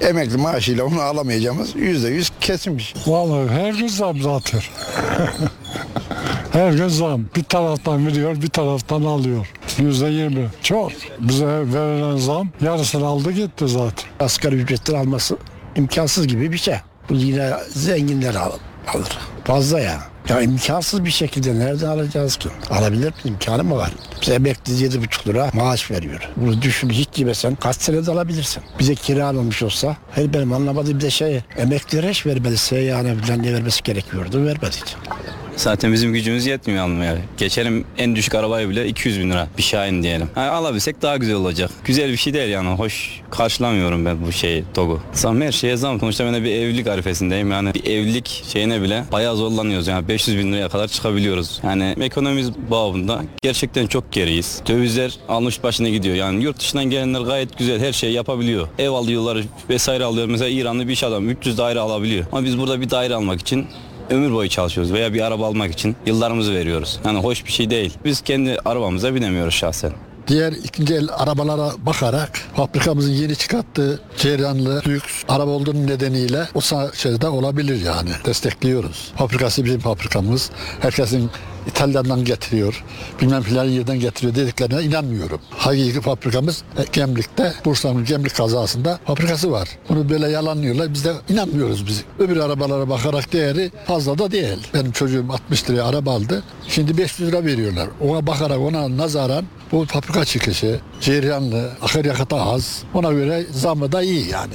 emekli 0.01 0.37
maaşıyla 0.37 0.85
onu 0.85 1.01
alamayacağımız 1.01 1.77
yüzde 1.77 2.09
yüz 2.09 2.31
kesin 2.41 2.79
bir 2.79 2.83
şey. 2.83 3.03
Vallahi 3.07 3.49
her 3.49 3.75
gün 3.75 3.89
zam 3.89 4.21
zaten. 4.21 4.61
her 6.53 6.72
gün 6.72 6.88
zam. 6.88 7.24
Bir 7.36 7.42
taraftan 7.42 8.07
veriyor, 8.07 8.42
bir 8.42 8.48
taraftan 8.48 9.03
alıyor. 9.03 9.46
Yüzde 9.78 10.07
yirmi. 10.07 10.48
Çok. 10.62 10.92
Bize 11.20 11.46
verilen 11.46 12.16
zam 12.16 12.48
yarısını 12.61 13.07
aldı 13.07 13.32
gitti 13.32 13.68
zaten. 13.68 14.11
Asgari 14.20 14.55
ücretten 14.55 14.94
alması 14.94 15.36
imkansız 15.76 16.26
gibi 16.26 16.53
bir 16.53 16.59
şey. 16.59 16.74
Bu 17.09 17.14
yine 17.14 17.51
zenginler 17.68 18.34
al- 18.34 18.53
alır. 18.94 19.18
Fazla 19.44 19.80
ya. 19.80 20.01
Ya 20.28 20.40
imkansız 20.40 21.05
bir 21.05 21.11
şekilde 21.11 21.59
nereden 21.59 21.86
alacağız 21.86 22.36
ki? 22.36 22.48
Alabilir 22.70 23.07
mi? 23.09 23.12
İmkanı 23.24 23.64
mı 23.64 23.76
var? 23.76 23.90
Bize 24.22 24.34
emekli 24.34 24.82
yedi 24.82 25.03
buçuk 25.03 25.26
lira 25.28 25.51
maaş 25.55 25.90
veriyor. 25.90 26.28
Bunu 26.36 26.62
düşün 26.62 26.90
hiç 26.90 27.09
yemesen 27.16 27.55
kaç 27.55 27.76
senede 27.76 28.11
alabilirsin? 28.11 28.62
Bize 28.78 28.94
kira 28.94 29.26
alınmış 29.26 29.62
olsa 29.62 29.96
her 30.11 30.32
benim 30.34 30.53
anlamadığım 30.53 30.94
bir 30.96 31.01
de 31.01 31.11
şey 31.11 31.40
emeklilere 31.59 32.11
hiç 32.11 32.26
vermedi. 32.26 32.57
Seyyane 32.57 33.14
falan 33.14 33.42
ne 33.42 33.53
vermesi 33.55 33.82
gerekiyordu 33.82 34.44
vermedi. 34.46 34.76
Zaten 35.57 35.92
bizim 35.92 36.12
gücümüz 36.12 36.46
yetmiyor 36.46 36.84
almaya. 36.84 37.18
Geçelim 37.36 37.84
en 37.98 38.16
düşük 38.16 38.34
arabaya 38.34 38.68
bile 38.68 38.88
200 38.88 39.20
bin 39.20 39.30
lira. 39.30 39.48
Bir 39.59 39.62
Şahin 39.62 40.03
diyelim. 40.03 40.28
Yani 40.36 40.51
alabilsek 40.51 41.03
daha 41.03 41.16
güzel 41.16 41.34
olacak. 41.36 41.70
Güzel 41.84 42.12
bir 42.12 42.16
şey 42.16 42.34
değil 42.34 42.51
yani. 42.51 42.68
Hoş 42.68 43.20
karşılamıyorum 43.30 44.05
ben 44.05 44.26
bu 44.26 44.32
şeyi 44.32 44.64
TOG'u. 44.74 45.01
Zam 45.12 45.40
her 45.40 45.53
şeye 45.53 45.76
zam. 45.76 46.01
Sonuçta 46.01 46.26
ben 46.26 46.34
de 46.34 46.44
bir 46.44 46.51
evlilik 46.51 46.86
arifesindeyim. 46.86 47.51
Yani 47.51 47.74
bir 47.74 47.84
evlilik 47.84 48.42
şeyine 48.53 48.82
bile 48.82 49.05
bayağı 49.12 49.36
zorlanıyoruz. 49.36 49.86
Yani 49.88 50.09
500 50.09 50.38
bin 50.38 50.53
liraya 50.53 50.68
kadar 50.68 50.88
çıkabiliyoruz. 50.88 51.61
Yani 51.64 51.94
ekonomimiz 52.01 52.51
babında 52.70 53.22
gerçekten 53.42 53.86
çok 53.86 54.12
geriyiz. 54.12 54.62
Dövizler 54.68 55.14
almış 55.28 55.62
başına 55.62 55.88
gidiyor. 55.88 56.16
Yani 56.16 56.44
yurt 56.44 56.61
dışından 56.61 56.84
gelenler 56.84 57.20
gayet 57.20 57.59
güzel 57.59 57.80
her 57.80 57.92
şeyi 57.92 58.12
yapabiliyor. 58.12 58.68
Ev 58.78 58.90
alıyorlar 58.90 59.38
vesaire 59.70 60.05
alıyor. 60.05 60.26
Mesela 60.26 60.48
İranlı 60.48 60.88
bir 60.88 60.92
iş 60.92 61.05
adam 61.05 61.30
300 61.30 61.59
daire 61.59 61.78
alabiliyor. 61.80 62.24
Ama 62.32 62.44
biz 62.44 62.59
burada 62.59 62.80
bir 62.80 62.90
daire 62.90 63.14
almak 63.14 63.40
için 63.40 63.66
ömür 64.11 64.33
boyu 64.33 64.49
çalışıyoruz 64.49 64.93
veya 64.93 65.15
bir 65.15 65.21
araba 65.21 65.47
almak 65.47 65.73
için 65.73 65.97
yıllarımızı 66.07 66.55
veriyoruz. 66.55 67.01
Yani 67.05 67.19
hoş 67.19 67.47
bir 67.47 67.53
şey 67.53 67.71
değil. 67.71 67.95
Biz 68.05 68.21
kendi 68.21 68.57
arabamıza 68.65 69.15
binemiyoruz 69.15 69.55
şahsen. 69.55 69.93
Diğer 70.29 70.53
ikinci 70.53 70.95
el 70.95 71.09
arabalara 71.17 71.71
bakarak 71.87 72.31
fabrikamızın 72.57 73.13
yeni 73.13 73.37
çıkarttığı 73.37 74.01
ceyranlı 74.19 74.83
lüks 74.87 75.23
araba 75.29 75.51
olduğunun 75.51 75.87
nedeniyle 75.87 76.49
o 76.55 76.61
şeyde 76.95 77.29
olabilir 77.29 77.85
yani. 77.85 78.11
Destekliyoruz. 78.27 79.13
Fabrikası 79.17 79.65
bizim 79.65 79.81
fabrikamız. 79.81 80.51
Herkesin 80.81 81.31
İtalya'dan 81.67 82.25
getiriyor, 82.25 82.85
bilmem 83.21 83.43
filan 83.43 83.65
yerden 83.65 84.01
getiriyor 84.01 84.35
dediklerine 84.35 84.83
inanmıyorum. 84.83 85.41
Hakiki 85.51 86.01
fabrikamız 86.01 86.63
e, 86.79 86.85
Gemlik'te, 86.93 87.53
Bursa'nın 87.65 88.05
Gemlik 88.05 88.37
kazasında 88.37 88.99
fabrikası 89.07 89.53
var. 89.53 89.69
Bunu 89.89 90.09
böyle 90.09 90.31
yalanlıyorlar, 90.31 90.95
biz 90.95 91.05
de 91.05 91.13
inanmıyoruz 91.29 91.87
biz. 91.87 92.05
Öbür 92.19 92.37
arabalara 92.37 92.89
bakarak 92.89 93.33
değeri 93.33 93.71
fazla 93.87 94.19
da 94.19 94.31
değil. 94.31 94.59
Benim 94.75 94.93
çocuğum 94.93 95.25
60 95.33 95.71
liraya 95.71 95.83
araba 95.85 96.13
aldı, 96.13 96.43
şimdi 96.69 96.99
500 96.99 97.29
lira 97.29 97.45
veriyorlar. 97.45 97.89
Ona 98.01 98.27
bakarak 98.27 98.59
ona 98.59 98.97
nazaran 98.97 99.45
bu 99.73 99.85
fabrika 99.85 100.25
çıkışı, 100.25 100.81
cereyanlı, 101.01 101.71
akaryakıtı 101.83 102.37
az. 102.37 102.83
Ona 102.95 103.13
göre 103.13 103.47
zamı 103.51 103.93
da 103.93 104.03
iyi 104.03 104.29
yani. 104.29 104.55